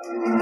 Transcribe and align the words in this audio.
Welcome 0.00 0.38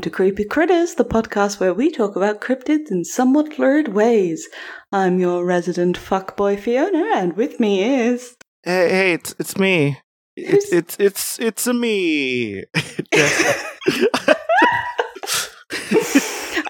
to 0.00 0.08
Creepy 0.08 0.44
Critters, 0.44 0.94
the 0.94 1.04
podcast 1.04 1.60
where 1.60 1.74
we 1.74 1.90
talk 1.90 2.16
about 2.16 2.40
cryptids 2.40 2.90
in 2.90 3.04
somewhat 3.04 3.58
lurid 3.58 3.88
ways. 3.88 4.48
I'm 4.90 5.18
your 5.18 5.44
resident 5.44 5.98
fuckboy 5.98 6.58
Fiona, 6.58 7.10
and 7.14 7.36
with 7.36 7.60
me 7.60 7.84
is. 7.84 8.38
Hey, 8.62 8.88
hey, 8.88 9.12
it's 9.12 9.34
it's 9.38 9.58
me. 9.58 9.98
It's 10.34 10.72
it's 10.72 10.96
it's 10.98 11.38
it's 11.40 11.66
a 11.66 11.74
me. 11.74 12.64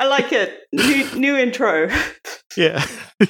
I 0.01 0.07
like 0.07 0.33
it. 0.33 0.61
New, 0.73 1.15
new 1.15 1.37
intro. 1.37 1.91
yeah. 2.57 2.83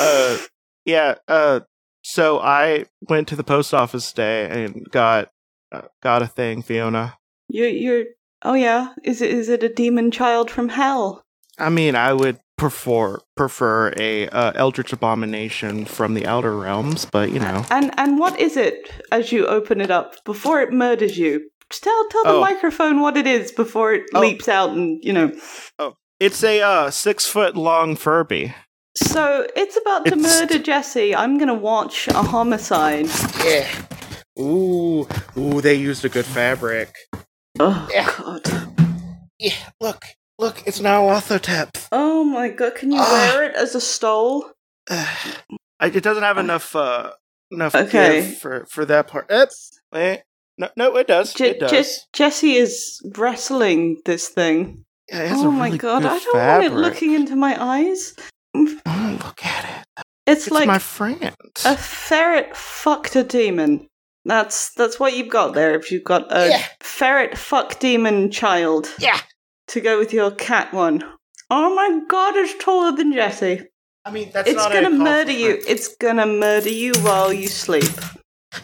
uh, 0.00 0.38
yeah. 0.84 1.14
Uh, 1.26 1.60
so 2.04 2.38
I 2.40 2.84
went 3.08 3.28
to 3.28 3.36
the 3.36 3.42
post 3.42 3.72
office 3.72 4.10
today 4.10 4.48
and 4.50 4.86
got 4.90 5.30
uh, 5.72 5.82
got 6.02 6.20
a 6.20 6.26
thing, 6.26 6.60
Fiona. 6.60 7.16
You're, 7.48 7.68
you're. 7.68 8.04
Oh 8.42 8.52
yeah. 8.52 8.92
Is 9.02 9.22
it 9.22 9.30
is 9.30 9.48
it 9.48 9.62
a 9.62 9.70
demon 9.70 10.10
child 10.10 10.50
from 10.50 10.68
hell? 10.68 11.24
I 11.58 11.70
mean, 11.70 11.96
I 11.96 12.12
would 12.12 12.38
prefer 12.58 13.18
prefer 13.34 13.94
a 13.96 14.28
uh, 14.28 14.52
eldritch 14.56 14.92
abomination 14.92 15.86
from 15.86 16.12
the 16.12 16.26
outer 16.26 16.54
realms, 16.54 17.06
but 17.06 17.32
you 17.32 17.40
know, 17.40 17.64
And 17.70 17.98
and 17.98 18.18
what 18.18 18.38
is 18.38 18.58
it 18.58 18.90
as 19.10 19.32
you 19.32 19.46
open 19.46 19.80
it 19.80 19.90
up 19.90 20.22
before 20.24 20.60
it 20.60 20.70
murders 20.70 21.16
you? 21.16 21.48
Just 21.70 21.82
Tell 21.82 22.08
tell 22.10 22.24
the 22.24 22.30
Oh. 22.30 22.40
microphone 22.40 23.00
what 23.00 23.16
it 23.16 23.26
is 23.26 23.50
before 23.52 23.92
it 23.94 24.04
Oh. 24.14 24.20
leaps 24.20 24.48
out 24.48 24.70
and 24.70 25.02
you 25.02 25.12
know. 25.12 25.32
Oh, 25.78 25.94
it's 26.20 26.42
a 26.44 26.60
uh, 26.62 26.90
six 26.90 27.26
foot 27.26 27.56
long 27.56 27.96
Furby. 27.96 28.54
So 28.96 29.46
it's 29.56 29.76
about 29.76 30.06
to 30.06 30.12
It's- 30.16 30.40
murder 30.40 30.58
Jesse. 30.58 31.14
I'm 31.14 31.38
gonna 31.38 31.54
watch 31.54 32.08
a 32.08 32.22
homicide. 32.22 33.08
Yeah. 33.44 33.66
Ooh, 34.38 35.08
ooh, 35.36 35.60
they 35.60 35.74
used 35.74 36.04
a 36.04 36.08
good 36.08 36.24
fabric. 36.26 36.94
Oh 37.58 37.88
Yeah. 37.92 38.10
god. 38.16 38.42
Yeah, 39.38 39.52
look, 39.80 40.04
look, 40.38 40.62
it's 40.66 40.80
now 40.80 41.08
Othotep. 41.08 41.76
Oh 41.92 42.22
my 42.24 42.48
god, 42.48 42.74
can 42.76 42.90
you 42.92 42.98
Ah. 43.00 43.10
wear 43.34 43.42
it 43.44 43.54
as 43.54 43.74
a 43.74 43.80
stole? 43.80 44.50
I, 44.90 45.88
it 45.88 46.02
doesn't 46.02 46.22
have 46.22 46.38
enough 46.38 46.74
uh 46.76 47.12
enough 47.50 47.74
Okay. 47.74 48.22
for 48.40 48.66
for 48.70 48.84
that 48.86 49.08
part. 49.08 49.30
Up, 49.30 49.48
wait, 49.92 50.22
no, 50.58 50.68
no, 50.76 50.96
it 50.96 51.06
does. 51.06 51.34
Je- 51.34 51.50
it 51.50 51.60
does. 51.60 51.70
Je- 51.70 52.00
Jesse 52.12 52.54
is 52.56 53.00
wrestling 53.16 54.00
this 54.04 54.28
thing. 54.28 54.84
Yeah, 55.10 55.32
Oh 55.36 55.48
a 55.48 55.50
my 55.52 55.76
god, 55.76 56.04
I 56.04 56.18
don't 56.18 56.32
fabric. 56.34 56.72
want 56.72 56.80
it 56.80 56.84
looking 56.84 57.12
into 57.12 57.36
my 57.36 57.56
eyes. 57.62 58.14
Oh, 58.54 59.18
look 59.24 59.44
at 59.44 59.64
it. 59.98 60.02
It's, 60.26 60.46
It's 60.46 60.50
like 60.50 60.66
my 60.66 60.78
friend. 60.78 61.32
a 61.64 61.76
ferret 61.76 62.56
fucked 62.56 63.14
a 63.16 63.22
demon. 63.22 63.86
That's 64.24 64.72
that's 64.74 64.98
what 64.98 65.16
you've 65.16 65.28
got 65.28 65.54
there. 65.54 65.74
If 65.76 65.92
you've 65.92 66.02
got 66.02 66.26
a 66.36 66.48
Yeah. 66.48 66.64
ferret 66.80 67.38
fuck 67.38 67.78
demon 67.78 68.30
child 68.32 68.88
yeah. 68.98 69.20
to 69.68 69.80
go 69.80 69.98
with 69.98 70.12
your 70.12 70.32
cat 70.32 70.72
one. 70.74 71.04
Oh 71.48 71.72
my 71.76 72.00
god, 72.08 72.34
it's 72.34 72.54
taller 72.64 72.90
than 72.96 73.12
Jesse. 73.12 73.68
I 74.04 74.10
mean, 74.10 74.30
that's 74.32 74.48
it's 74.48 74.56
not 74.56 74.72
gonna 74.72 74.90
murder 74.90 75.30
you. 75.30 75.62
It's 75.68 75.94
gonna 75.96 76.26
murder 76.26 76.70
you 76.70 76.92
while 77.02 77.32
you 77.32 77.46
sleep. 77.46 77.84
Uh, 78.52 78.58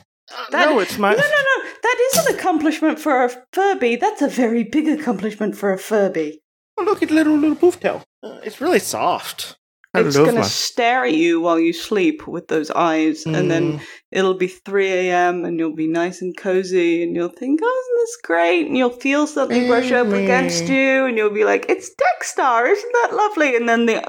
That- 0.50 0.70
no, 0.70 0.80
it's 0.80 0.98
my. 0.98 1.10
No, 1.12 1.16
no, 1.16 1.22
no. 1.22 1.61
That 1.82 1.96
is 2.12 2.26
an 2.26 2.34
accomplishment 2.36 2.98
for 2.98 3.24
a 3.24 3.28
Furby. 3.52 3.96
That's 3.96 4.22
a 4.22 4.28
very 4.28 4.64
big 4.64 4.88
accomplishment 4.88 5.56
for 5.56 5.72
a 5.72 5.78
Furby. 5.78 6.40
Oh, 6.78 6.84
look 6.84 7.02
at 7.02 7.10
little 7.10 7.36
little 7.36 7.56
poof 7.56 7.80
tail. 7.80 8.02
Uh, 8.22 8.38
it's 8.44 8.60
really 8.60 8.78
soft. 8.78 9.56
I 9.94 10.00
it's 10.00 10.16
going 10.16 10.36
to 10.36 10.44
stare 10.44 11.04
at 11.04 11.12
you 11.12 11.38
while 11.42 11.58
you 11.58 11.74
sleep 11.74 12.26
with 12.26 12.48
those 12.48 12.70
eyes, 12.70 13.26
and 13.26 13.50
then 13.50 13.74
Mm. 13.74 13.80
it'll 14.10 14.32
be 14.38 14.46
3 14.46 14.88
a.m., 14.88 15.44
and 15.44 15.58
you'll 15.58 15.74
be 15.76 15.86
nice 15.86 16.22
and 16.22 16.34
cozy, 16.34 17.02
and 17.02 17.14
you'll 17.14 17.28
think, 17.28 17.60
oh, 17.62 17.82
isn't 17.84 18.02
this 18.02 18.16
great? 18.24 18.66
And 18.68 18.78
you'll 18.78 18.88
feel 18.88 19.26
something 19.26 19.66
brush 19.66 19.92
up 19.92 20.06
Mm. 20.06 20.22
against 20.22 20.66
you, 20.68 21.04
and 21.04 21.18
you'll 21.18 21.28
be 21.34 21.44
like, 21.44 21.66
it's 21.68 21.90
Dexstar, 21.90 22.70
isn't 22.70 22.92
that 23.02 23.14
lovely? 23.14 23.54
And 23.54 23.68
then 23.68 23.84
the 23.84 24.02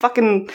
fucking 0.00 0.50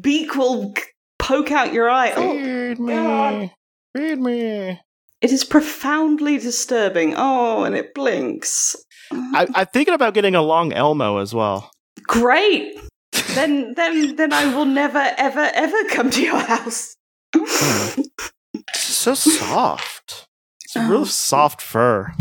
beak 0.00 0.34
will 0.34 0.74
poke 1.20 1.52
out 1.52 1.72
your 1.72 1.88
eye. 1.88 2.12
Oh, 2.16 2.32
Feed 2.32 2.80
me. 2.80 2.92
God. 2.92 3.50
Feed 3.96 4.18
me. 4.18 4.80
It 5.24 5.32
is 5.32 5.42
profoundly 5.44 6.36
disturbing. 6.38 7.14
Oh, 7.16 7.64
and 7.64 7.74
it 7.74 7.94
blinks. 7.94 8.76
I, 9.10 9.46
I'm 9.54 9.66
thinking 9.72 9.94
about 9.94 10.14
getting 10.14 10.34
a 10.34 10.42
long 10.42 10.72
Elmo 10.72 11.18
as 11.18 11.32
well. 11.34 11.70
Great. 12.02 12.76
then, 13.34 13.74
then, 13.74 14.16
then 14.16 14.32
I 14.32 14.54
will 14.54 14.64
never, 14.66 14.98
ever, 15.16 15.50
ever 15.54 15.84
come 15.90 16.10
to 16.10 16.22
your 16.22 16.38
house. 16.38 16.96
So 18.74 19.14
soft. 19.14 20.26
It's 20.64 20.76
a 20.76 20.86
real 20.88 21.02
Oh. 21.02 21.04
soft 21.04 21.60
fur. 21.62 22.12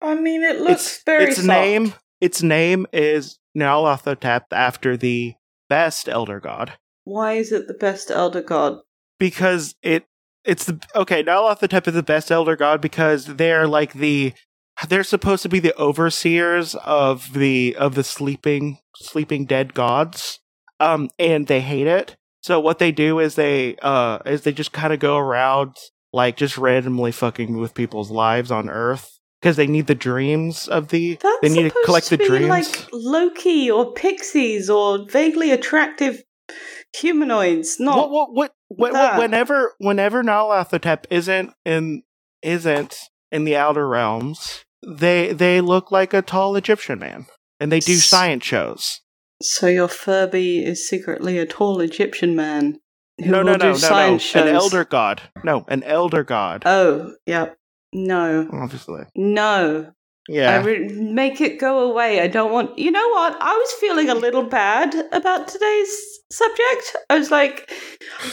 I 0.00 0.14
mean, 0.14 0.42
it 0.42 0.60
looks 0.60 0.86
its 0.96 1.02
very 1.04 1.24
its 1.24 1.36
soft. 1.36 1.48
name 1.48 1.94
its 2.20 2.42
name 2.42 2.86
is 2.92 3.38
Nyarlathotep 3.56 4.44
after 4.52 4.96
the 4.96 5.34
best 5.68 6.08
elder 6.08 6.40
god 6.40 6.74
Why 7.04 7.34
is 7.34 7.52
it 7.52 7.66
the 7.68 7.74
best 7.74 8.10
elder 8.10 8.42
god? 8.42 8.78
because 9.18 9.74
it 9.82 10.04
it's 10.44 10.66
the 10.66 10.80
okay 10.94 11.22
Nyarlathotep 11.22 11.54
is 11.54 11.60
the 11.60 11.68
type 11.68 11.86
of 11.86 11.94
the 11.94 12.02
best 12.02 12.30
elder 12.30 12.56
god 12.56 12.80
because 12.80 13.26
they're 13.26 13.66
like 13.66 13.92
the 13.94 14.32
they're 14.88 15.04
supposed 15.04 15.42
to 15.42 15.48
be 15.48 15.60
the 15.60 15.76
overseers 15.78 16.74
of 16.76 17.32
the 17.32 17.76
of 17.76 17.94
the 17.94 18.04
sleeping 18.04 18.78
sleeping 18.96 19.46
dead 19.46 19.74
gods 19.74 20.40
um 20.80 21.10
and 21.18 21.46
they 21.46 21.60
hate 21.60 21.86
it 21.86 22.16
so 22.42 22.60
what 22.60 22.78
they 22.78 22.92
do 22.92 23.18
is 23.18 23.34
they 23.34 23.76
uh 23.82 24.18
is 24.26 24.42
they 24.42 24.52
just 24.52 24.72
kind 24.72 24.92
of 24.92 24.98
go 24.98 25.16
around 25.16 25.76
like 26.12 26.36
just 26.36 26.58
randomly 26.58 27.12
fucking 27.12 27.58
with 27.58 27.74
people's 27.74 28.10
lives 28.10 28.50
on 28.50 28.68
earth 28.68 29.18
because 29.40 29.56
they 29.56 29.66
need 29.66 29.86
the 29.86 29.94
dreams 29.94 30.68
of 30.68 30.88
the 30.88 31.18
That's 31.20 31.38
they 31.42 31.48
need 31.48 31.64
to 31.64 31.68
supposed 31.68 31.84
collect 31.84 32.06
to 32.06 32.16
the 32.16 32.24
be 32.24 32.28
dreams 32.28 32.48
like 32.48 32.88
Loki 32.92 33.70
or 33.70 33.92
pixies 33.92 34.70
or 34.70 35.06
vaguely 35.10 35.50
attractive 35.50 36.22
humanoids. 36.96 37.78
Not 37.78 37.96
what, 37.96 38.10
what, 38.10 38.32
what, 38.32 38.54
what, 38.76 39.18
whenever 39.18 39.74
whenever 39.78 40.22
Nyarlathotep 40.22 41.04
isn't 41.10 41.52
in 41.64 42.02
isn't 42.42 42.96
in 43.32 43.44
the 43.44 43.56
outer 43.56 43.88
realms, 43.88 44.64
they 44.86 45.32
they 45.32 45.60
look 45.60 45.90
like 45.90 46.14
a 46.14 46.22
tall 46.22 46.56
Egyptian 46.56 46.98
man, 46.98 47.26
and 47.60 47.70
they 47.72 47.80
do 47.80 47.94
science 47.96 48.44
shows. 48.44 49.00
so. 49.42 49.66
Your 49.66 49.88
Furby 49.88 50.64
is 50.64 50.88
secretly 50.88 51.38
a 51.38 51.46
tall 51.46 51.80
Egyptian 51.80 52.36
man 52.36 52.78
who 53.18 53.30
no, 53.30 53.38
will 53.38 53.44
no, 53.44 53.52
do 53.54 53.58
no, 53.58 53.64
no, 53.66 53.72
no, 53.72 53.78
science 53.78 54.22
shows. 54.22 54.48
an 54.48 54.54
elder 54.54 54.84
god. 54.84 55.22
No, 55.44 55.64
an 55.68 55.82
elder 55.84 56.24
god. 56.24 56.62
Oh, 56.66 57.14
yeah. 57.26 57.50
No, 57.92 58.48
obviously, 58.52 59.04
no. 59.14 59.92
Yeah. 60.28 60.64
re- 60.64 60.88
make 60.88 61.40
it 61.40 61.60
go 61.60 61.80
away. 61.90 62.20
I 62.20 62.28
don't 62.28 62.50
want. 62.52 62.78
You 62.78 62.90
know 62.90 63.08
what? 63.10 63.36
I 63.40 63.52
was 63.52 63.72
feeling 63.80 64.08
a 64.08 64.14
little 64.14 64.44
bad 64.44 64.94
about 65.12 65.48
today's 65.48 65.90
subject. 66.30 66.96
I 67.10 67.18
was 67.18 67.30
like, 67.30 67.70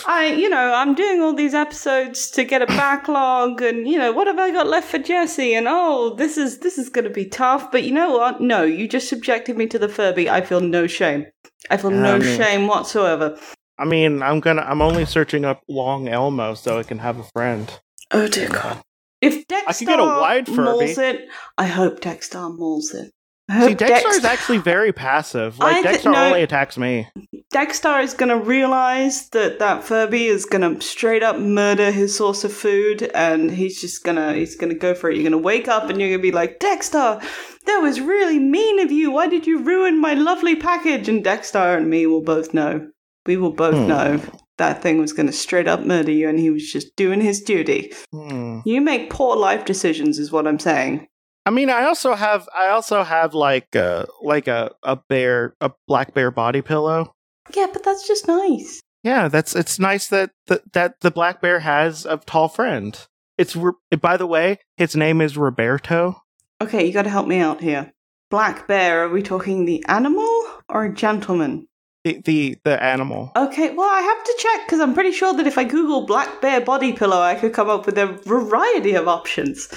I, 0.08 0.28
you 0.28 0.50
know, 0.50 0.74
I'm 0.74 0.96
doing 0.96 1.22
all 1.22 1.34
these 1.34 1.54
episodes 1.54 2.32
to 2.32 2.44
get 2.46 2.62
a 2.62 2.66
backlog, 2.68 3.62
and 3.62 3.88
you 3.88 3.98
know, 3.98 4.12
what 4.14 4.28
have 4.28 4.40
I 4.40 4.52
got 4.52 4.68
left 4.68 4.90
for 4.90 5.00
Jesse? 5.00 5.54
And 5.54 5.68
oh, 5.70 6.16
this 6.16 6.38
is 6.38 6.60
this 6.60 6.78
is 6.78 6.90
going 6.90 7.04
to 7.06 7.10
be 7.12 7.26
tough. 7.26 7.72
But 7.72 7.84
you 7.84 7.92
know 7.92 8.12
what? 8.12 8.40
No, 8.40 8.64
you 8.64 8.88
just 8.88 9.10
subjected 9.10 9.58
me 9.58 9.68
to 9.68 9.80
the 9.80 9.90
Furby. 9.90 10.30
I 10.30 10.42
feel 10.42 10.62
no 10.62 10.88
shame. 10.88 11.26
I 11.70 11.78
feel 11.78 11.92
no 11.92 12.16
I 12.16 12.20
mean- 12.20 12.38
shame 12.38 12.68
whatsoever. 12.68 13.38
I 13.78 13.86
mean, 13.86 14.22
I'm 14.22 14.40
gonna. 14.40 14.62
I'm 14.62 14.82
only 14.82 15.06
searching 15.06 15.44
up 15.44 15.62
Long 15.68 16.08
Elmo 16.08 16.54
so 16.54 16.78
I 16.78 16.84
can 16.84 17.00
have 17.00 17.18
a 17.20 17.24
friend. 17.24 17.70
Oh 18.12 18.28
dear 18.28 18.48
God! 18.50 18.80
If 19.22 19.48
Dexstar 19.48 19.64
I 19.68 19.74
could 19.74 19.88
get 19.88 20.00
a 20.00 20.04
wide 20.04 20.48
Furby. 20.48 20.62
mauls 20.64 20.98
it, 20.98 21.28
I 21.58 21.66
hope 21.68 22.00
Dexstar 22.00 22.58
mauls 22.58 22.94
it. 22.94 23.12
I 23.50 23.54
hope 23.56 23.70
See, 23.70 23.76
Dexter 23.76 24.06
Dex- 24.08 24.18
is 24.18 24.26
actually 24.26 24.58
very 24.60 24.94
passive. 24.94 25.58
I 25.62 25.64
Like 25.74 25.76
thi- 25.78 25.92
Dexter 25.92 26.12
no. 26.12 26.26
only 26.28 26.42
attacks 26.44 26.78
me. 26.78 27.08
Dexter 27.52 28.00
is 28.00 28.14
going 28.14 28.30
to 28.30 28.38
realize 28.38 29.28
that 29.30 29.60
that 29.60 29.84
Furby 29.84 30.28
is 30.28 30.46
going 30.46 30.62
to 30.80 30.82
straight 30.86 31.22
up 31.22 31.38
murder 31.38 31.92
his 31.92 32.16
source 32.16 32.44
of 32.46 32.54
food, 32.54 33.12
and 33.14 33.52
he's 33.52 33.82
just 33.82 34.06
gonna 34.06 34.34
he's 34.34 34.56
gonna 34.56 34.74
go 34.74 34.94
for 34.96 35.10
it. 35.10 35.16
You're 35.18 35.26
gonna 35.30 35.38
wake 35.38 35.68
up 35.68 35.90
and 35.90 36.00
you're 36.00 36.10
gonna 36.12 36.22
be 36.22 36.32
like, 36.32 36.60
Dexter, 36.60 37.20
that 37.66 37.78
was 37.80 38.00
really 38.00 38.40
mean 38.40 38.80
of 38.80 38.90
you. 38.92 39.12
Why 39.12 39.28
did 39.28 39.46
you 39.46 39.60
ruin 39.64 40.00
my 40.00 40.14
lovely 40.14 40.56
package? 40.56 41.10
And 41.10 41.22
Dexter 41.24 41.58
and 41.78 41.90
me 41.90 42.08
will 42.08 42.24
both 42.24 42.54
know. 42.54 42.88
We 43.26 43.36
will 43.38 43.52
both 43.52 43.76
Hmm. 43.76 43.88
know 43.88 44.22
that 44.62 44.82
thing 44.82 45.00
was 45.00 45.12
gonna 45.12 45.32
straight 45.32 45.68
up 45.68 45.82
murder 45.82 46.12
you, 46.12 46.30
and 46.30 46.40
he 46.40 46.50
was 46.52 46.72
just 46.72 46.96
doing 46.96 47.20
his 47.20 47.42
duty. 47.42 47.92
Hmm. 48.12 48.60
You 48.64 48.80
make 48.80 49.10
poor 49.10 49.36
life 49.36 49.66
decisions, 49.66 50.20
is 50.20 50.32
what 50.32 50.48
I'm 50.48 50.60
saying. 50.60 51.08
I 51.46 51.50
mean, 51.50 51.70
I 51.72 51.86
also 51.86 52.14
have 52.14 52.48
I 52.56 52.68
also 52.68 53.04
have 53.04 53.34
like 53.34 53.76
a 53.76 54.08
like 54.22 54.48
a 54.48 54.72
a 54.84 54.96
bear 55.10 55.56
a 55.60 55.72
black 55.88 56.14
bear 56.14 56.30
body 56.32 56.62
pillow. 56.62 57.14
Yeah, 57.56 57.68
but 57.74 57.84
that's 57.84 58.08
just 58.08 58.28
nice. 58.28 58.80
Yeah, 59.04 59.28
that's 59.28 59.56
it's 59.56 59.80
nice 59.80 60.08
that 60.10 60.30
the, 60.46 60.62
that 60.74 61.00
the 61.02 61.10
black 61.10 61.42
bear 61.42 61.60
has 61.60 62.06
a 62.06 62.18
tall 62.18 62.48
friend. 62.48 62.96
It's 63.40 63.58
by 64.00 64.18
the 64.18 64.28
way, 64.28 64.60
his 64.78 64.96
name 64.96 65.20
is 65.20 65.36
Roberto. 65.36 66.22
Okay, 66.62 66.86
you 66.86 66.94
got 66.94 67.04
to 67.04 67.10
help 67.10 67.28
me 67.28 67.40
out 67.40 67.60
here. 67.62 67.92
black 68.30 68.68
bear, 68.68 69.06
are 69.06 69.10
we 69.10 69.24
talking 69.24 69.66
the 69.66 69.84
animal 69.88 70.30
or 70.70 70.86
a 70.86 70.94
gentleman? 70.94 71.68
The 72.04 72.22
the 72.26 72.58
the 72.64 72.82
animal. 72.82 73.32
Okay, 73.36 73.74
well, 73.74 73.90
I 73.90 74.02
have 74.02 74.24
to 74.24 74.36
check 74.40 74.66
because 74.66 74.80
I'm 74.80 74.94
pretty 74.94 75.12
sure 75.12 75.34
that 75.34 75.46
if 75.46 75.58
I 75.58 75.64
Google 75.64 76.06
black 76.06 76.42
bear 76.42 76.60
body 76.60 76.94
pillow, 76.94 77.22
I 77.22 77.36
could 77.36 77.54
come 77.54 77.70
up 77.70 77.86
with 77.86 77.98
a 77.98 78.08
variety 78.08 78.96
of 78.96 79.08
options. 79.08 79.68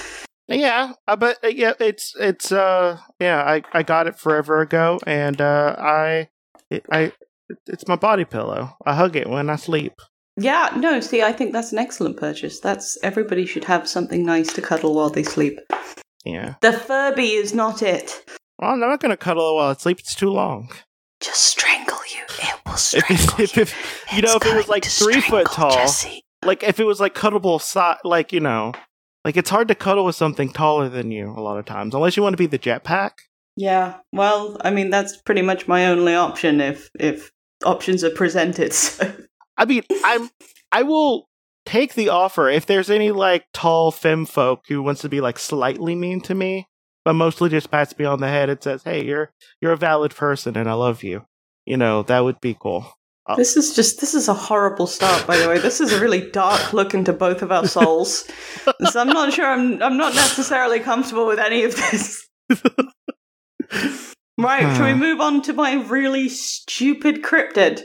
Yeah, 0.48 0.92
uh, 1.06 1.16
but 1.16 1.42
uh, 1.44 1.48
yeah, 1.48 1.72
it's 1.80 2.14
it's 2.18 2.52
uh 2.52 2.98
yeah, 3.18 3.42
I 3.42 3.62
I 3.72 3.82
got 3.82 4.06
it 4.06 4.18
forever 4.18 4.60
ago, 4.60 4.98
and 5.06 5.40
uh 5.40 5.76
I 5.78 6.28
it, 6.70 6.84
I 6.90 7.12
it's 7.66 7.86
my 7.88 7.96
body 7.96 8.24
pillow. 8.24 8.76
I 8.86 8.94
hug 8.94 9.16
it 9.16 9.28
when 9.28 9.50
I 9.50 9.56
sleep. 9.56 9.94
Yeah, 10.36 10.72
no, 10.76 11.00
see, 11.00 11.22
I 11.22 11.32
think 11.32 11.52
that's 11.52 11.72
an 11.72 11.78
excellent 11.78 12.16
purchase. 12.16 12.58
That's 12.58 12.98
everybody 13.02 13.46
should 13.46 13.64
have 13.64 13.88
something 13.88 14.24
nice 14.24 14.52
to 14.54 14.62
cuddle 14.62 14.94
while 14.94 15.10
they 15.10 15.22
sleep. 15.22 15.60
Yeah. 16.24 16.54
The 16.60 16.72
Furby 16.72 17.32
is 17.32 17.54
not 17.54 17.82
it. 17.82 18.24
Well, 18.58 18.70
I'm 18.70 18.80
not 18.80 19.00
gonna 19.00 19.16
cuddle 19.16 19.56
while 19.56 19.70
I 19.70 19.74
sleep. 19.74 20.00
It's 20.00 20.14
too 20.14 20.30
long. 20.30 20.70
Just 21.24 21.42
strangle 21.42 21.98
you. 22.14 22.22
It 22.38 22.54
will 22.66 22.72
If, 22.74 22.78
strangle 22.80 23.40
if, 23.40 23.56
you. 23.56 23.62
if 23.62 24.06
you 24.14 24.22
know, 24.22 24.36
It's 24.36 24.46
if 24.46 24.52
it 24.52 24.56
was 24.56 24.68
like 24.68 24.84
three 24.84 25.20
foot 25.20 25.46
tall, 25.52 25.70
Jesse. 25.72 26.22
like 26.44 26.62
if 26.62 26.78
it 26.80 26.84
was 26.84 27.00
like 27.00 27.14
cuddable, 27.14 27.60
si- 27.60 28.00
like 28.08 28.32
you 28.32 28.40
know, 28.40 28.72
like 29.24 29.36
it's 29.36 29.50
hard 29.50 29.68
to 29.68 29.74
cuddle 29.74 30.04
with 30.04 30.16
something 30.16 30.50
taller 30.50 30.88
than 30.88 31.10
you 31.10 31.30
a 31.30 31.40
lot 31.40 31.58
of 31.58 31.64
times, 31.64 31.94
unless 31.94 32.16
you 32.16 32.22
want 32.22 32.34
to 32.34 32.38
be 32.38 32.46
the 32.46 32.58
jetpack. 32.58 33.12
Yeah, 33.56 33.98
well, 34.12 34.56
I 34.62 34.70
mean 34.70 34.90
that's 34.90 35.16
pretty 35.22 35.42
much 35.42 35.66
my 35.68 35.86
only 35.86 36.14
option 36.14 36.60
if 36.60 36.90
if 36.98 37.30
options 37.64 38.04
are 38.04 38.10
presented. 38.10 38.72
So 38.84 39.12
I 39.56 39.64
mean, 39.66 39.84
I'm 40.04 40.28
I 40.72 40.82
will 40.82 41.28
take 41.64 41.94
the 41.94 42.08
offer 42.08 42.48
if 42.50 42.66
there's 42.66 42.90
any 42.90 43.12
like 43.12 43.44
tall 43.52 43.92
femme 43.92 44.26
folk 44.26 44.64
who 44.68 44.82
wants 44.82 45.00
to 45.02 45.08
be 45.08 45.20
like 45.20 45.38
slightly 45.38 45.94
mean 45.94 46.20
to 46.22 46.34
me, 46.34 46.66
but 47.04 47.14
mostly 47.14 47.50
just 47.50 47.70
pats 47.70 47.96
me 47.98 48.04
on 48.04 48.20
the 48.20 48.28
head 48.28 48.50
and 48.50 48.62
says, 48.62 48.82
"Hey, 48.82 49.04
you're 49.04 49.30
you're 49.60 49.72
a 49.72 49.76
valid 49.76 50.14
person 50.14 50.56
and 50.56 50.68
I 50.68 50.74
love 50.74 51.02
you." 51.02 51.26
You 51.66 51.76
know, 51.76 52.02
that 52.04 52.20
would 52.20 52.40
be 52.40 52.56
cool. 52.58 52.92
Oh. 53.26 53.36
this 53.36 53.56
is 53.56 53.74
just 53.74 54.00
this 54.00 54.12
is 54.12 54.28
a 54.28 54.34
horrible 54.34 54.86
start. 54.86 55.26
By 55.26 55.38
the 55.38 55.48
way, 55.48 55.58
this 55.58 55.80
is 55.80 55.92
a 55.92 56.00
really 56.00 56.30
dark 56.30 56.74
look 56.74 56.92
into 56.92 57.12
both 57.14 57.40
of 57.40 57.50
our 57.50 57.66
souls. 57.66 58.30
so 58.90 59.00
I'm 59.00 59.08
not 59.08 59.32
sure. 59.32 59.46
I'm 59.46 59.82
I'm 59.82 59.96
not 59.96 60.14
necessarily 60.14 60.80
comfortable 60.80 61.26
with 61.26 61.38
any 61.38 61.64
of 61.64 61.74
this. 61.74 62.28
right, 64.38 64.76
shall 64.76 64.84
we 64.84 64.94
move 64.94 65.22
on 65.22 65.40
to 65.42 65.54
my 65.54 65.74
really 65.86 66.28
stupid 66.28 67.22
cryptid? 67.22 67.82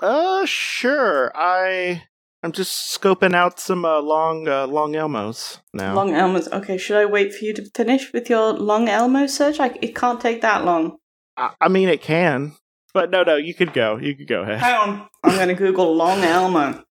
Uh, 0.00 0.46
sure. 0.46 1.32
I 1.34 2.04
I'm 2.42 2.52
just 2.52 2.96
scoping 3.00 3.34
out 3.34 3.58
some 3.58 3.84
uh, 3.84 4.00
long 4.00 4.46
uh, 4.46 4.66
long 4.66 4.92
Elmos 4.92 5.60
now. 5.74 5.94
Long 5.94 6.14
Elmo's. 6.14 6.48
Okay, 6.48 6.78
should 6.78 6.96
I 6.96 7.04
wait 7.04 7.34
for 7.34 7.44
you 7.44 7.52
to 7.54 7.64
finish 7.74 8.12
with 8.12 8.30
your 8.30 8.52
Long 8.52 8.88
Elmo 8.88 9.26
search? 9.26 9.58
I, 9.58 9.76
it 9.82 9.96
can't 9.96 10.20
take 10.20 10.40
that 10.42 10.64
long. 10.64 10.98
I, 11.36 11.54
I 11.60 11.68
mean, 11.68 11.88
it 11.88 12.00
can, 12.00 12.54
but 12.94 13.10
no, 13.10 13.24
no, 13.24 13.36
you 13.36 13.54
could 13.54 13.72
go. 13.72 13.96
You 13.96 14.14
could 14.14 14.28
go 14.28 14.42
ahead. 14.42 14.58
Hang 14.58 14.76
on. 14.76 15.08
I'm 15.24 15.34
going 15.34 15.48
to 15.48 15.54
Google 15.54 15.96
Long 15.96 16.22
Elmo. 16.22 16.84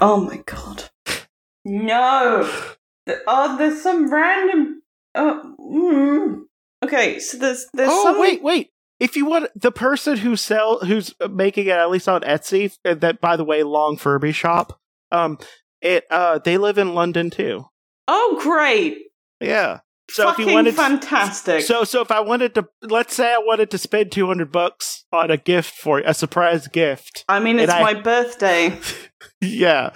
Oh 0.00 0.20
my 0.20 0.42
god. 0.44 0.90
No! 1.64 2.50
Oh, 3.26 3.56
there's 3.56 3.82
some 3.82 4.12
random. 4.12 4.82
Oh, 5.14 5.54
mm. 5.60 6.40
Okay, 6.82 7.18
so 7.18 7.36
there's 7.38 7.66
there's 7.74 7.90
oh 7.90 8.02
some. 8.04 8.20
wait, 8.20 8.42
wait. 8.42 8.70
If 9.00 9.16
you 9.16 9.24
want 9.24 9.48
the 9.56 9.72
person 9.72 10.18
who 10.18 10.36
sell 10.36 10.80
who's 10.80 11.14
making 11.30 11.66
it 11.66 11.70
at 11.70 11.90
least 11.90 12.08
on 12.08 12.20
Etsy, 12.20 12.76
that 12.84 13.20
by 13.20 13.36
the 13.36 13.44
way, 13.44 13.62
Long 13.62 13.96
Furby 13.96 14.32
Shop. 14.32 14.78
Um, 15.10 15.38
it 15.80 16.04
uh 16.10 16.38
they 16.38 16.58
live 16.58 16.78
in 16.78 16.94
London 16.94 17.30
too. 17.30 17.64
Oh, 18.06 18.38
great! 18.42 18.98
Yeah. 19.40 19.80
So 20.10 20.24
Fucking 20.24 20.42
if 20.44 20.48
you 20.48 20.54
wanted, 20.54 20.74
fantastic. 20.74 21.62
so 21.62 21.84
so 21.84 22.00
if 22.02 22.10
I 22.10 22.20
wanted 22.20 22.54
to, 22.56 22.68
let's 22.82 23.14
say 23.14 23.32
I 23.32 23.38
wanted 23.38 23.70
to 23.70 23.78
spend 23.78 24.10
two 24.12 24.26
hundred 24.26 24.50
bucks 24.52 25.04
on 25.12 25.30
a 25.30 25.36
gift 25.36 25.70
for 25.74 26.00
a 26.00 26.12
surprise 26.12 26.66
gift. 26.68 27.24
I 27.28 27.38
mean, 27.40 27.58
it's 27.58 27.72
I- 27.72 27.80
my 27.80 27.94
birthday. 27.94 28.78
yeah. 29.40 29.90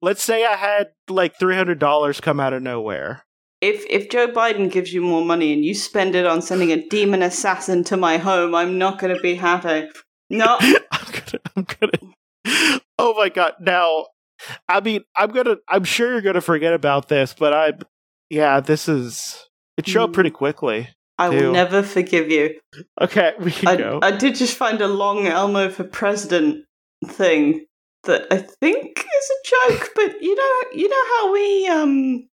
Let's 0.00 0.22
say 0.22 0.44
I 0.44 0.54
had 0.56 0.88
like 1.08 1.38
three 1.38 1.54
hundred 1.56 1.78
dollars 1.78 2.20
come 2.20 2.40
out 2.40 2.52
of 2.54 2.62
nowhere. 2.62 3.24
If 3.60 3.84
if 3.90 4.08
Joe 4.08 4.28
Biden 4.28 4.70
gives 4.70 4.92
you 4.92 5.00
more 5.00 5.24
money 5.24 5.52
and 5.52 5.64
you 5.64 5.74
spend 5.74 6.14
it 6.14 6.26
on 6.26 6.42
sending 6.42 6.70
a 6.70 6.86
demon 6.88 7.22
assassin 7.22 7.82
to 7.84 7.96
my 7.96 8.16
home, 8.18 8.54
I'm 8.54 8.78
not 8.78 8.98
going 9.00 9.14
to 9.14 9.20
be 9.20 9.34
happy. 9.34 9.88
No. 10.30 10.56
I'm 10.60 10.76
gonna, 11.10 11.40
I'm 11.56 11.66
gonna. 11.80 12.80
Oh 12.98 13.14
my 13.16 13.28
god! 13.28 13.54
Now, 13.60 14.06
I 14.68 14.80
mean, 14.80 15.02
I'm 15.16 15.30
gonna. 15.30 15.56
I'm 15.68 15.84
sure 15.84 16.12
you're 16.12 16.20
gonna 16.20 16.40
forget 16.40 16.72
about 16.74 17.08
this, 17.08 17.34
but 17.34 17.52
I'm. 17.52 17.80
yeah, 18.30 18.60
this 18.60 18.88
is. 18.88 19.44
It 19.76 19.86
showed 19.86 20.10
Mm. 20.10 20.14
pretty 20.14 20.30
quickly. 20.30 20.88
I 21.18 21.28
will 21.30 21.52
never 21.52 21.82
forgive 21.82 22.30
you. 22.30 22.58
Okay, 23.00 23.32
we 23.40 23.50
can 23.50 23.68
I, 23.68 23.76
go. 23.76 23.98
I 24.02 24.12
did 24.12 24.34
just 24.36 24.56
find 24.56 24.80
a 24.80 24.86
long 24.86 25.26
Elmo 25.26 25.68
for 25.70 25.82
president 25.84 26.64
thing 27.06 27.64
that 28.04 28.26
I 28.30 28.38
think 28.60 28.98
is 28.98 29.30
a 29.30 29.70
joke, 29.72 29.90
but 29.96 30.22
you 30.22 30.34
know, 30.34 30.62
you 30.74 30.88
know 30.88 31.04
how 31.16 31.32
we 31.32 31.68
um, 31.68 32.28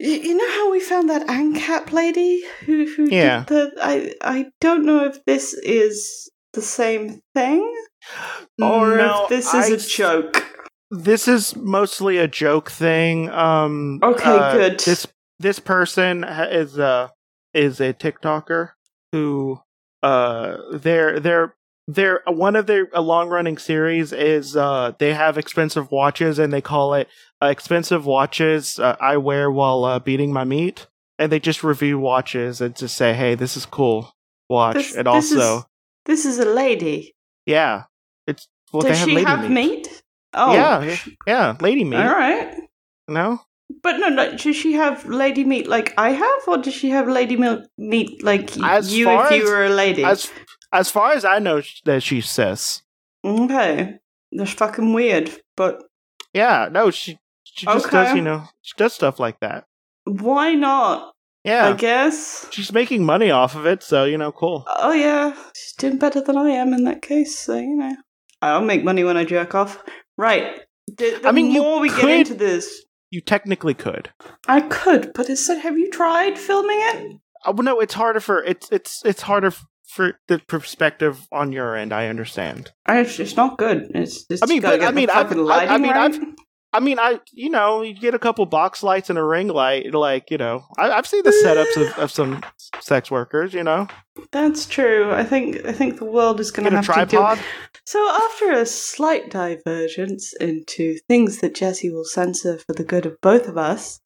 you 0.00 0.34
know 0.34 0.50
how 0.50 0.70
we 0.70 0.80
found 0.80 1.10
that 1.10 1.26
ANCAP 1.28 1.92
lady 1.92 2.42
who 2.64 2.86
who 2.86 3.08
Yeah. 3.10 3.44
did 3.46 3.48
the 3.48 3.72
I 3.82 4.14
I 4.22 4.46
don't 4.60 4.84
know 4.84 5.04
if 5.04 5.24
this 5.24 5.54
is 5.54 6.30
the 6.52 6.62
same 6.62 7.20
thing 7.34 7.60
or 8.60 8.96
No, 8.96 9.22
if 9.24 9.28
this 9.28 9.54
is 9.54 9.70
I 9.70 9.74
a 9.74 9.76
joke. 9.76 10.46
This 10.90 11.28
is 11.28 11.54
mostly 11.54 12.18
a 12.18 12.26
joke 12.26 12.70
thing. 12.70 13.30
Um. 13.30 14.00
Okay, 14.02 14.28
uh, 14.28 14.52
good. 14.52 14.80
This 14.80 15.06
this 15.38 15.58
person 15.60 16.24
is 16.24 16.78
a 16.78 17.12
is 17.54 17.80
a 17.80 17.92
TikToker 17.92 18.70
who 19.12 19.60
uh 20.02 20.56
they're 20.72 21.20
they're 21.20 21.54
they're 21.94 22.20
one 22.26 22.56
of 22.56 22.66
their 22.66 22.88
a 22.92 23.00
long 23.00 23.28
running 23.28 23.58
series 23.58 24.12
is 24.12 24.56
uh 24.56 24.92
they 24.98 25.12
have 25.14 25.38
expensive 25.38 25.90
watches 25.90 26.38
and 26.38 26.52
they 26.52 26.60
call 26.60 26.94
it 26.94 27.08
uh, 27.42 27.46
expensive 27.46 28.04
watches 28.06 28.78
uh, 28.78 28.96
I 29.00 29.16
wear 29.16 29.50
while 29.50 29.84
uh, 29.84 29.98
beating 29.98 30.32
my 30.32 30.44
meat 30.44 30.86
and 31.18 31.30
they 31.32 31.40
just 31.40 31.64
review 31.64 31.98
watches 31.98 32.60
and 32.60 32.76
just 32.76 32.96
say 32.96 33.12
hey 33.14 33.34
this 33.34 33.56
is 33.56 33.66
cool 33.66 34.12
watch 34.48 34.74
This- 34.76 34.96
and 34.96 35.06
this 35.06 35.14
also 35.32 35.58
is- 35.58 35.64
This 36.06 36.24
is 36.26 36.38
a 36.38 36.44
lady. 36.44 37.14
yeah 37.46 37.84
it's 38.26 38.46
well 38.72 38.82
Does 38.82 38.98
have 38.98 39.08
she 39.08 39.24
have 39.24 39.50
meat. 39.50 39.68
meat? 39.86 40.02
Oh, 40.34 40.52
yeah 40.54 40.96
yeah, 41.26 41.56
lady 41.60 41.84
meat 41.84 41.96
All 41.96 42.14
right. 42.14 42.54
no 43.08 43.40
But 43.82 43.98
no, 44.02 44.08
no. 44.08 44.36
Does 44.36 44.56
she 44.56 44.72
have 44.74 45.06
lady 45.06 45.44
meat 45.44 45.66
like 45.68 45.94
I 45.96 46.10
have, 46.10 46.40
or 46.46 46.58
does 46.58 46.74
she 46.74 46.90
have 46.90 47.06
lady 47.08 47.36
meat 47.36 47.60
meat 47.78 48.22
like 48.22 48.50
As 48.62 48.92
you 48.96 49.08
if 49.10 49.30
you 49.32 49.42
as- 49.44 49.48
were 49.50 49.64
a 49.66 49.74
lady? 49.84 50.04
as 50.04 50.30
as 50.72 50.90
far 50.90 51.12
as 51.12 51.24
I 51.24 51.38
know 51.38 51.62
that 51.84 52.02
she's 52.02 52.28
cis 52.28 52.82
okay, 53.24 53.98
that's 54.32 54.52
fucking 54.52 54.92
weird. 54.92 55.30
But 55.56 55.82
Yeah, 56.32 56.68
no, 56.70 56.90
she 56.90 57.18
she 57.44 57.66
just 57.66 57.90
does, 57.90 58.14
you 58.14 58.22
know, 58.22 58.44
she 58.62 58.74
does 58.76 58.92
stuff 58.94 59.18
like 59.20 59.40
that. 59.40 59.64
why 60.04 60.54
not? 60.54 61.12
Yeah, 61.44 61.68
I 61.70 61.72
guess. 61.72 62.46
she's 62.50 62.72
making 62.72 63.04
money 63.04 63.30
off 63.30 63.54
of 63.56 63.66
it, 63.66 63.82
so 63.82 64.04
you 64.04 64.18
know, 64.18 64.30
cool. 64.30 64.64
Oh 64.68 64.92
yeah, 64.92 65.34
she's 65.54 65.72
doing 65.78 65.96
better 65.98 66.20
than 66.20 66.36
I 66.36 66.50
am 66.50 66.74
in 66.74 66.84
that 66.84 67.00
case. 67.02 67.38
So 67.38 67.56
you 67.56 67.76
know, 67.76 67.96
I'll 68.42 68.60
make 68.60 68.84
money 68.84 69.04
when 69.04 69.16
I 69.16 69.24
jerk 69.24 69.54
off. 69.54 69.82
Right. 70.18 70.60
The, 70.86 71.18
the 71.22 71.28
I 71.28 71.32
mean, 71.32 71.52
more 71.52 71.80
we 71.80 71.88
get 71.88 72.04
into 72.08 72.34
this, 72.34 72.84
You 73.10 73.20
technically 73.20 73.74
could. 73.74 74.10
I 74.48 74.60
could. 74.60 75.12
But 75.14 75.30
it's, 75.30 75.46
have 75.46 75.78
you 75.78 75.88
tried 75.90 76.38
filming 76.38 76.78
it? 76.78 77.16
Oh, 77.46 77.52
well, 77.52 77.62
no, 77.64 77.80
it's 77.80 77.94
harder 77.94 78.20
for 78.20 78.42
it's 78.44 78.68
it's 78.70 79.02
it's 79.04 79.22
harder 79.22 79.52
for 79.90 80.18
the 80.28 80.38
perspective 80.46 81.26
on 81.32 81.52
your 81.52 81.76
end. 81.76 81.92
I 81.92 82.06
understand. 82.06 82.72
I, 82.86 83.00
it's 83.00 83.36
not 83.36 83.58
good. 83.58 83.90
It's, 83.94 84.24
it's 84.30 84.42
I 84.42 84.46
mean, 84.46 84.62
but, 84.62 84.82
I 84.82 84.90
mean, 84.92 85.10
I've, 85.10 85.32
I- 85.32 85.66
I 85.66 85.78
mean, 85.78 85.90
right. 85.90 86.14
I've- 86.14 86.34
I 86.72 86.78
mean, 86.78 87.00
I 87.00 87.18
you 87.32 87.50
know, 87.50 87.82
you 87.82 87.94
get 87.94 88.14
a 88.14 88.18
couple 88.20 88.46
box 88.46 88.84
lights 88.84 89.10
and 89.10 89.18
a 89.18 89.24
ring 89.24 89.48
light, 89.48 89.92
like 89.92 90.30
you 90.30 90.38
know, 90.38 90.64
I, 90.78 90.92
I've 90.92 91.06
seen 91.06 91.24
the 91.24 91.30
setups 91.44 91.76
of, 91.84 91.98
of 91.98 92.10
some 92.12 92.44
sex 92.78 93.10
workers. 93.10 93.52
You 93.54 93.64
know, 93.64 93.88
That's 94.30 94.66
true. 94.66 95.10
I 95.10 95.24
think 95.24 95.66
I 95.66 95.72
think 95.72 95.98
the 95.98 96.04
world 96.04 96.38
is 96.38 96.52
going 96.52 96.70
to 96.70 96.76
have 96.76 96.86
to 96.86 96.92
deal. 97.06 97.20
tripod. 97.22 97.40
So 97.86 97.98
after 98.08 98.52
a 98.52 98.64
slight 98.66 99.30
divergence 99.30 100.32
into 100.34 100.98
things 101.08 101.38
that 101.38 101.56
Jesse 101.56 101.90
will 101.90 102.04
censor 102.04 102.58
for 102.58 102.72
the 102.72 102.84
good 102.84 103.04
of 103.04 103.20
both 103.20 103.48
of 103.48 103.58
us, 103.58 103.98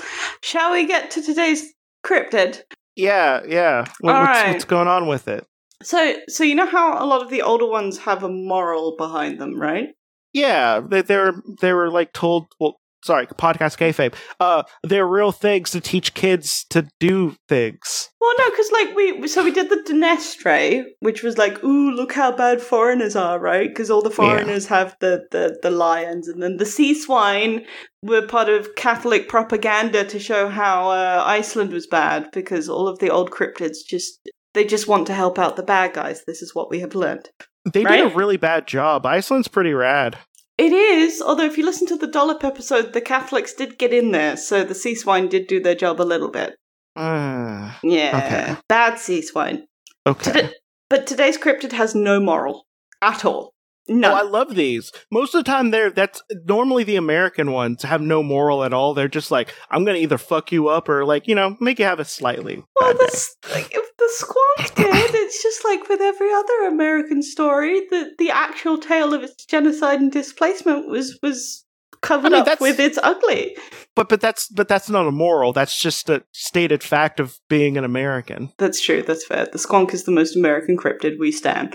shall 0.42 0.72
we 0.72 0.86
get 0.86 1.10
to 1.10 1.22
today's 1.22 1.70
cryptid? 2.02 2.62
Yeah, 2.96 3.42
yeah. 3.46 3.80
What, 4.00 4.14
what's, 4.14 4.26
right. 4.26 4.52
what's 4.52 4.64
going 4.64 4.88
on 4.88 5.06
with 5.06 5.28
it? 5.28 5.46
So 5.82 6.16
so 6.28 6.44
you 6.44 6.54
know 6.54 6.66
how 6.66 7.02
a 7.02 7.06
lot 7.06 7.22
of 7.22 7.30
the 7.30 7.42
older 7.42 7.66
ones 7.66 7.98
have 7.98 8.22
a 8.22 8.28
moral 8.28 8.96
behind 8.96 9.38
them, 9.40 9.58
right? 9.58 9.88
Yeah, 10.32 10.80
they 10.80 11.02
they 11.02 11.16
were 11.16 11.42
they 11.60 11.72
were 11.72 11.90
like 11.90 12.12
told. 12.12 12.46
Well, 12.58 12.80
sorry, 13.04 13.26
podcast 13.26 13.76
kayfabe. 13.78 14.14
Uh, 14.40 14.62
they're 14.82 15.06
real 15.06 15.30
things 15.30 15.70
to 15.70 15.80
teach 15.80 16.14
kids 16.14 16.64
to 16.70 16.88
do 16.98 17.36
things. 17.48 18.10
Well, 18.20 18.32
no, 18.38 18.50
because 18.50 18.70
like 18.72 18.96
we 18.96 19.28
so 19.28 19.44
we 19.44 19.52
did 19.52 19.68
the 19.68 19.84
Dinestre, 19.86 20.84
which 21.00 21.22
was 21.22 21.38
like, 21.38 21.62
ooh, 21.62 21.90
look 21.90 22.12
how 22.12 22.32
bad 22.34 22.60
foreigners 22.60 23.14
are, 23.14 23.38
right? 23.38 23.68
Because 23.68 23.90
all 23.90 24.02
the 24.02 24.10
foreigners 24.10 24.66
have 24.66 24.96
the, 25.00 25.26
the 25.30 25.58
the 25.62 25.70
lions, 25.70 26.26
and 26.26 26.42
then 26.42 26.56
the 26.56 26.66
sea 26.66 26.94
swine 26.94 27.64
were 28.02 28.26
part 28.26 28.48
of 28.48 28.74
Catholic 28.74 29.28
propaganda 29.28 30.04
to 30.04 30.18
show 30.18 30.48
how 30.48 30.90
uh, 30.90 31.22
Iceland 31.24 31.72
was 31.72 31.86
bad 31.86 32.30
because 32.32 32.68
all 32.68 32.88
of 32.88 32.98
the 32.98 33.10
old 33.10 33.30
cryptids 33.30 33.78
just 33.86 34.18
They 34.54 34.64
just 34.64 34.88
want 34.88 35.06
to 35.08 35.14
help 35.14 35.38
out 35.38 35.56
the 35.56 35.62
bad 35.62 35.92
guys. 35.94 36.22
This 36.26 36.40
is 36.42 36.54
what 36.54 36.70
we 36.70 36.80
have 36.80 36.94
learned. 36.94 37.28
They 37.72 37.84
did 37.84 38.00
a 38.12 38.14
really 38.14 38.36
bad 38.36 38.66
job. 38.66 39.04
Iceland's 39.06 39.48
pretty 39.48 39.72
rad. 39.72 40.18
It 40.56 40.72
is, 40.72 41.20
although 41.20 41.44
if 41.46 41.58
you 41.58 41.64
listen 41.64 41.86
to 41.88 41.96
the 41.96 42.06
Dollop 42.06 42.44
episode, 42.44 42.92
the 42.92 43.00
Catholics 43.00 43.52
did 43.54 43.76
get 43.78 43.92
in 43.92 44.12
there, 44.12 44.36
so 44.36 44.62
the 44.62 44.74
sea 44.74 44.94
swine 44.94 45.28
did 45.28 45.48
do 45.48 45.60
their 45.60 45.74
job 45.74 46.00
a 46.00 46.02
little 46.04 46.30
bit. 46.30 46.54
Uh, 46.94 47.72
Yeah, 47.82 48.22
Okay. 48.24 48.56
bad 48.68 48.98
sea 49.00 49.20
swine. 49.22 49.66
okay. 50.06 50.32
Today- 50.32 50.52
but 50.88 51.06
today's 51.08 51.36
cryptid 51.38 51.72
has 51.72 51.94
no 51.96 52.20
moral 52.20 52.66
at 53.02 53.24
all. 53.24 53.52
No. 53.88 54.12
Oh, 54.12 54.14
I 54.14 54.22
love 54.22 54.54
these. 54.54 54.92
Most 55.10 55.34
of 55.34 55.44
the 55.44 55.50
time, 55.50 55.70
they're 55.70 55.90
that's 55.90 56.22
normally 56.46 56.84
the 56.84 56.96
American 56.96 57.50
ones 57.52 57.82
have 57.82 58.00
no 58.00 58.22
moral 58.22 58.62
at 58.64 58.72
all. 58.72 58.94
They're 58.94 59.08
just 59.08 59.30
like, 59.30 59.52
I'm 59.70 59.84
gonna 59.84 59.98
either 59.98 60.16
fuck 60.18 60.52
you 60.52 60.68
up 60.68 60.88
or 60.88 61.04
like, 61.04 61.26
you 61.26 61.34
know, 61.34 61.56
make 61.60 61.78
you 61.78 61.84
have 61.84 62.00
a 62.00 62.04
slightly. 62.04 62.62
well, 62.80 62.94
day. 62.94 63.06
like, 63.52 63.76
the 64.04 64.26
squonk 64.26 64.74
did, 64.74 65.14
it's 65.14 65.42
just 65.42 65.64
like 65.64 65.88
with 65.88 66.00
every 66.00 66.32
other 66.32 66.62
American 66.68 67.22
story, 67.22 67.80
the, 67.90 68.10
the 68.18 68.30
actual 68.30 68.78
tale 68.78 69.14
of 69.14 69.22
its 69.22 69.44
genocide 69.46 70.00
and 70.00 70.12
displacement 70.12 70.88
was, 70.88 71.18
was 71.22 71.64
covered 72.02 72.32
I 72.32 72.40
mean, 72.40 72.48
up 72.48 72.60
with 72.60 72.78
its 72.78 72.98
ugly. 73.02 73.56
But 73.96 74.08
but 74.08 74.20
that's 74.20 74.48
but 74.48 74.68
that's 74.68 74.90
not 74.90 75.06
a 75.06 75.12
moral. 75.12 75.52
That's 75.52 75.80
just 75.80 76.10
a 76.10 76.22
stated 76.32 76.82
fact 76.82 77.20
of 77.20 77.38
being 77.48 77.78
an 77.78 77.84
American. 77.84 78.52
That's 78.58 78.80
true, 78.80 79.02
that's 79.02 79.24
fair. 79.26 79.46
The 79.46 79.58
squonk 79.58 79.94
is 79.94 80.04
the 80.04 80.12
most 80.12 80.36
American 80.36 80.76
cryptid 80.76 81.18
we 81.18 81.32
stand. 81.32 81.74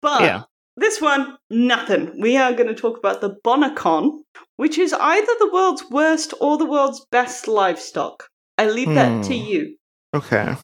But 0.00 0.22
Yeah. 0.22 0.42
this 0.76 1.00
one, 1.00 1.36
nothing. 1.50 2.20
We 2.20 2.36
are 2.36 2.52
going 2.52 2.68
to 2.68 2.74
talk 2.74 2.96
about 2.98 3.20
the 3.20 3.36
Bonacon, 3.44 4.20
which 4.56 4.78
is 4.78 4.92
either 4.92 5.32
the 5.38 5.50
world's 5.52 5.84
worst 5.90 6.32
or 6.40 6.56
the 6.56 6.66
world's 6.66 7.04
best 7.10 7.48
livestock. 7.48 8.28
I 8.58 8.68
leave 8.68 8.94
that 8.94 9.24
to 9.24 9.34
Hmm. 9.36 9.46
you. 9.46 9.76
Okay. 10.14 10.56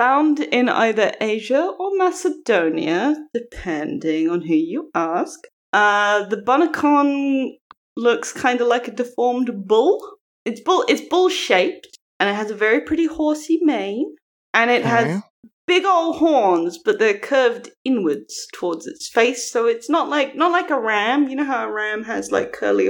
Found 0.00 0.40
in 0.40 0.70
either 0.70 1.12
Asia 1.20 1.72
or 1.78 1.90
Macedonia, 1.98 3.14
depending 3.34 4.30
on 4.30 4.40
who 4.40 4.54
you 4.54 4.90
ask. 4.94 5.38
Uh, 5.74 6.24
the 6.24 6.38
Bonacon 6.38 7.50
looks 7.98 8.32
kind 8.32 8.62
of 8.62 8.66
like 8.66 8.88
a 8.88 8.92
deformed 8.92 9.66
bull. 9.68 10.00
It's 10.46 10.62
bull. 10.62 10.86
It's 10.88 11.02
bull 11.02 11.28
shaped, 11.28 11.98
and 12.18 12.30
it 12.30 12.34
has 12.34 12.50
a 12.50 12.54
very 12.54 12.80
pretty 12.80 13.04
horsey 13.08 13.58
mane, 13.60 14.14
and 14.54 14.70
it 14.70 14.86
has 14.86 15.22
big 15.66 15.84
old 15.84 16.16
horns, 16.16 16.78
but 16.82 16.98
they're 16.98 17.18
curved 17.18 17.68
inwards 17.84 18.46
towards 18.54 18.86
its 18.86 19.06
face. 19.06 19.52
So 19.52 19.66
it's 19.66 19.90
not 19.90 20.08
like 20.08 20.34
not 20.34 20.50
like 20.50 20.70
a 20.70 20.80
ram. 20.80 21.28
You 21.28 21.36
know 21.36 21.44
how 21.44 21.68
a 21.68 21.70
ram 21.70 22.04
has 22.04 22.32
like 22.32 22.54
curly 22.54 22.88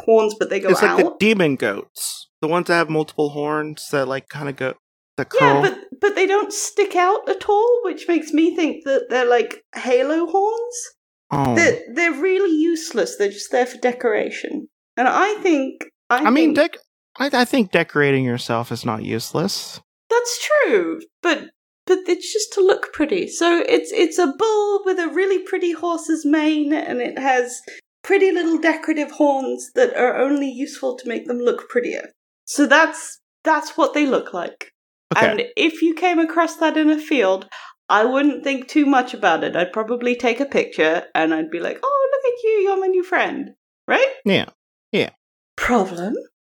horns, 0.00 0.34
but 0.38 0.50
they 0.50 0.60
go 0.60 0.68
It's 0.68 0.82
like 0.82 0.90
out. 0.90 0.98
the 0.98 1.16
demon 1.18 1.56
goats, 1.56 2.28
the 2.42 2.48
ones 2.48 2.66
that 2.66 2.74
have 2.74 2.90
multiple 2.90 3.30
horns 3.30 3.88
that 3.92 4.06
like 4.08 4.28
kind 4.28 4.50
of 4.50 4.56
go 4.56 4.74
that 5.16 5.30
curl. 5.30 5.62
yeah, 5.64 5.70
but 5.70 5.78
but 6.04 6.16
they 6.16 6.26
don't 6.26 6.52
stick 6.52 6.94
out 6.94 7.26
at 7.30 7.48
all, 7.48 7.80
which 7.82 8.08
makes 8.08 8.30
me 8.30 8.54
think 8.54 8.84
that 8.84 9.06
they're 9.08 9.24
like 9.24 9.64
halo 9.74 10.26
horns. 10.26 10.76
oh. 11.30 11.54
They're 11.54 11.80
they're 11.94 12.12
really 12.12 12.54
useless. 12.54 13.16
They're 13.16 13.30
just 13.30 13.50
there 13.50 13.64
for 13.64 13.78
decoration. 13.78 14.68
And 14.98 15.08
I 15.08 15.32
think 15.36 15.86
I, 16.10 16.26
I 16.26 16.30
mean, 16.30 16.54
dec- 16.54 16.76
I, 17.18 17.30
I 17.32 17.46
think 17.46 17.72
decorating 17.72 18.22
yourself 18.22 18.70
is 18.70 18.84
not 18.84 19.02
useless. 19.02 19.80
that's 20.10 20.46
true, 20.46 21.00
but 21.22 21.48
but 21.86 22.00
it's 22.06 22.30
just 22.30 22.52
to 22.52 22.60
look 22.60 22.92
pretty. 22.92 23.26
So 23.26 23.64
it's 23.66 23.90
it's 23.90 24.18
a 24.18 24.26
bull 24.26 24.82
with 24.84 24.98
a 24.98 25.08
really 25.08 25.38
pretty 25.38 25.72
horse's 25.72 26.26
mane, 26.26 26.74
and 26.74 27.00
it 27.00 27.18
has 27.18 27.62
pretty 28.02 28.30
little 28.30 28.58
decorative 28.58 29.12
horns 29.12 29.70
that 29.74 29.96
are 29.96 30.18
only 30.18 30.50
useful 30.50 30.98
to 30.98 31.08
make 31.08 31.28
them 31.28 31.38
look 31.38 31.66
prettier. 31.70 32.10
So 32.44 32.66
that's 32.66 33.20
that's 33.42 33.78
what 33.78 33.94
they 33.94 34.04
look 34.04 34.34
like. 34.34 34.73
Okay. 35.16 35.30
And 35.30 35.42
if 35.56 35.82
you 35.82 35.94
came 35.94 36.18
across 36.18 36.56
that 36.56 36.76
in 36.76 36.90
a 36.90 36.98
field, 36.98 37.48
I 37.88 38.04
wouldn't 38.04 38.44
think 38.44 38.68
too 38.68 38.86
much 38.86 39.14
about 39.14 39.44
it. 39.44 39.56
I'd 39.56 39.72
probably 39.72 40.16
take 40.16 40.40
a 40.40 40.46
picture 40.46 41.04
and 41.14 41.34
I'd 41.34 41.50
be 41.50 41.60
like, 41.60 41.78
"Oh, 41.82 42.08
look 42.12 42.32
at 42.32 42.42
you, 42.42 42.50
you're 42.50 42.80
my 42.80 42.86
new 42.86 43.02
friend." 43.02 43.54
Right? 43.86 44.12
yeah. 44.24 44.46
Yeah. 44.92 45.10
Problem? 45.56 46.14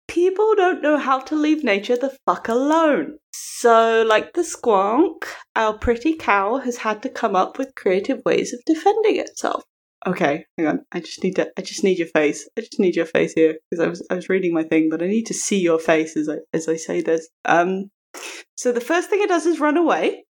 People 0.08 0.54
don't 0.54 0.82
know 0.82 0.98
how 0.98 1.20
to 1.20 1.34
leave 1.34 1.64
nature 1.64 1.96
the 1.96 2.16
fuck 2.26 2.48
alone. 2.48 3.18
So, 3.32 4.04
like 4.06 4.34
the 4.34 4.42
squonk, 4.42 5.24
our 5.56 5.78
pretty 5.78 6.14
cow 6.14 6.58
has 6.58 6.76
had 6.78 7.02
to 7.02 7.08
come 7.08 7.34
up 7.34 7.58
with 7.58 7.74
creative 7.74 8.20
ways 8.26 8.52
of 8.52 8.60
defending 8.66 9.16
itself. 9.16 9.64
Okay, 10.06 10.44
hang 10.58 10.66
on. 10.66 10.84
I 10.92 11.00
just 11.00 11.24
need 11.24 11.36
to. 11.36 11.50
I 11.56 11.62
just 11.62 11.82
need 11.82 11.98
your 11.98 12.08
face. 12.08 12.48
I 12.58 12.60
just 12.60 12.78
need 12.78 12.94
your 12.94 13.06
face 13.06 13.32
here 13.32 13.56
because 13.70 13.84
I 13.84 13.88
was 13.88 14.06
I 14.10 14.14
was 14.14 14.28
reading 14.28 14.52
my 14.52 14.64
thing, 14.64 14.88
but 14.90 15.02
I 15.02 15.06
need 15.06 15.24
to 15.26 15.34
see 15.34 15.60
your 15.60 15.78
face 15.78 16.16
as 16.16 16.28
I 16.28 16.38
as 16.52 16.68
I 16.68 16.76
say 16.76 17.00
this. 17.00 17.28
Um, 17.46 17.90
so 18.56 18.72
the 18.72 18.80
first 18.80 19.10
thing 19.10 19.20
it 19.22 19.28
does 19.28 19.46
is 19.46 19.60
run 19.60 19.76
away. 19.76 20.24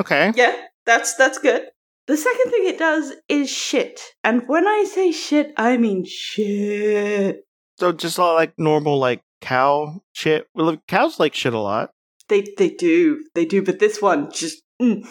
Okay. 0.00 0.32
Yeah, 0.34 0.54
that's 0.86 1.14
that's 1.14 1.38
good. 1.38 1.68
The 2.06 2.16
second 2.16 2.50
thing 2.50 2.66
it 2.66 2.78
does 2.78 3.12
is 3.28 3.50
shit, 3.50 4.00
and 4.22 4.46
when 4.46 4.66
I 4.66 4.84
say 4.84 5.12
shit, 5.12 5.52
I 5.56 5.76
mean 5.76 6.04
shit. 6.04 7.44
So 7.78 7.92
just 7.92 8.18
like 8.18 8.52
normal 8.58 8.98
like 8.98 9.22
cow 9.40 10.02
shit. 10.12 10.46
Well, 10.54 10.76
cows 10.88 11.20
like 11.20 11.34
shit 11.34 11.54
a 11.54 11.58
lot. 11.58 11.90
They 12.28 12.44
they 12.58 12.70
do 12.70 13.24
they 13.34 13.44
do, 13.44 13.62
but 13.62 13.78
this 13.78 14.02
one 14.02 14.30
just. 14.30 14.62
Mm. 14.82 15.06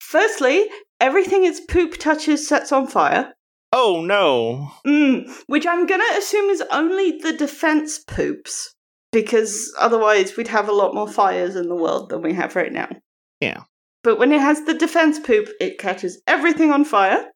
Firstly, 0.00 0.66
everything 1.00 1.44
its 1.44 1.60
poop 1.60 1.98
touches 1.98 2.46
sets 2.46 2.72
on 2.72 2.86
fire. 2.86 3.34
Oh 3.72 4.02
no. 4.02 4.70
Mm, 4.86 5.30
which 5.46 5.66
I'm 5.66 5.86
gonna 5.86 6.18
assume 6.18 6.50
is 6.50 6.62
only 6.70 7.18
the 7.18 7.32
defense 7.32 7.98
poops, 7.98 8.74
because 9.12 9.74
otherwise 9.78 10.36
we'd 10.36 10.48
have 10.48 10.68
a 10.68 10.72
lot 10.72 10.94
more 10.94 11.08
fires 11.08 11.56
in 11.56 11.68
the 11.68 11.74
world 11.74 12.10
than 12.10 12.22
we 12.22 12.34
have 12.34 12.56
right 12.56 12.72
now. 12.72 12.88
Yeah. 13.40 13.62
But 14.02 14.18
when 14.18 14.32
it 14.32 14.40
has 14.40 14.64
the 14.64 14.74
defense 14.74 15.18
poop, 15.18 15.48
it 15.60 15.78
catches 15.78 16.20
everything 16.26 16.70
on 16.70 16.84
fire. 16.84 17.26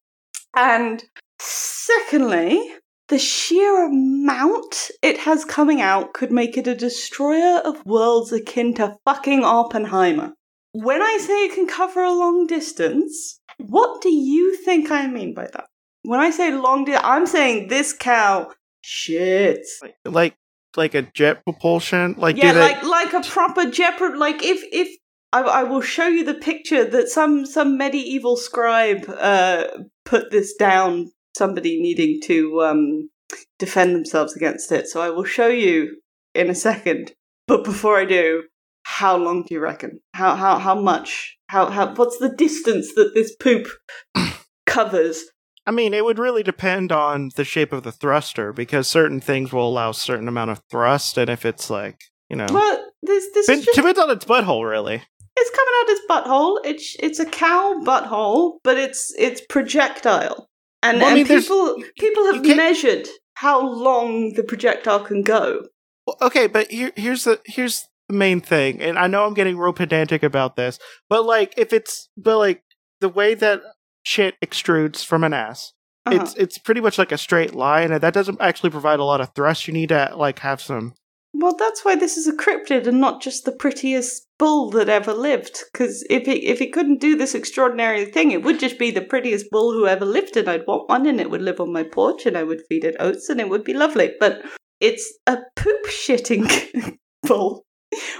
And 0.54 1.02
secondly, 1.38 2.62
the 3.08 3.18
sheer 3.18 3.86
amount 3.86 4.90
it 5.02 5.18
has 5.18 5.44
coming 5.44 5.80
out 5.80 6.14
could 6.14 6.30
make 6.30 6.56
it 6.56 6.66
a 6.66 6.74
destroyer 6.74 7.60
of 7.64 7.84
worlds 7.84 8.32
akin 8.32 8.74
to 8.74 8.96
fucking 9.04 9.44
Oppenheimer. 9.44 10.34
When 10.72 11.02
I 11.02 11.18
say 11.18 11.44
it 11.44 11.54
can 11.54 11.66
cover 11.66 12.02
a 12.02 12.12
long 12.12 12.46
distance, 12.46 13.40
what 13.58 14.00
do 14.00 14.10
you 14.10 14.56
think 14.56 14.90
I 14.90 15.06
mean 15.06 15.34
by 15.34 15.48
that? 15.52 15.66
When 16.04 16.20
I 16.20 16.30
say 16.30 16.52
long 16.52 16.84
distance, 16.84 17.04
I'm 17.06 17.26
saying 17.26 17.68
this 17.68 17.92
cow 17.92 18.50
shits. 18.84 19.68
Like 20.04 20.34
like, 20.76 20.94
a 20.94 21.02
jet 21.02 21.44
propulsion. 21.44 22.14
Like 22.18 22.36
yeah, 22.36 22.52
they, 22.52 22.60
like 22.60 22.82
like 22.82 23.12
a 23.12 23.20
proper 23.28 23.62
jeopard. 23.62 24.16
Like 24.16 24.42
if 24.42 24.62
if 24.72 24.88
I, 25.32 25.42
I 25.42 25.62
will 25.64 25.80
show 25.80 26.06
you 26.06 26.24
the 26.24 26.34
picture 26.34 26.84
that 26.84 27.08
some 27.08 27.46
some 27.46 27.76
medieval 27.76 28.36
scribe 28.36 29.08
uh 29.08 29.66
put 30.04 30.30
this 30.30 30.54
down. 30.54 31.10
Somebody 31.36 31.80
needing 31.80 32.20
to 32.24 32.62
um 32.62 33.10
defend 33.58 33.94
themselves 33.94 34.36
against 34.36 34.70
it. 34.72 34.86
So 34.86 35.00
I 35.00 35.10
will 35.10 35.24
show 35.24 35.48
you 35.48 35.96
in 36.34 36.50
a 36.50 36.54
second. 36.54 37.12
But 37.46 37.64
before 37.64 37.98
I 37.98 38.04
do, 38.04 38.44
how 38.84 39.16
long 39.16 39.42
do 39.42 39.54
you 39.54 39.60
reckon? 39.60 40.00
How 40.14 40.34
how 40.34 40.58
how 40.58 40.74
much? 40.80 41.36
How 41.48 41.66
how 41.70 41.94
what's 41.94 42.18
the 42.18 42.34
distance 42.34 42.94
that 42.94 43.12
this 43.14 43.34
poop 43.36 43.68
covers? 44.66 45.24
I 45.66 45.70
mean, 45.70 45.94
it 45.94 46.04
would 46.04 46.18
really 46.18 46.42
depend 46.42 46.90
on 46.92 47.30
the 47.36 47.44
shape 47.44 47.72
of 47.72 47.82
the 47.84 47.92
thruster 47.92 48.52
because 48.52 48.88
certain 48.88 49.20
things 49.20 49.52
will 49.52 49.68
allow 49.68 49.90
a 49.90 49.94
certain 49.94 50.26
amount 50.28 50.50
of 50.50 50.60
thrust, 50.70 51.16
and 51.18 51.30
if 51.30 51.44
it's 51.44 51.70
like 51.70 52.00
you 52.28 52.36
know, 52.36 52.46
Well, 52.50 52.90
this 53.02 53.26
this 53.34 53.48
it 53.48 53.58
is 53.58 53.64
just 53.66 53.76
depends 53.76 53.98
on 53.98 54.10
its 54.10 54.24
butthole, 54.24 54.68
really. 54.68 55.02
it's 55.36 55.50
coming 55.50 55.74
out 55.80 55.88
its 55.88 56.00
butthole. 56.10 56.58
It's 56.64 56.96
it's 56.98 57.18
a 57.20 57.26
cow 57.26 57.80
butthole, 57.84 58.58
but 58.64 58.76
it's 58.76 59.12
it's 59.18 59.40
projectile, 59.48 60.48
and, 60.82 61.00
Well, 61.00 61.10
I 61.10 61.14
mean, 61.14 61.26
there's- 61.26 61.44
people 61.44 61.76
people 61.98 62.32
have 62.32 62.44
measured 62.44 63.08
how 63.34 63.60
long 63.66 64.34
the 64.34 64.42
projectile 64.44 65.00
can 65.00 65.22
go. 65.22 65.66
Well, 66.06 66.16
okay, 66.22 66.46
but 66.48 66.70
here, 66.70 66.92
here's 66.96 67.24
the 67.24 67.40
here's 67.46 67.84
the 68.08 68.14
main 68.16 68.40
thing, 68.40 68.80
and 68.82 68.98
I 68.98 69.06
know 69.06 69.24
I'm 69.26 69.34
getting 69.34 69.56
real 69.58 69.72
pedantic 69.72 70.22
about 70.24 70.56
this, 70.56 70.78
but 71.08 71.24
like 71.24 71.54
if 71.56 71.72
it's 71.72 72.08
but 72.16 72.38
like 72.38 72.62
the 73.00 73.08
way 73.08 73.34
that 73.34 73.62
shit 74.02 74.34
extrudes 74.44 75.04
from 75.04 75.24
an 75.24 75.32
ass, 75.32 75.72
Uh-huh. 76.06 76.18
it's 76.20 76.34
it's 76.34 76.58
pretty 76.58 76.80
much 76.80 76.98
like 76.98 77.12
a 77.12 77.18
straight 77.18 77.54
line, 77.54 77.92
and 77.92 78.00
that 78.02 78.14
doesn't 78.14 78.40
actually 78.40 78.70
provide 78.70 78.98
a 79.00 79.04
lot 79.04 79.20
of 79.20 79.30
thrust. 79.34 79.66
You 79.68 79.74
need 79.74 79.90
to 79.90 80.12
like 80.16 80.40
have 80.40 80.60
some. 80.60 80.94
Well, 81.34 81.56
that's 81.58 81.82
why 81.82 81.94
this 81.96 82.18
is 82.18 82.26
a 82.28 82.36
cryptid 82.36 82.86
and 82.86 83.00
not 83.00 83.22
just 83.22 83.46
the 83.46 83.52
prettiest 83.52 84.26
bull 84.38 84.68
that 84.72 84.90
ever 84.90 85.14
lived. 85.14 85.60
Because 85.72 86.04
if 86.10 86.28
it 86.28 86.44
if 86.44 86.60
it 86.60 86.72
couldn't 86.74 87.00
do 87.00 87.16
this 87.16 87.34
extraordinary 87.34 88.04
thing, 88.04 88.32
it 88.32 88.42
would 88.42 88.60
just 88.60 88.78
be 88.78 88.90
the 88.90 89.00
prettiest 89.00 89.46
bull 89.50 89.72
who 89.72 89.86
ever 89.86 90.04
lived, 90.04 90.36
and 90.36 90.48
I'd 90.48 90.66
want 90.66 90.88
one, 90.90 91.06
and 91.06 91.20
it 91.20 91.30
would 91.30 91.40
live 91.42 91.58
on 91.60 91.72
my 91.72 91.84
porch, 91.84 92.26
and 92.26 92.36
I 92.36 92.42
would 92.42 92.62
feed 92.68 92.84
it 92.84 92.96
oats, 93.00 93.28
and 93.30 93.40
it 93.40 93.48
would 93.48 93.64
be 93.64 93.72
lovely. 93.72 94.12
But 94.20 94.42
it's 94.80 95.10
a 95.26 95.38
poop 95.56 95.86
shitting 95.86 96.98
bull 97.22 97.64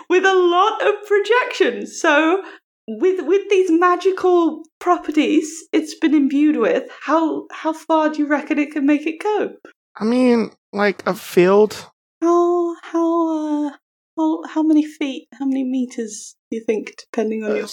with 0.09 0.25
a 0.25 0.35
lot 0.35 0.81
of 0.87 0.95
projection. 1.07 1.87
So 1.87 2.43
with 2.89 3.25
with 3.27 3.49
these 3.51 3.71
magical 3.71 4.65
properties 4.79 5.65
it's 5.73 5.95
been 5.95 6.15
imbued 6.15 6.57
with, 6.57 6.91
how 7.03 7.47
how 7.51 7.73
far 7.73 8.11
do 8.11 8.19
you 8.19 8.27
reckon 8.27 8.59
it 8.59 8.73
can 8.73 8.87
make 8.87 9.07
it 9.07 9.23
go? 9.23 9.55
I 9.97 10.05
mean, 10.05 10.51
like 10.73 11.07
a 11.07 11.15
field. 11.15 11.91
How 12.21 12.77
how 12.83 13.67
uh 13.67 13.71
how 14.17 14.43
how 14.47 14.63
many 14.63 14.85
feet, 14.85 15.29
how 15.39 15.47
many 15.47 15.65
meters 15.65 16.35
do 16.51 16.59
you 16.59 16.65
think, 16.65 16.95
depending 16.97 17.45
on 17.45 17.53
uh, 17.53 17.55
your 17.55 17.69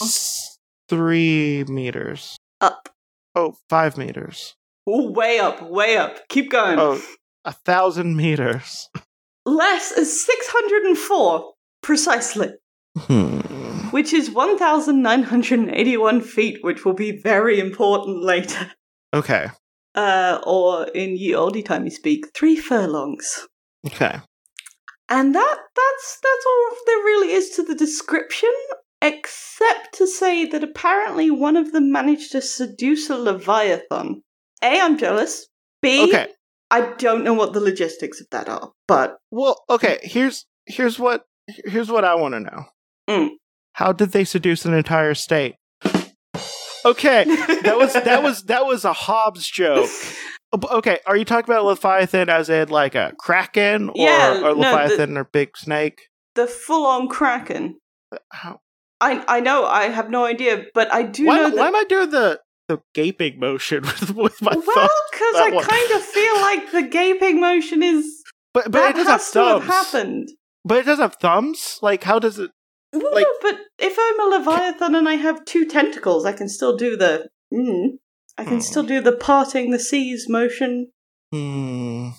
three 0.89 1.63
meters. 1.66 2.38
Up. 2.60 2.89
Oh, 3.36 3.56
five 3.70 3.98
meters. 3.98 4.56
Ooh, 4.89 5.12
way 5.12 5.39
up, 5.39 5.62
way 5.62 5.98
up. 5.98 6.28
Keep 6.30 6.50
going. 6.51 6.80
Oh, 6.80 7.01
a 7.46 7.54
thousand 7.54 8.16
meters. 8.16 8.89
Less 9.46 9.92
is 9.92 10.25
604, 10.25 11.54
precisely, 11.82 12.51
Hmm. 12.98 13.39
Which 13.91 14.13
is 14.13 14.31
1,981 14.31 16.22
feet, 16.22 16.58
which 16.62 16.86
will 16.86 16.93
be 16.93 17.19
very 17.22 17.60
important 17.60 18.24
later. 18.24 18.72
Okay. 19.13 19.48
Uh, 19.96 20.39
or 20.46 20.88
in 20.89 21.17
ye 21.17 21.31
oldie 21.31 21.65
timey 21.65 21.89
speak, 21.89 22.27
three 22.34 22.55
furlongs. 22.55 23.48
Okay. 23.86 24.19
And 25.10 25.34
that 25.34 25.58
that's 25.75 26.19
that's 26.22 26.46
all 26.46 26.77
there 26.86 26.98
really 26.98 27.31
is 27.31 27.50
to 27.51 27.63
the 27.63 27.74
description, 27.74 28.53
except 29.01 29.96
to 29.96 30.05
say 30.05 30.46
that 30.46 30.63
apparently 30.63 31.31
one 31.31 31.58
of 31.58 31.72
them 31.72 31.91
managed 31.91 32.31
to 32.34 32.41
seduce 32.41 33.10
a 33.10 33.17
leviathan. 33.17 34.22
A, 34.62 34.79
I'm 34.79 34.98
jealous. 34.98 35.48
B, 35.81 36.03
Okay. 36.03 36.27
I 36.72 36.93
don't 36.98 37.24
know 37.24 37.34
what 37.34 37.53
the 37.53 37.60
logistics 37.62 38.22
of 38.22 38.27
that 38.29 38.48
are, 38.48 38.72
but 38.88 39.17
Well, 39.31 39.63
okay. 39.69 39.98
Here's 40.03 40.46
here's 40.67 41.00
what 41.00 41.24
here's 41.48 41.89
what 41.89 42.05
I 42.05 42.13
want 42.15 42.36
to 42.36 42.39
know. 42.41 42.65
Mm. 43.10 43.29
How 43.79 43.93
did 43.93 44.12
they 44.12 44.25
seduce 44.25 44.65
an 44.65 44.74
entire 44.74 45.13
state? 45.13 45.55
Okay, 46.86 47.24
that 47.63 47.75
was 47.77 47.93
that 47.93 48.21
was 48.21 48.43
that 48.43 48.65
was 48.65 48.83
a 48.83 48.91
Hobbes 48.91 49.48
joke. 49.50 49.89
Okay, 50.53 51.00
are 51.05 51.15
you 51.15 51.24
talking 51.24 51.50
about 51.53 51.63
Leviathan 51.63 52.27
as 52.27 52.50
in 52.50 52.67
like 52.67 52.93
a 52.95 53.13
kraken 53.17 53.88
or, 53.89 53.93
Yeah, 53.95 54.38
or 54.39 54.41
no, 54.41 54.53
the- 54.53 54.59
Leviathan 54.59 55.17
or 55.17 55.24
big 55.24 55.55
snake? 55.55 56.01
the 56.36 56.45
full-on 56.48 57.07
kraken. 57.07 57.79
Uh, 58.13 58.17
how, 58.31 58.59
I 59.00 59.24
I 59.29 59.39
know 59.39 59.65
I 59.65 59.86
have 59.89 60.09
no 60.09 60.25
idea, 60.25 60.65
but 60.74 60.93
I 60.93 61.03
do 61.03 61.25
why, 61.25 61.38
know 61.38 61.50
that. 61.50 61.55
why 61.57 61.67
am 61.67 61.75
I 61.77 61.83
doing 61.88 62.09
the 62.09 62.41
the 62.67 62.79
gaping 62.93 63.39
motion 63.39 63.81
with, 63.83 64.13
with 64.13 64.41
my 64.41 64.51
well, 64.51 64.62
thumb? 64.62 64.89
because 65.12 65.36
I 65.36 65.51
one. 65.53 65.63
kind 65.65 65.91
of 65.91 66.01
feel 66.01 66.36
like 66.41 66.71
the 66.74 66.81
gaping 66.83 67.39
motion 67.39 67.81
is 67.81 68.05
But 68.53 68.65
but 68.65 68.74
that 68.74 68.89
it 68.91 68.93
doesn't 69.05 69.07
have 69.12 69.21
has 69.21 69.31
to 69.31 69.39
have 69.39 69.63
thumbs. 69.63 69.71
happened. 69.74 70.29
But 70.65 70.77
it 70.79 70.86
doesn't 70.86 71.01
have 71.03 71.15
thumbs. 71.21 71.79
Like 71.81 72.03
how 72.03 72.19
does 72.19 72.39
it? 72.39 72.51
Well, 72.93 73.13
Like- 73.13 73.25
no, 73.25 73.51
but 73.51 73.60
if 73.77 73.96
I'm 74.00 74.19
a 74.19 74.38
leviathan 74.38 74.96
and 74.96 75.08
I 75.08 75.13
have 75.15 75.46
two 75.46 75.65
tentacles, 75.65 76.25
I 76.25 76.31
can 76.34 76.50
still 76.50 76.75
do 76.75 76.98
the. 76.98 77.29
Mm, 77.53 78.00
I 78.38 78.43
can 78.46 78.55
Hmm. 78.55 78.60
still 78.62 78.84
do 78.84 79.00
the 79.01 79.15
parting 79.15 79.72
the 79.72 79.79
seas 79.79 80.27
motion. 80.29 80.91
Hmm. 81.31 82.10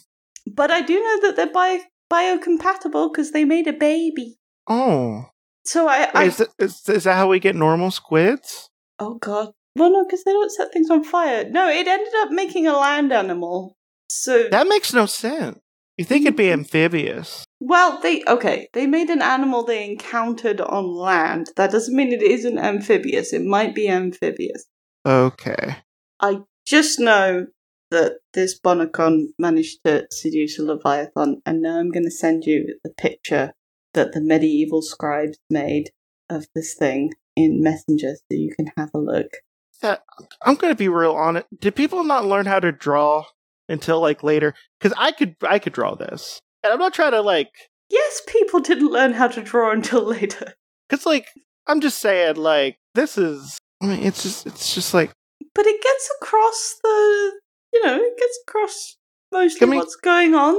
But 0.46 0.70
I 0.70 0.80
do 0.82 0.94
know 1.02 1.20
that 1.22 1.36
they're 1.36 1.46
bio 1.52 1.80
biocompatible 2.12 3.12
because 3.12 3.30
they 3.32 3.44
made 3.44 3.66
a 3.66 3.72
baby. 3.72 4.38
Oh, 4.68 5.26
So 5.64 5.88
I. 5.88 6.08
I 6.14 6.24
is, 6.24 6.36
that- 6.38 6.48
is 6.58 6.88
is 6.88 7.04
that 7.04 7.14
how 7.16 7.28
we 7.28 7.38
get 7.40 7.54
normal 7.56 7.90
squids? 7.90 8.68
oh 8.98 9.14
god. 9.14 9.52
Well, 9.76 9.90
no, 9.92 10.04
because 10.04 10.24
they 10.24 10.32
don't 10.32 10.50
set 10.50 10.72
things 10.72 10.90
on 10.90 11.04
fire. 11.04 11.48
No, 11.48 11.68
it 11.68 11.86
ended 11.86 12.12
up 12.18 12.30
making 12.30 12.66
a 12.66 12.72
land 12.76 13.12
animal. 13.12 13.76
So 14.08 14.48
That 14.48 14.66
makes 14.66 14.92
no 14.92 15.06
sense. 15.06 15.58
You 16.00 16.04
think 16.06 16.24
it'd 16.24 16.34
be 16.34 16.50
amphibious? 16.50 17.44
Well, 17.60 18.00
they 18.00 18.24
okay. 18.26 18.70
They 18.72 18.86
made 18.86 19.10
an 19.10 19.20
animal 19.20 19.64
they 19.64 19.84
encountered 19.84 20.58
on 20.58 20.94
land. 20.94 21.50
That 21.56 21.72
doesn't 21.72 21.94
mean 21.94 22.10
it 22.10 22.22
isn't 22.22 22.58
amphibious. 22.58 23.34
It 23.34 23.44
might 23.44 23.74
be 23.74 23.86
amphibious. 23.86 24.64
Okay. 25.04 25.76
I 26.18 26.38
just 26.64 27.00
know 27.00 27.48
that 27.90 28.12
this 28.32 28.58
Bonacon 28.58 29.34
managed 29.38 29.80
to 29.84 30.06
seduce 30.10 30.58
a 30.58 30.62
leviathan, 30.62 31.42
and 31.44 31.60
now 31.60 31.78
I'm 31.78 31.90
going 31.90 32.06
to 32.06 32.10
send 32.10 32.44
you 32.46 32.78
the 32.82 32.94
picture 32.96 33.52
that 33.92 34.12
the 34.12 34.22
medieval 34.22 34.80
scribes 34.80 35.36
made 35.50 35.90
of 36.30 36.46
this 36.54 36.74
thing 36.74 37.10
in 37.36 37.62
Messenger, 37.62 38.14
so 38.14 38.38
you 38.38 38.54
can 38.56 38.72
have 38.78 38.88
a 38.94 38.98
look. 38.98 39.32
That 39.82 40.04
I'm 40.40 40.54
gonna 40.54 40.74
be 40.74 40.88
real 40.88 41.12
honest. 41.12 41.46
Did 41.60 41.74
people 41.74 42.04
not 42.04 42.24
learn 42.24 42.46
how 42.46 42.58
to 42.58 42.72
draw 42.72 43.26
until 43.70 44.00
like 44.00 44.22
later? 44.22 44.54
Because 44.80 44.96
I 44.98 45.12
could 45.12 45.36
I 45.48 45.58
could 45.58 45.72
draw 45.72 45.94
this, 45.94 46.40
and 46.62 46.72
I'm 46.72 46.78
not 46.78 46.94
trying 46.94 47.12
to 47.12 47.20
like. 47.22 47.48
Yes, 47.88 48.22
people 48.28 48.60
didn't 48.60 48.92
learn 48.92 49.12
how 49.14 49.28
to 49.28 49.42
draw 49.42 49.72
until 49.72 50.02
later, 50.04 50.54
Because 50.88 51.06
like 51.06 51.26
I'm 51.66 51.80
just 51.80 51.98
saying 51.98 52.36
like 52.36 52.76
this 52.94 53.18
is. 53.18 53.58
I 53.82 53.86
mean, 53.86 54.02
it's 54.02 54.22
just 54.22 54.46
it's 54.46 54.74
just 54.74 54.92
like 54.94 55.12
but 55.54 55.66
it 55.66 55.82
gets 55.82 56.10
across 56.20 56.76
the. 56.82 57.32
You 57.72 57.84
know, 57.86 57.96
it 57.96 58.18
gets 58.18 58.38
across 58.48 58.96
mostly 59.32 59.66
I 59.66 59.70
mean- 59.70 59.78
what's 59.78 59.96
going 59.96 60.34
on. 60.34 60.56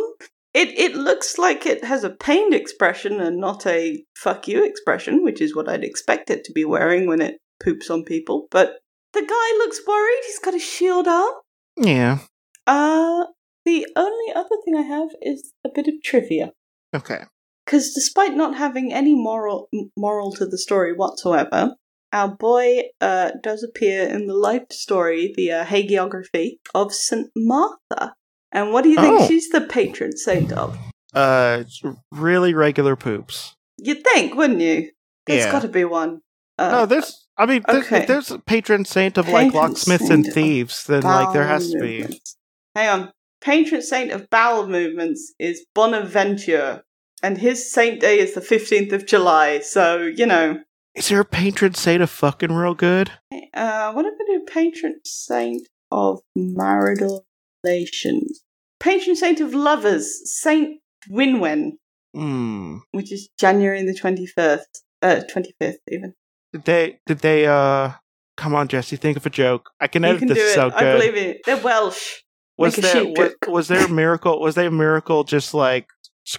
It 0.53 0.69
it 0.77 0.95
looks 0.95 1.38
like 1.38 1.65
it 1.65 1.83
has 1.86 2.03
a 2.03 2.09
pained 2.09 2.53
expression 2.53 3.21
and 3.21 3.38
not 3.39 3.65
a 3.65 4.03
fuck 4.17 4.47
you 4.49 4.65
expression, 4.65 5.23
which 5.23 5.39
is 5.41 5.55
what 5.55 5.69
I'd 5.69 5.83
expect 5.83 6.29
it 6.29 6.43
to 6.43 6.51
be 6.51 6.65
wearing 6.65 7.07
when 7.07 7.21
it 7.21 7.38
poops 7.63 7.89
on 7.89 8.03
people. 8.03 8.47
But 8.51 8.79
the 9.13 9.21
guy 9.21 9.57
looks 9.57 9.79
worried. 9.88 10.23
He's 10.25 10.39
got 10.39 10.53
a 10.55 10.59
shield 10.59 11.07
up. 11.07 11.41
yeah. 11.77 12.19
Uh, 12.67 13.26
the 13.65 13.88
only 13.95 14.34
other 14.34 14.56
thing 14.65 14.76
I 14.76 14.82
have 14.82 15.10
is 15.21 15.54
a 15.65 15.69
bit 15.74 15.88
of 15.88 15.95
trivia. 16.04 16.52
Okay. 16.95 17.19
Because 17.65 17.93
despite 17.93 18.34
not 18.34 18.58
having 18.58 18.91
any 18.91 19.15
moral 19.15 19.69
moral 19.97 20.32
to 20.34 20.45
the 20.45 20.58
story 20.58 20.93
whatsoever, 20.93 21.76
our 22.12 22.28
boy 22.28 22.82
uh, 23.00 23.32
does 23.41 23.63
appear 23.63 24.08
in 24.08 24.28
the 24.28 24.34
life 24.34 24.63
story, 24.71 25.34
the 25.36 25.52
uh, 25.52 25.65
hagiography 25.65 26.58
of 26.76 26.93
Saint 26.93 27.30
Martha. 27.36 28.15
And 28.52 28.74
what 28.74 28.84
do 28.84 28.89
you 28.89 28.97
think 28.97 29.21
Oh. 29.21 29.28
she's 29.28 29.50
the 29.50 29.62
patron 29.62 30.17
saint 30.17 30.52
of? 30.52 30.78
Uh, 31.13 31.63
really 32.12 32.54
regular 32.54 32.95
poops. 32.95 33.56
You'd 33.78 34.04
think, 34.04 34.36
wouldn't 34.36 34.60
you? 34.60 34.91
There's 35.26 35.45
Yeah. 35.45 35.52
got 35.52 35.62
to 35.62 35.67
be 35.69 35.86
one. 35.86 36.21
Uh, 36.58 36.71
no, 36.71 36.86
there's. 36.86 37.26
I 37.38 37.45
mean, 37.45 37.63
there's, 37.67 37.86
okay. 37.86 38.02
if 38.02 38.08
there's 38.08 38.30
a 38.32 38.39
patron 38.39 38.84
saint 38.86 39.17
of 39.17 39.30
like 39.30 39.54
locksmiths 39.54 40.10
and 40.10 40.26
thieves, 40.26 40.86
then 40.86 41.04
like 41.04 41.32
there 41.34 41.47
has 41.47 41.71
to 41.71 41.80
be. 41.80 42.00
movements. 42.02 42.36
Hang 42.75 42.89
on. 42.89 43.12
Patron 43.41 43.81
saint 43.81 44.12
of 44.12 44.29
bowel 44.29 44.67
movements 44.67 45.34
is 45.39 45.65
Bonaventure. 45.73 46.84
And 47.23 47.38
his 47.38 47.71
saint 47.71 47.99
day 47.99 48.19
is 48.19 48.34
the 48.34 48.41
15th 48.41 48.93
of 48.93 49.05
July. 49.05 49.60
So, 49.60 50.01
you 50.01 50.25
know. 50.25 50.60
Is 50.95 51.07
there 51.10 51.19
a 51.21 51.25
patron 51.25 51.73
saint 51.73 52.01
of 52.01 52.10
fucking 52.10 52.51
real 52.51 52.73
good? 52.73 53.12
Uh, 53.53 53.91
what 53.93 54.05
if 54.05 54.13
I 54.19 54.25
do 54.27 54.45
patron 54.47 54.99
saint 55.05 55.67
of 55.91 56.19
marital 56.36 57.25
relations? 57.63 58.41
Patron 58.79 59.15
saint 59.15 59.39
of 59.39 59.53
lovers, 59.53 60.19
Saint 60.41 60.79
Dwynwen, 61.10 61.73
Hmm. 62.13 62.77
which 62.91 63.12
is 63.12 63.29
January 63.39 63.84
the 63.84 63.93
21st. 63.93 64.65
Uh, 65.03 65.21
25th, 65.31 65.75
even. 65.89 66.13
Did 66.51 66.65
they? 66.65 66.99
Did 67.05 67.19
they? 67.19 67.45
Uh, 67.45 67.91
come 68.38 68.53
on, 68.55 68.67
Jesse. 68.67 68.95
Think 68.97 69.15
of 69.17 69.25
a 69.25 69.29
joke. 69.29 69.69
I 69.79 69.88
can 69.88 70.03
edit 70.03 70.19
can 70.19 70.27
this 70.27 70.38
do 70.38 70.43
it. 70.43 70.53
so 70.53 70.69
good. 70.71 70.79
I 70.79 70.93
believe 70.93 71.15
it. 71.15 71.41
They're 71.45 71.57
Welsh. 71.57 72.21
Was 72.57 72.75
there 72.75 73.05
was, 73.05 73.33
was 73.47 73.67
there 73.67 73.85
a 73.85 73.89
miracle? 73.89 74.39
Was 74.39 74.55
there 74.55 74.67
a 74.67 74.71
miracle 74.71 75.23
just 75.23 75.53
like 75.53 75.87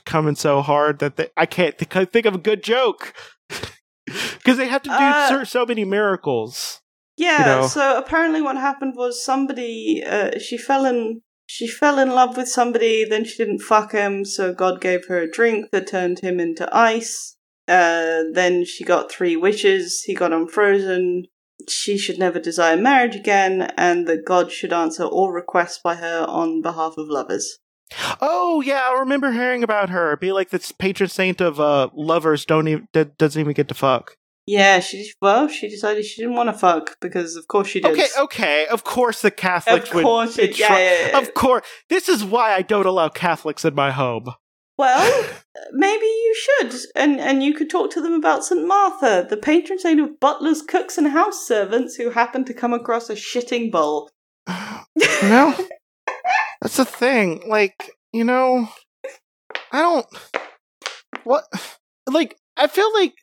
coming 0.05 0.37
so 0.37 0.63
hard 0.63 0.99
that 1.01 1.17
they, 1.17 1.29
I 1.37 1.47
can't 1.47 1.77
think, 1.77 2.11
think 2.13 2.27
of 2.27 2.35
a 2.35 2.39
good 2.39 2.63
joke 2.63 3.15
because 4.07 4.57
they 4.57 4.69
have 4.69 4.83
to 4.83 4.91
do 4.91 4.95
Uh, 4.95 5.29
so, 5.29 5.45
so 5.45 5.67
many 5.67 5.85
miracles. 5.85 6.81
Yeah, 7.17 7.39
you 7.39 7.63
know. 7.63 7.67
so 7.69 7.99
apparently 7.99 8.41
what 8.41 8.57
happened 8.57 8.95
was 8.97 9.25
somebody 9.25 10.03
uh, 10.05 10.39
she 10.39 10.57
fell 10.57 10.85
in 10.87 11.21
she 11.47 11.67
fell 11.67 11.99
in 11.99 12.11
love 12.11 12.37
with 12.37 12.49
somebody, 12.49 13.05
then 13.05 13.25
she 13.25 13.37
didn't 13.37 13.59
fuck 13.59 13.93
him, 13.93 14.25
so 14.25 14.55
God 14.55 14.81
gave 14.81 15.07
her 15.09 15.19
a 15.19 15.31
drink 15.31 15.71
that 15.71 15.87
turned 15.87 16.21
him 16.21 16.41
into 16.41 16.67
ice. 16.75 17.37
Uh, 17.69 18.23
then 18.33 18.65
she 18.65 18.85
got 18.85 19.13
three 19.13 19.37
wishes, 19.37 20.03
he 20.03 20.15
got 20.15 20.33
unfrozen. 20.33 21.25
She 21.69 21.99
should 21.99 22.19
never 22.19 22.39
desire 22.39 22.77
marriage 22.77 23.17
again, 23.17 23.73
and 23.77 24.07
that 24.07 24.25
God 24.25 24.51
should 24.53 24.73
answer 24.73 25.05
all 25.05 25.31
requests 25.31 25.79
by 25.83 25.97
her 25.97 26.25
on 26.29 26.63
behalf 26.63 26.95
of 26.99 27.09
lovers. 27.09 27.59
Oh 28.21 28.63
yeah, 28.63 28.89
I 28.91 28.99
remember 29.01 29.33
hearing 29.33 29.63
about 29.63 29.91
her. 29.91 30.17
Be 30.17 30.33
like 30.33 30.51
this 30.51 30.73
patron 30.73 31.09
saint 31.11 31.41
of 31.41 31.61
uh 31.61 31.91
lovers 31.95 32.45
don't 32.45 32.69
even 32.69 32.89
doesn't 33.19 33.41
even 33.41 33.53
get 33.53 33.69
to 33.69 33.75
fuck. 33.75 34.17
Yeah, 34.47 34.81
she 34.81 35.13
well, 35.21 35.47
she 35.47 35.69
decided 35.69 36.05
she 36.05 36.21
didn't 36.23 36.37
want 36.37 36.49
to 36.49 36.53
fuck 36.59 36.97
because 37.01 37.37
of 37.37 37.47
course 37.47 37.69
she 37.69 37.81
did. 37.81 37.93
Okay, 37.93 38.09
okay. 38.19 38.67
Of 38.67 38.83
course 38.83 39.23
the 39.23 39.31
Catholics 39.31 39.89
Of 39.91 39.95
would. 39.97 40.05
course 40.05 40.37
would 40.37 40.59
yeah, 40.59 40.79
yeah, 40.79 41.09
yeah. 41.09 41.19
Of 41.19 41.35
course. 41.35 41.65
This 41.89 42.09
is 42.09 42.25
why 42.25 42.53
I 42.55 42.63
don't 42.63 42.87
allow 42.87 43.09
Catholics 43.09 43.65
in 43.65 43.75
my 43.75 43.93
home. 43.93 44.35
Well, 44.83 45.27
maybe 45.71 46.07
you 46.07 46.35
should, 46.35 46.75
and 46.97 47.21
and 47.21 47.41
you 47.41 47.55
could 47.55 47.71
talk 47.71 47.93
to 47.93 48.01
them 48.01 48.15
about 48.15 48.45
Saint 48.45 48.67
Martha, 48.67 49.25
the 49.31 49.37
patron 49.37 49.79
saint 49.79 50.01
of 50.01 50.19
butlers, 50.19 50.61
cooks, 50.61 50.99
and 50.99 51.07
house 51.07 51.47
servants 51.47 51.95
who 51.95 52.11
happen 52.11 52.45
to 52.47 52.53
come 52.53 52.73
across 52.73 53.09
a 53.09 53.15
shitting 53.15 53.71
bowl. 53.71 54.11
no. 55.23 55.55
That's 56.61 56.79
the 56.79 56.85
thing. 56.85 57.45
Like, 57.47 57.93
you 58.13 58.25
know, 58.25 58.71
I 59.71 59.83
don't. 59.83 60.07
What? 61.23 61.45
Like, 62.09 62.37
I 62.57 62.67
feel 62.67 62.93
like. 62.93 63.15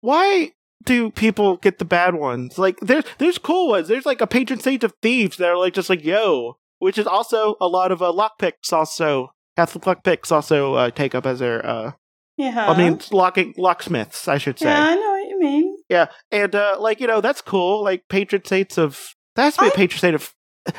Why 0.00 0.52
do 0.84 1.10
people 1.10 1.58
get 1.58 1.78
the 1.78 1.84
bad 1.84 2.14
ones? 2.14 2.56
Like, 2.56 2.80
there's 2.80 3.04
there's 3.18 3.36
cool 3.36 3.68
ones. 3.68 3.88
There's 3.88 4.06
like 4.06 4.22
a 4.22 4.26
patron 4.26 4.58
saint 4.58 4.84
of 4.84 4.94
thieves 5.02 5.36
that 5.36 5.50
are 5.50 5.58
like 5.58 5.74
just 5.74 5.90
like 5.90 6.02
yo, 6.02 6.56
which 6.78 6.96
is 6.96 7.06
also 7.06 7.56
a 7.60 7.68
lot 7.68 7.92
of 7.92 8.00
uh, 8.00 8.10
lockpicks. 8.10 8.72
Also, 8.72 9.34
Catholic 9.58 9.84
lockpicks 9.84 10.30
also 10.30 10.74
uh, 10.74 10.90
take 10.90 11.16
up 11.16 11.26
as 11.26 11.40
their. 11.40 11.66
uh 11.66 11.92
yeah, 12.36 12.70
I 12.70 12.78
mean, 12.78 13.00
locking 13.10 13.52
locksmiths, 13.58 14.28
I 14.28 14.38
should 14.38 14.60
say. 14.60 14.66
yeah, 14.66 14.84
I 14.84 14.94
know 14.94 15.10
what 15.10 15.28
you 15.28 15.40
mean. 15.40 15.76
Yeah, 15.88 16.06
and 16.30 16.54
uh, 16.54 16.76
like 16.78 17.00
you 17.00 17.08
know, 17.08 17.20
that's 17.20 17.40
cool. 17.40 17.82
Like 17.82 18.04
patron 18.08 18.44
saints 18.44 18.78
of 18.78 19.16
that 19.34 19.42
has 19.42 19.56
to 19.56 19.62
be 19.62 19.68
a 19.68 19.70
patron 19.72 19.98
saint 19.98 20.14
of. 20.14 20.32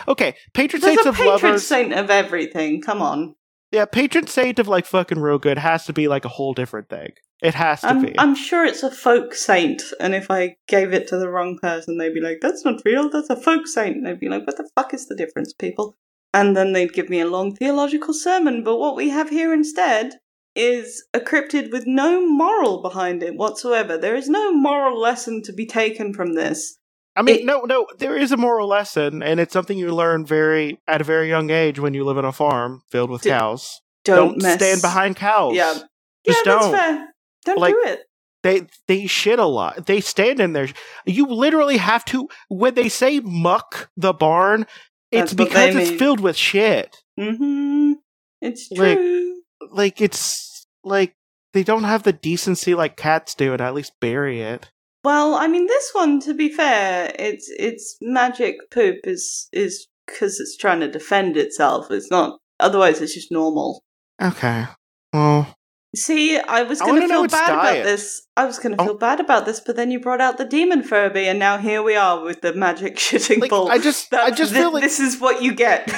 Okay, 0.08 0.36
patron 0.54 0.82
There's 0.82 0.94
saints 0.94 1.06
of 1.08 1.16
patron 1.16 1.30
lovers. 1.30 1.68
saint 1.68 1.94
of 1.94 2.10
everything. 2.10 2.82
Come 2.82 3.02
on. 3.02 3.36
Yeah, 3.72 3.86
patron 3.86 4.28
saint 4.28 4.60
of 4.60 4.68
like 4.68 4.86
fucking 4.86 5.20
real 5.20 5.40
good 5.40 5.58
has 5.58 5.86
to 5.88 5.94
be 5.94 6.08
like 6.08 6.24
a 6.24 6.30
whole 6.30 6.54
different 6.54 6.90
thing. 6.90 7.10
It 7.42 7.56
has 7.56 7.82
to 7.82 7.88
I'm, 7.88 8.06
be. 8.06 8.18
I'm 8.18 8.36
sure 8.36 8.64
it's 8.64 8.84
a 8.84 8.92
folk 8.92 9.34
saint, 9.34 9.82
and 10.00 10.16
if 10.16 10.32
I 10.32 10.56
gave 10.68 10.94
it 10.94 11.08
to 11.10 11.18
the 11.18 11.30
wrong 11.30 11.58
person, 11.62 11.98
they'd 11.98 12.14
be 12.14 12.22
like, 12.22 12.38
"That's 12.42 12.64
not 12.64 12.82
real. 12.86 13.10
That's 13.10 13.30
a 13.30 13.36
folk 13.36 13.68
saint." 13.68 13.98
And 13.98 14.08
I'd 14.08 14.20
be 14.20 14.30
like, 14.30 14.46
"What 14.48 14.56
the 14.56 14.70
fuck 14.76 14.94
is 14.94 15.08
the 15.08 15.16
difference, 15.16 15.52
people?" 15.52 15.98
And 16.34 16.56
then 16.56 16.74
they'd 16.74 16.94
give 16.94 17.10
me 17.10 17.20
a 17.20 17.28
long 17.28 17.56
theological 17.56 18.14
sermon. 18.14 18.64
But 18.64 18.78
what 18.78 18.96
we 18.96 19.10
have 19.10 19.30
here 19.30 19.54
instead 19.54 20.14
is 20.56 21.04
a 21.14 21.20
cryptid 21.20 21.72
with 21.72 21.86
no 21.88 22.26
moral 22.28 22.82
behind 22.82 23.24
it 23.24 23.36
whatsoever. 23.36 23.98
There 23.98 24.16
is 24.16 24.30
no 24.30 24.52
moral 24.54 25.00
lesson 25.00 25.42
to 25.44 25.54
be 25.54 25.66
taken 25.66 26.14
from 26.14 26.34
this. 26.36 26.78
I 27.16 27.22
mean, 27.22 27.36
it- 27.40 27.46
no, 27.46 27.62
no, 27.62 27.88
there 27.98 28.16
is 28.16 28.32
a 28.32 28.38
moral 28.38 28.68
lesson, 28.68 29.24
and 29.24 29.40
it's 29.40 29.54
something 29.54 29.78
you 29.78 29.94
learn 29.94 30.26
very 30.26 30.80
at 30.88 31.02
a 31.02 31.04
very 31.04 31.28
young 31.30 31.50
age 31.50 31.80
when 31.80 31.94
you 31.94 32.04
live 32.06 32.18
on 32.18 32.26
a 32.26 32.32
farm 32.32 32.82
filled 32.92 33.10
with 33.10 33.24
D- 33.24 33.30
cows. 33.30 33.82
Don't, 34.06 34.40
Don't 34.40 34.58
stand 34.58 34.82
behind 34.82 35.16
cows. 35.18 35.56
Yeah, 35.56 35.74
Just 35.74 35.86
yeah, 36.26 36.34
that's 36.54 36.66
don't. 36.66 36.76
fair. 36.76 37.08
Don't 37.46 37.60
Like- 37.60 37.74
do 37.74 37.82
it. 37.86 38.02
They 38.42 38.68
they 38.88 39.06
shit 39.06 39.38
a 39.38 39.46
lot. 39.46 39.86
They 39.86 40.00
stand 40.00 40.40
in 40.40 40.54
there. 40.54 40.70
You 41.06 41.28
literally 41.28 41.76
have 41.76 42.06
to 42.06 42.30
when 42.48 42.74
they 42.74 42.88
say 42.88 43.20
muck 43.20 43.90
the 43.98 44.14
barn, 44.14 44.66
That's 45.12 45.34
what 45.34 45.48
because 45.50 45.76
it's 45.76 45.92
filled 46.00 46.20
with 46.20 46.36
shit. 46.36 46.96
Mm-hmm. 47.20 47.94
It's 48.42 48.70
Like- 48.72 48.98
true. 48.98 49.42
Like 49.72 50.02
it's 50.02 50.66
like 50.84 51.16
they 51.54 51.64
don't 51.64 51.84
have 51.84 52.04
the 52.04 52.14
decency 52.14 52.74
like 52.76 52.96
cats 52.96 53.36
do 53.36 53.52
and 53.54 53.62
at 53.62 53.74
least 53.74 53.94
bury 54.00 54.42
it. 54.42 54.70
Well, 55.04 55.36
I 55.36 55.48
mean, 55.48 55.68
this 55.68 55.90
one, 55.94 56.20
to 56.22 56.34
be 56.34 56.50
fair, 56.50 57.14
it's 57.20 57.50
it's 57.58 57.98
magic 58.02 58.56
poop 58.72 58.98
is 59.04 59.48
is 59.52 59.88
because 60.06 60.40
it's 60.40 60.58
trying 60.58 60.80
to 60.82 60.90
defend 60.92 61.38
itself. 61.38 61.92
It's 61.92 62.10
not. 62.10 62.40
Otherwise, 62.60 63.02
it's 63.02 63.14
just 63.14 63.32
normal. 63.32 63.84
Okay. 64.22 64.66
Well, 65.14 65.56
See, 65.96 66.38
I 66.38 66.64
was 66.64 66.80
going 66.80 67.02
to 67.02 67.08
feel 67.08 67.28
bad 67.28 67.50
about 67.52 67.84
this. 67.84 68.28
I 68.38 68.46
was 68.46 68.60
going 68.60 68.76
to 68.76 68.82
Oh. 68.82 68.86
feel 68.86 68.98
bad 68.98 69.20
about 69.20 69.46
this, 69.46 69.60
but 69.60 69.76
then 69.76 69.90
you 69.90 70.00
brought 70.00 70.22
out 70.22 70.38
the 70.38 70.46
demon 70.46 70.84
Furby, 70.84 71.26
and 71.28 71.40
now 71.40 71.58
here 71.58 71.82
we 71.82 71.96
are 71.96 72.24
with 72.24 72.42
the 72.42 72.54
magic 72.54 72.96
shitting 72.98 73.42
like. 73.42 73.52
I 73.52 73.80
just 73.80 74.14
I 74.14 74.30
just 74.30 74.54
thi- 74.54 74.60
feel 74.60 74.72
like 74.72 74.84
this 74.84 75.00
is 75.00 75.20
what 75.20 75.42
you 75.42 75.54
get. 75.54 75.92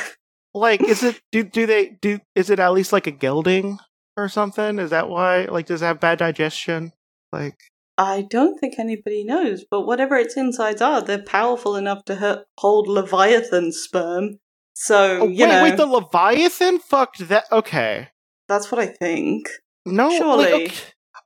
like 0.54 0.82
is 0.82 1.04
it 1.04 1.22
do 1.32 1.44
do 1.44 1.66
they 1.66 1.98
do 2.02 2.20
is 2.36 2.50
it 2.50 2.60
at 2.60 2.72
least 2.74 2.94
like 2.94 3.08
a 3.08 3.12
gelding 3.12 3.80
or 4.16 4.30
something? 4.30 4.80
Is 4.80 4.92
that 4.92 5.10
why 5.10 5.46
like 5.46 5.66
does 5.66 5.82
it 5.82 5.86
have 5.86 6.00
bad 6.00 6.20
digestion? 6.20 6.94
Like 7.34 7.58
I 7.98 8.26
don't 8.30 8.58
think 8.60 8.80
anybody 8.80 9.26
knows, 9.26 9.66
but 9.70 9.82
whatever 9.82 10.16
its 10.16 10.38
insides 10.38 10.82
are, 10.82 11.02
they're 11.02 11.22
powerful 11.22 11.76
enough 11.76 12.06
to 12.06 12.16
hurt, 12.16 12.46
hold 12.58 12.88
Leviathan 12.88 13.74
sperm. 13.74 14.40
So 14.74 15.20
oh, 15.24 15.28
you 15.28 15.46
wait, 15.46 15.52
know, 15.52 15.64
wait, 15.64 15.78
the 15.78 15.86
Leviathan 15.86 16.80
fucked 16.80 17.28
that 17.28 17.44
okay. 17.52 18.08
that's 18.48 18.72
what 18.72 18.80
I 18.80 18.88
think. 18.88 19.50
No, 19.86 20.08
like, 20.08 20.18
Surely. 20.18 20.54
okay, 20.54 20.74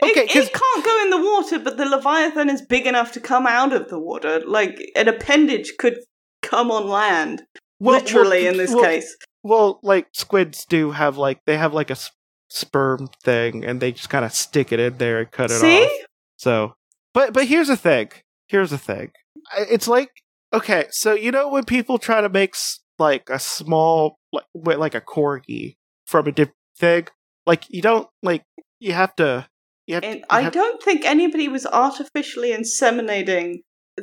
okay, 0.04 0.24
it, 0.24 0.36
it 0.36 0.54
can't 0.54 0.86
go 0.86 1.02
in 1.04 1.10
the 1.10 1.18
water, 1.18 1.60
but 1.60 1.78
the 1.78 1.86
Leviathan 1.86 2.50
is 2.50 2.62
big 2.62 2.86
enough 2.86 3.12
to 3.14 3.20
come 3.20 3.46
out 3.46 3.74
of 3.74 3.90
the 3.90 4.00
water. 4.00 4.42
Like 4.46 4.80
an 4.96 5.08
appendage 5.08 5.74
could 5.78 6.00
come 6.42 6.72
on 6.72 6.88
land, 6.88 7.44
well, 7.80 8.00
literally 8.00 8.44
well, 8.44 8.52
in 8.52 8.58
this 8.58 8.74
well, 8.74 8.84
case. 8.84 9.18
Well, 9.44 9.80
like 9.84 10.08
squids 10.14 10.66
do 10.66 10.92
have 10.92 11.18
like 11.18 11.42
they 11.46 11.58
have 11.58 11.74
like 11.74 11.90
a 11.90 11.94
s- 11.94 12.12
sperm 12.50 13.10
thing, 13.24 13.66
and 13.66 13.82
they 13.82 13.92
just 13.92 14.10
kind 14.10 14.26
of 14.26 14.34
stick 14.34 14.72
it 14.72 14.80
in 14.80 14.98
there 14.98 15.20
and 15.20 15.32
cut 15.32 15.52
it 15.52 15.60
See? 15.60 15.84
off. 15.84 15.92
So, 16.38 16.74
but 17.14 17.34
but 17.34 17.46
here's 17.46 17.68
the 17.68 17.78
thing. 17.78 18.10
Here's 18.48 18.72
the 18.72 18.78
thing. 18.78 19.12
It's 19.58 19.88
like 19.88 20.10
okay, 20.54 20.86
so 20.92 21.14
you 21.14 21.32
know 21.32 21.50
when 21.50 21.66
people 21.66 21.98
try 21.98 22.22
to 22.22 22.30
make 22.30 22.56
like 22.98 23.30
a 23.30 23.40
small 23.40 24.18
like 24.32 24.46
like 24.54 24.96
a 24.96 25.02
corgi 25.02 25.76
from 26.06 26.28
a 26.28 26.32
different 26.32 26.58
thing, 26.78 27.08
like 27.46 27.64
you 27.70 27.82
don't 27.82 28.08
like 28.24 28.44
you 28.80 28.94
have 28.94 29.16
to. 29.18 29.48
You 29.88 29.96
have, 29.96 30.04
And 30.04 30.20
you 30.20 30.26
I 30.30 30.42
have- 30.42 30.54
don't 30.54 30.82
think 30.82 31.06
anybody 31.06 31.48
was 31.48 31.66
artificially 31.68 32.52
inseminating 32.52 33.60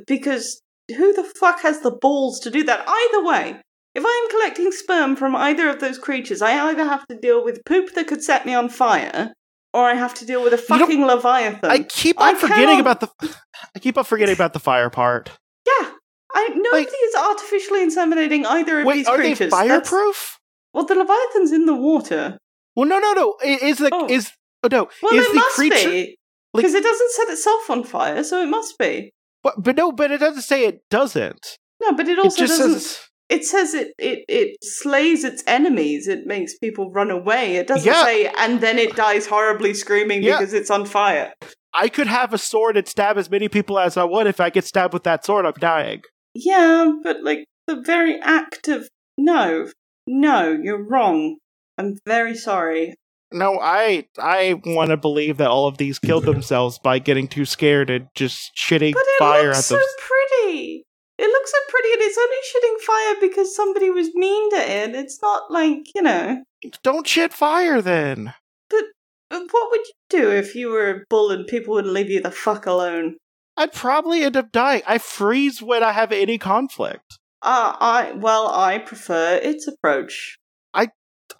because 0.06 0.60
who 0.96 1.12
the 1.12 1.24
fuck 1.40 1.60
has 1.62 1.80
the 1.80 1.90
balls 1.90 2.38
to 2.40 2.50
do 2.50 2.62
that? 2.64 2.84
Either 2.86 3.24
way, 3.24 3.60
if 3.94 4.04
I 4.06 4.22
am 4.24 4.30
collecting 4.30 4.70
sperm 4.72 5.16
from 5.16 5.34
either 5.36 5.68
of 5.68 5.80
those 5.80 5.98
creatures, 5.98 6.40
I 6.42 6.68
either 6.70 6.84
have 6.84 7.06
to 7.08 7.16
deal 7.16 7.44
with 7.44 7.64
poop 7.64 7.94
that 7.94 8.06
could 8.06 8.22
set 8.22 8.46
me 8.46 8.54
on 8.54 8.68
fire, 8.68 9.32
or 9.74 9.84
I 9.84 9.94
have 9.94 10.14
to 10.14 10.24
deal 10.24 10.42
with 10.42 10.52
a 10.52 10.58
fucking 10.58 11.04
leviathan. 11.04 11.70
I 11.70 11.80
keep 11.80 12.20
I 12.20 12.28
on 12.30 12.36
forgetting 12.36 12.64
cannot- 12.66 12.80
about 12.80 13.00
the. 13.00 13.36
I 13.74 13.78
keep 13.80 13.98
on 13.98 14.04
forgetting 14.04 14.34
about 14.34 14.52
the 14.52 14.60
fire 14.60 14.88
part. 14.90 15.30
yeah, 15.66 15.90
I 16.34 16.48
nobody 16.54 16.84
is 16.86 17.14
artificially 17.16 17.80
inseminating 17.84 18.44
either 18.46 18.80
of 18.80 18.86
Wait, 18.86 18.94
these 18.94 19.08
are 19.08 19.16
they 19.16 19.22
creatures. 19.34 19.50
That's- 19.50 19.68
fireproof? 19.68 20.38
Well, 20.72 20.84
the 20.84 20.94
leviathan's 20.94 21.52
in 21.52 21.66
the 21.66 21.74
water. 21.74 22.38
Well, 22.76 22.88
no, 22.88 22.98
no, 22.98 23.12
no. 23.12 23.36
Is 23.44 23.78
the 23.78 23.90
Oh. 23.92 24.06
is 24.08 24.30
oh 24.64 24.68
no 24.70 24.88
Well, 25.02 25.14
is 25.14 25.26
it 25.26 25.28
the 25.30 25.34
must 25.34 25.56
creature? 25.56 25.90
be 25.90 26.16
like- 26.54 26.62
because 26.62 26.74
it 26.74 26.82
doesn't 26.82 27.10
set 27.12 27.28
itself 27.28 27.70
on 27.70 27.84
fire, 27.84 28.22
so 28.24 28.42
it 28.42 28.46
must 28.48 28.78
be. 28.78 29.10
But, 29.42 29.54
but 29.62 29.76
no, 29.76 29.90
but 29.92 30.10
it 30.10 30.18
doesn't 30.18 30.42
say 30.42 30.64
it 30.66 30.80
doesn't. 30.90 31.58
No, 31.82 31.92
but 31.94 32.06
it 32.08 32.12
It 32.12 32.18
also 32.24 32.36
just 32.46 32.58
doesn't. 32.58 32.80
says 32.80 32.98
it 33.28 33.44
says 33.46 33.74
it, 33.74 33.92
it 33.98 34.24
it 34.28 34.56
slays 34.62 35.24
its 35.24 35.42
enemies. 35.46 36.06
It 36.06 36.26
makes 36.26 36.56
people 36.58 36.90
run 36.92 37.10
away. 37.10 37.56
It 37.56 37.66
doesn't 37.66 37.90
Yeah. 37.90 38.04
say, 38.04 38.26
and 38.38 38.60
then 38.60 38.78
it 38.78 38.94
dies 38.94 39.26
horribly 39.26 39.72
screaming 39.74 40.22
Yeah. 40.22 40.38
because 40.38 40.52
it's 40.52 40.70
on 40.70 40.84
fire. 40.84 41.32
I 41.74 41.88
could 41.88 42.06
have 42.06 42.34
a 42.34 42.38
sword 42.38 42.76
and 42.76 42.86
stab 42.86 43.16
as 43.16 43.30
many 43.30 43.48
people 43.48 43.78
as 43.78 43.96
I 43.96 44.04
want. 44.04 44.28
If 44.28 44.38
I 44.40 44.50
get 44.50 44.64
stabbed 44.66 44.92
with 44.92 45.04
that 45.04 45.24
sword, 45.24 45.46
I'm 45.46 45.54
dying. 45.58 46.02
Yeah, 46.34 46.92
but 47.02 47.22
like 47.24 47.44
the 47.66 47.80
very 47.80 48.20
act 48.20 48.68
of 48.68 48.88
no, 49.16 49.68
no, 50.06 50.58
you're 50.62 50.86
wrong. 50.86 51.38
I'm 51.78 51.98
very 52.06 52.34
sorry. 52.34 52.94
No, 53.32 53.58
I 53.60 54.06
I 54.18 54.60
want 54.64 54.90
to 54.90 54.96
believe 54.96 55.38
that 55.38 55.48
all 55.48 55.66
of 55.66 55.78
these 55.78 55.98
killed 55.98 56.24
themselves 56.24 56.78
by 56.78 56.98
getting 56.98 57.28
too 57.28 57.44
scared 57.44 57.88
and 57.88 58.08
just 58.14 58.54
shitting 58.56 58.92
But 58.92 59.02
it 59.02 59.18
fire 59.18 59.46
looks 59.48 59.58
at 59.58 59.64
so 59.64 59.80
pretty. 59.98 60.84
It 61.18 61.26
looks 61.26 61.50
so 61.50 61.58
pretty, 61.68 61.92
and 61.92 62.02
it's 62.02 62.18
only 62.18 62.36
shitting 62.50 62.80
fire 62.84 63.28
because 63.28 63.54
somebody 63.54 63.90
was 63.90 64.14
mean 64.14 64.50
to 64.50 64.56
it. 64.56 64.94
It's 64.94 65.20
not 65.22 65.50
like 65.50 65.86
you 65.94 66.02
know. 66.02 66.42
Don't 66.82 67.06
shit 67.06 67.32
fire 67.32 67.80
then. 67.80 68.34
But 68.68 68.84
what 69.30 69.70
would 69.70 69.80
you 69.80 69.94
do 70.10 70.30
if 70.30 70.54
you 70.54 70.68
were 70.68 70.90
a 70.90 71.00
bull 71.08 71.30
and 71.30 71.46
people 71.46 71.74
wouldn't 71.74 71.94
leave 71.94 72.10
you 72.10 72.20
the 72.20 72.30
fuck 72.30 72.66
alone? 72.66 73.16
I'd 73.56 73.72
probably 73.72 74.24
end 74.24 74.36
up 74.36 74.52
dying. 74.52 74.82
I 74.86 74.98
freeze 74.98 75.62
when 75.62 75.82
I 75.82 75.92
have 75.92 76.12
any 76.12 76.38
conflict. 76.38 77.18
Uh, 77.42 77.76
I 77.80 78.12
well, 78.12 78.48
I 78.48 78.78
prefer 78.78 79.40
its 79.42 79.66
approach. 79.66 80.38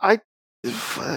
I, 0.03 0.19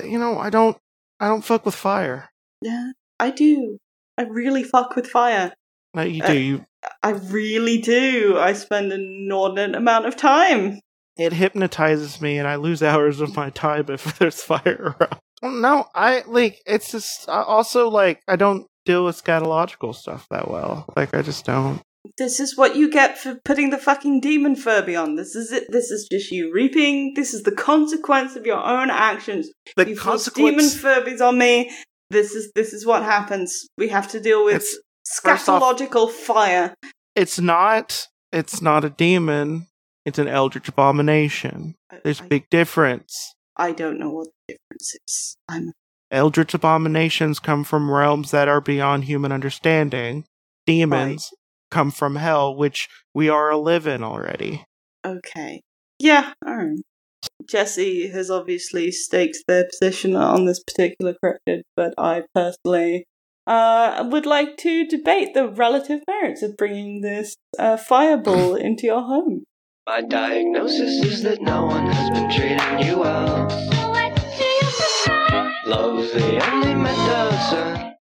you 0.05 0.19
know, 0.19 0.39
I 0.39 0.49
don't, 0.49 0.77
I 1.19 1.27
don't 1.27 1.43
fuck 1.43 1.65
with 1.65 1.75
fire. 1.75 2.29
Yeah, 2.61 2.91
I 3.19 3.31
do. 3.31 3.77
I 4.17 4.23
really 4.23 4.63
fuck 4.63 4.95
with 4.95 5.07
fire. 5.07 5.53
No, 5.93 6.03
you 6.03 6.21
do. 6.21 6.37
You, 6.37 6.65
I 7.03 7.11
really 7.11 7.79
do. 7.79 8.37
I 8.37 8.53
spend 8.53 8.91
an 8.91 9.01
inordinate 9.01 9.75
amount 9.75 10.05
of 10.05 10.15
time. 10.15 10.79
it 11.17 11.33
hypnotizes 11.33 12.21
me, 12.21 12.37
and 12.37 12.47
I 12.47 12.55
lose 12.55 12.83
hours 12.83 13.21
of 13.21 13.35
my 13.35 13.49
time 13.49 13.85
if 13.89 14.17
there's 14.19 14.41
fire 14.43 14.95
around. 14.99 15.61
No, 15.61 15.85
I 15.93 16.23
like. 16.27 16.61
It's 16.65 16.91
just 16.91 17.29
I 17.29 17.43
also 17.43 17.89
like 17.89 18.21
I 18.27 18.35
don't 18.35 18.67
deal 18.85 19.05
with 19.05 19.21
scatological 19.21 19.93
stuff 19.93 20.27
that 20.31 20.49
well. 20.49 20.85
Like 20.95 21.13
I 21.13 21.21
just 21.21 21.45
don't. 21.45 21.81
This 22.17 22.39
is 22.39 22.56
what 22.58 22.75
you 22.78 22.89
get 22.89 23.17
for 23.17 23.36
putting 23.43 23.71
the 23.71 23.78
fucking 23.78 24.21
demon 24.21 24.56
Furby 24.56 24.95
on. 24.95 25.15
This 25.15 25.36
is 25.36 25.51
it. 25.51 25.65
This 25.69 25.91
is 25.91 26.08
just 26.10 26.32
you 26.32 26.51
reaping. 26.54 27.13
This 27.15 27.34
is 27.34 27.43
the 27.43 27.51
consequence 27.51 28.36
of 28.38 28.45
your 28.45 28.63
own 28.63 28.89
actions. 28.89 29.49
The 29.75 29.89
you 29.89 29.95
force 29.97 30.30
demon 30.32 30.56
consequence. 30.60 30.82
Furbies 30.82 31.21
on 31.28 31.38
me. 31.38 31.71
This 32.10 32.32
is 32.34 32.51
this 32.56 32.71
is 32.73 32.86
what 32.86 33.04
happens. 33.04 33.67
We 33.78 33.89
have 33.89 34.08
to 34.12 34.19
deal 34.21 34.45
with 34.45 34.56
It's- 34.56 34.78
first 35.21 35.49
off- 35.49 35.62
scatological 35.62 36.10
fire. 36.10 36.73
It's 37.15 37.39
not. 37.39 38.08
It's 38.32 38.62
not 38.62 38.86
a 38.86 38.89
demon. 38.89 39.67
It's 40.06 40.19
an 40.19 40.28
eldritch 40.28 40.69
abomination. 40.69 41.75
There's 42.04 42.21
I- 42.21 42.25
a 42.25 42.28
big 42.28 42.49
difference. 42.49 43.34
I 43.58 43.71
don't 43.71 43.99
know 43.99 44.10
what 44.12 44.28
the 44.47 44.56
difference 44.56 44.95
is. 45.08 45.38
I'm 45.49 45.73
Eldritch 46.12 46.54
abominations 46.54 47.39
come 47.39 47.63
from 47.63 47.89
realms 47.91 48.32
that 48.32 48.47
are 48.47 48.62
beyond 48.62 49.06
human 49.06 49.32
understanding. 49.32 50.23
Demons 50.67 51.34
come 51.75 51.91
from 51.91 52.15
hell, 52.15 52.55
which 52.55 52.88
we 53.13 53.27
are 53.27 53.49
a 53.51 53.57
live 53.57 53.85
in 53.85 54.01
already. 54.01 54.63
okay. 55.05 55.61
Yeah, 55.99 56.31
alright. 56.45 56.79
Jesse 57.49 58.07
has 58.07 58.31
obviously 58.31 58.91
staked 58.91 59.39
their 59.47 59.65
position 59.65 60.15
on 60.15 60.45
this 60.45 60.63
particular 60.63 61.15
cryptid, 61.21 61.63
but 61.75 61.93
I 61.97 62.23
personally 62.33 63.05
uh, 63.45 64.07
would 64.09 64.25
like 64.25 64.55
to 64.57 64.88
debate 64.88 65.33
the 65.33 65.49
relative 65.49 66.01
merits 66.07 66.41
of 66.41 66.55
bringing 66.55 67.01
this 67.01 67.35
uh, 67.59 67.75
fireball 67.75 68.55
into 68.67 68.88
your 68.88 69.01
home. 69.01 69.43
My 69.85 70.01
diagnosis 70.01 71.03
is 71.03 71.23
that 71.23 71.41
no 71.41 71.65
one 71.65 71.88
has 71.88 72.09
been 72.09 72.31
treating 72.31 72.88
you 72.88 72.99
well. 72.99 73.47
Love's 75.65 76.13
the 76.13 76.51
only 76.51 76.75
medicine. 76.75 77.94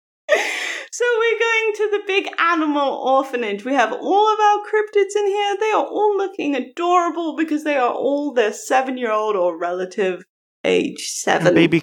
So 1.02 1.18
we're 1.18 1.38
going 1.38 1.72
to 1.74 1.98
the 1.98 2.02
big 2.06 2.28
animal 2.38 2.94
orphanage. 2.94 3.64
We 3.64 3.74
have 3.74 3.92
all 3.92 4.32
of 4.32 4.38
our 4.38 4.58
cryptids 4.58 5.16
in 5.16 5.26
here. 5.26 5.56
They 5.58 5.72
are 5.72 5.84
all 5.84 6.16
looking 6.16 6.54
adorable 6.54 7.34
because 7.34 7.64
they 7.64 7.76
are 7.76 7.92
all 7.92 8.32
their 8.32 8.52
seven-year-old 8.52 9.34
or 9.34 9.58
relative 9.58 10.22
age 10.62 11.08
seven. 11.08 11.48
And 11.48 11.56
baby, 11.56 11.82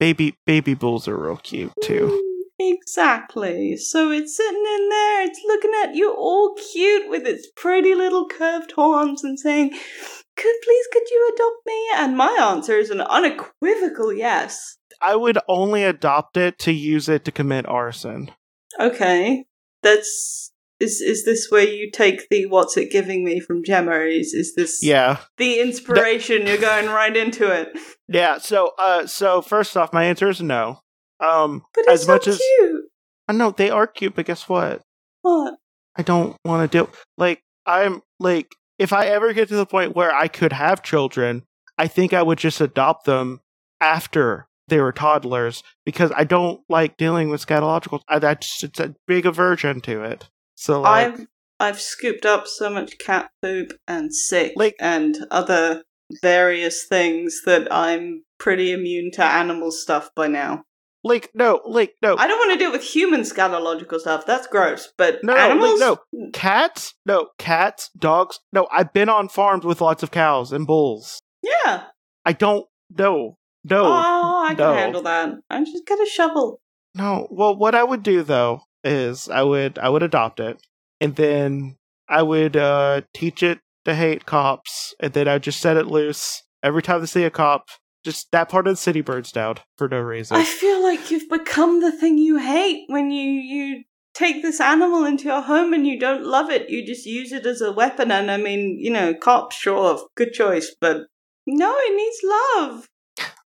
baby, 0.00 0.34
baby 0.46 0.74
bulls 0.74 1.06
are 1.06 1.16
real 1.16 1.36
cute 1.36 1.72
too. 1.80 2.08
Mm, 2.10 2.36
Exactly. 2.58 3.76
So 3.76 4.10
it's 4.10 4.36
sitting 4.36 4.64
in 4.66 4.88
there, 4.88 5.26
it's 5.26 5.40
looking 5.46 5.72
at 5.84 5.94
you 5.94 6.12
all 6.12 6.56
cute 6.72 7.08
with 7.08 7.24
its 7.24 7.46
pretty 7.54 7.94
little 7.94 8.26
curved 8.26 8.72
horns 8.72 9.22
and 9.22 9.38
saying, 9.38 9.70
Could 9.70 10.54
please 10.64 10.86
could 10.92 11.08
you 11.08 11.32
adopt 11.34 11.66
me? 11.66 11.88
And 11.96 12.16
my 12.16 12.36
answer 12.40 12.76
is 12.76 12.90
an 12.90 13.02
unequivocal 13.02 14.12
yes. 14.12 14.78
I 15.00 15.14
would 15.14 15.38
only 15.46 15.84
adopt 15.84 16.36
it 16.36 16.58
to 16.60 16.72
use 16.72 17.08
it 17.08 17.24
to 17.26 17.30
commit 17.30 17.68
arson. 17.68 18.32
Okay. 18.80 19.44
That's 19.82 20.52
is 20.80 21.00
is 21.00 21.24
this 21.24 21.46
where 21.50 21.66
you 21.66 21.90
take 21.90 22.28
the 22.28 22.46
what's 22.46 22.76
it 22.76 22.90
giving 22.90 23.24
me 23.24 23.40
from 23.40 23.62
Gemmaries? 23.64 24.34
Is 24.34 24.54
this 24.54 24.80
Yeah, 24.82 25.18
the 25.38 25.60
inspiration? 25.60 26.46
You're 26.46 26.58
going 26.58 26.86
right 26.86 27.16
into 27.16 27.50
it. 27.50 27.68
yeah. 28.08 28.38
So, 28.38 28.72
uh, 28.78 29.06
so 29.06 29.40
first 29.40 29.76
off, 29.76 29.92
my 29.92 30.04
answer 30.04 30.28
is 30.28 30.42
no. 30.42 30.80
Um, 31.20 31.62
But 31.74 31.84
it's 31.86 31.92
as 31.92 32.02
so 32.06 32.12
much 32.12 32.26
as 32.26 32.38
cute. 32.38 32.82
I 33.28 33.32
know 33.32 33.50
they 33.50 33.70
are 33.70 33.86
cute, 33.86 34.14
but 34.14 34.26
guess 34.26 34.48
what? 34.48 34.82
What? 35.22 35.54
I 35.96 36.02
don't 36.02 36.36
want 36.44 36.70
to 36.70 36.78
do 36.84 36.90
like 37.16 37.40
I'm 37.64 38.02
like 38.20 38.48
if 38.78 38.92
I 38.92 39.06
ever 39.06 39.32
get 39.32 39.48
to 39.48 39.56
the 39.56 39.64
point 39.66 39.96
where 39.96 40.14
I 40.14 40.28
could 40.28 40.52
have 40.52 40.82
children, 40.82 41.44
I 41.78 41.88
think 41.88 42.12
I 42.12 42.22
would 42.22 42.38
just 42.38 42.60
adopt 42.60 43.06
them 43.06 43.40
after 43.80 44.46
they 44.68 44.80
were 44.80 44.92
toddlers 44.92 45.62
because 45.84 46.12
I 46.16 46.24
don't 46.24 46.60
like 46.68 46.96
dealing 46.96 47.28
with 47.30 47.44
scatological. 47.46 48.00
I, 48.08 48.18
that's 48.18 48.62
it's 48.64 48.80
a 48.80 48.94
big 49.06 49.26
aversion 49.26 49.80
to 49.82 50.02
it. 50.02 50.28
So 50.54 50.80
like, 50.82 51.06
I've 51.06 51.26
I've 51.60 51.80
scooped 51.80 52.26
up 52.26 52.46
so 52.46 52.68
much 52.70 52.98
cat 52.98 53.30
poop 53.42 53.72
and 53.86 54.14
sick 54.14 54.52
Like- 54.56 54.76
and 54.80 55.16
other 55.30 55.82
various 56.22 56.84
things 56.86 57.40
that 57.46 57.72
I'm 57.72 58.22
pretty 58.38 58.72
immune 58.72 59.10
to 59.12 59.24
animal 59.24 59.70
stuff 59.72 60.10
by 60.14 60.28
now. 60.28 60.62
like 61.02 61.30
no, 61.34 61.60
like 61.66 61.94
no, 62.02 62.16
I 62.16 62.26
don't 62.26 62.38
want 62.38 62.52
to 62.52 62.58
deal 62.58 62.72
with 62.72 62.82
human 62.82 63.20
scatological 63.22 63.98
stuff. 64.00 64.26
That's 64.26 64.46
gross. 64.46 64.92
But 64.98 65.20
No, 65.22 65.34
like, 65.34 65.78
no. 65.78 65.98
cats, 66.32 66.94
no 67.06 67.28
cats, 67.38 67.90
dogs. 67.98 68.40
No, 68.52 68.66
I've 68.72 68.92
been 68.92 69.08
on 69.08 69.28
farms 69.28 69.64
with 69.64 69.80
lots 69.80 70.02
of 70.02 70.10
cows 70.10 70.52
and 70.52 70.66
bulls. 70.66 71.20
yeah. 71.42 71.84
I 72.24 72.32
don't. 72.32 72.66
No, 72.96 73.36
no. 73.70 73.84
oh, 73.84 74.44
I 74.46 74.54
can 74.54 74.58
no. 74.58 74.74
handle 74.74 75.02
that. 75.02 75.34
I'm 75.50 75.64
just 75.64 75.86
get 75.86 76.00
a 76.00 76.06
shovel. 76.06 76.60
No. 76.94 77.26
Well, 77.30 77.56
what 77.56 77.74
I 77.74 77.84
would 77.84 78.02
do 78.02 78.22
though 78.22 78.62
is 78.84 79.28
I 79.28 79.42
would 79.42 79.78
I 79.78 79.88
would 79.88 80.02
adopt 80.02 80.40
it, 80.40 80.60
and 81.00 81.16
then 81.16 81.76
I 82.08 82.22
would 82.22 82.56
uh 82.56 83.02
teach 83.14 83.42
it 83.42 83.60
to 83.84 83.94
hate 83.94 84.26
cops, 84.26 84.94
and 85.00 85.12
then 85.12 85.28
I'd 85.28 85.42
just 85.42 85.60
set 85.60 85.76
it 85.76 85.86
loose 85.86 86.42
every 86.62 86.82
time 86.82 87.00
they 87.00 87.06
see 87.06 87.24
a 87.24 87.30
cop. 87.30 87.68
Just 88.04 88.30
that 88.30 88.48
part 88.48 88.68
of 88.68 88.72
the 88.72 88.76
city 88.76 89.00
burns 89.00 89.32
down 89.32 89.56
for 89.76 89.88
no 89.88 89.98
reason. 89.98 90.36
I 90.36 90.44
feel 90.44 90.80
like 90.82 91.10
you've 91.10 91.28
become 91.28 91.80
the 91.80 91.90
thing 91.90 92.18
you 92.18 92.38
hate 92.38 92.84
when 92.88 93.10
you 93.10 93.32
you 93.32 93.82
take 94.14 94.42
this 94.42 94.60
animal 94.60 95.04
into 95.04 95.24
your 95.24 95.42
home 95.42 95.74
and 95.74 95.86
you 95.86 95.98
don't 95.98 96.24
love 96.24 96.50
it. 96.50 96.70
You 96.70 96.86
just 96.86 97.04
use 97.04 97.32
it 97.32 97.44
as 97.44 97.60
a 97.60 97.72
weapon. 97.72 98.10
And 98.10 98.30
I 98.30 98.38
mean, 98.38 98.78
you 98.80 98.90
know, 98.90 99.12
cops, 99.12 99.56
sure, 99.56 100.06
good 100.14 100.32
choice, 100.32 100.74
but 100.80 101.02
no, 101.46 101.74
it 101.76 101.96
needs 101.96 102.20
love. 102.24 102.88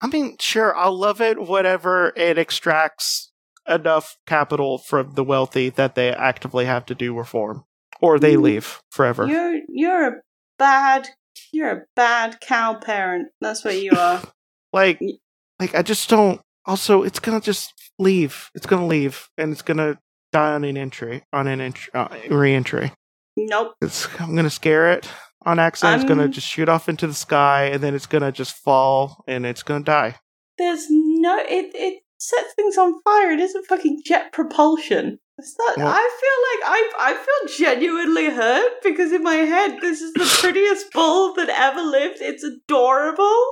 I 0.00 0.06
mean, 0.06 0.36
sure, 0.40 0.76
I'll 0.76 0.96
love 0.98 1.20
it 1.20 1.40
whatever 1.40 2.12
it 2.16 2.38
extracts 2.38 3.30
enough 3.68 4.16
capital 4.26 4.78
from 4.78 5.12
the 5.14 5.24
wealthy 5.24 5.68
that 5.70 5.94
they 5.94 6.10
actively 6.10 6.64
have 6.64 6.86
to 6.86 6.94
do 6.94 7.16
reform, 7.16 7.64
or 8.00 8.18
they 8.18 8.34
Mm. 8.34 8.42
leave 8.42 8.80
forever. 8.90 9.26
You're 9.26 9.60
you're 9.68 10.06
a 10.08 10.12
bad 10.58 11.08
you're 11.52 11.70
a 11.70 11.82
bad 11.96 12.40
cow 12.40 12.74
parent. 12.74 13.28
That's 13.40 13.64
what 13.64 13.80
you 13.80 13.92
are. 13.96 14.22
like 14.72 15.00
like 15.58 15.74
i 15.74 15.80
just 15.80 16.10
don't 16.10 16.40
also 16.66 17.02
it's 17.02 17.18
gonna 17.18 17.40
just 17.40 17.72
leave 17.98 18.50
it's 18.54 18.66
gonna 18.66 18.86
leave 18.86 19.28
and 19.38 19.50
it's 19.50 19.62
gonna 19.62 19.98
die 20.30 20.52
on 20.52 20.62
an 20.62 20.76
entry 20.76 21.24
on 21.32 21.46
an 21.46 21.58
entry 21.60 21.90
uh, 21.94 22.08
re-entry 22.28 22.92
nope. 23.34 23.72
it's 23.80 24.06
i'm 24.20 24.36
gonna 24.36 24.50
scare 24.50 24.92
it 24.92 25.08
on 25.46 25.58
accident 25.58 26.02
it's 26.02 26.08
gonna 26.08 26.24
um, 26.24 26.32
just 26.32 26.46
shoot 26.46 26.68
off 26.68 26.88
into 26.88 27.06
the 27.06 27.14
sky 27.14 27.64
and 27.64 27.82
then 27.82 27.94
it's 27.94 28.06
gonna 28.06 28.32
just 28.32 28.54
fall 28.56 29.24
and 29.26 29.46
it's 29.46 29.62
gonna 29.62 29.84
die 29.84 30.16
There's 30.58 30.86
no 30.90 31.38
it 31.38 31.70
it 31.74 32.02
sets 32.18 32.52
things 32.54 32.76
on 32.76 33.00
fire. 33.02 33.30
It 33.30 33.40
isn't 33.40 33.66
fucking 33.66 34.02
jet 34.04 34.32
propulsion. 34.32 35.18
It's 35.38 35.56
not. 35.56 35.76
Well- 35.76 35.86
I 35.86 36.18
feel 36.20 36.38
like 36.50 36.70
I 36.74 37.10
I 37.10 37.14
feel 37.14 37.56
genuinely 37.56 38.28
hurt 38.30 38.82
because 38.82 39.12
in 39.12 39.22
my 39.22 39.36
head 39.36 39.78
this 39.80 40.00
is 40.00 40.12
the 40.14 40.38
prettiest 40.40 40.92
bull 40.92 41.34
that 41.34 41.48
ever 41.48 41.80
lived. 41.80 42.18
It's 42.20 42.42
adorable 42.42 43.44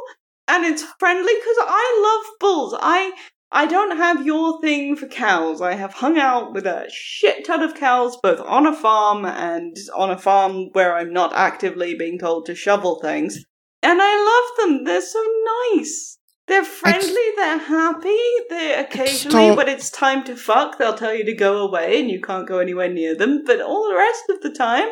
and 0.49 0.64
it's 0.64 0.83
friendly 0.99 1.33
because 1.35 1.57
I 1.61 2.25
love 2.27 2.38
bulls. 2.40 2.75
I 2.81 3.12
I 3.53 3.67
don't 3.67 3.97
have 3.97 4.27
your 4.27 4.61
thing 4.61 4.97
for 4.97 5.07
cows. 5.07 5.61
I 5.61 5.75
have 5.75 5.95
hung 5.95 6.19
out 6.19 6.53
with 6.53 6.67
a 6.67 6.89
shit 6.93 7.45
ton 7.45 7.63
of 7.63 7.75
cows 7.75 8.17
both 8.23 8.41
on 8.41 8.67
a 8.67 8.75
farm 8.75 9.25
and 9.25 9.77
on 9.95 10.11
a 10.11 10.19
farm 10.19 10.71
where 10.73 10.95
I'm 10.95 11.13
not 11.13 11.33
actively 11.35 11.95
being 11.95 12.19
told 12.19 12.47
to 12.47 12.55
shovel 12.55 13.01
things. 13.01 13.45
And 13.83 14.01
I 14.03 14.57
love 14.59 14.69
them. 14.69 14.85
They're 14.85 15.01
so 15.01 15.25
nice. 15.75 16.19
They're 16.47 16.65
friendly, 16.65 17.33
they're 17.37 17.59
happy, 17.59 18.19
they 18.51 18.75
occasionally 18.75 19.51
when 19.51 19.69
it's 19.69 19.91
time 19.91 20.23
to 20.25 20.37
fuck, 20.37 20.79
they'll 20.79 20.95
tell 20.95 21.13
you 21.13 21.25
to 21.25 21.35
go 21.35 21.67
away 21.67 21.99
and 21.99 22.09
you 22.09 22.21
can't 22.21 22.47
go 22.47 22.61
anywhere 22.61 22.89
near 22.89 23.17
them, 23.17 23.43
but 23.45 23.61
all 23.61 23.89
the 23.89 23.97
rest 23.97 24.23
of 24.31 24.41
the 24.43 24.51
time, 24.51 24.89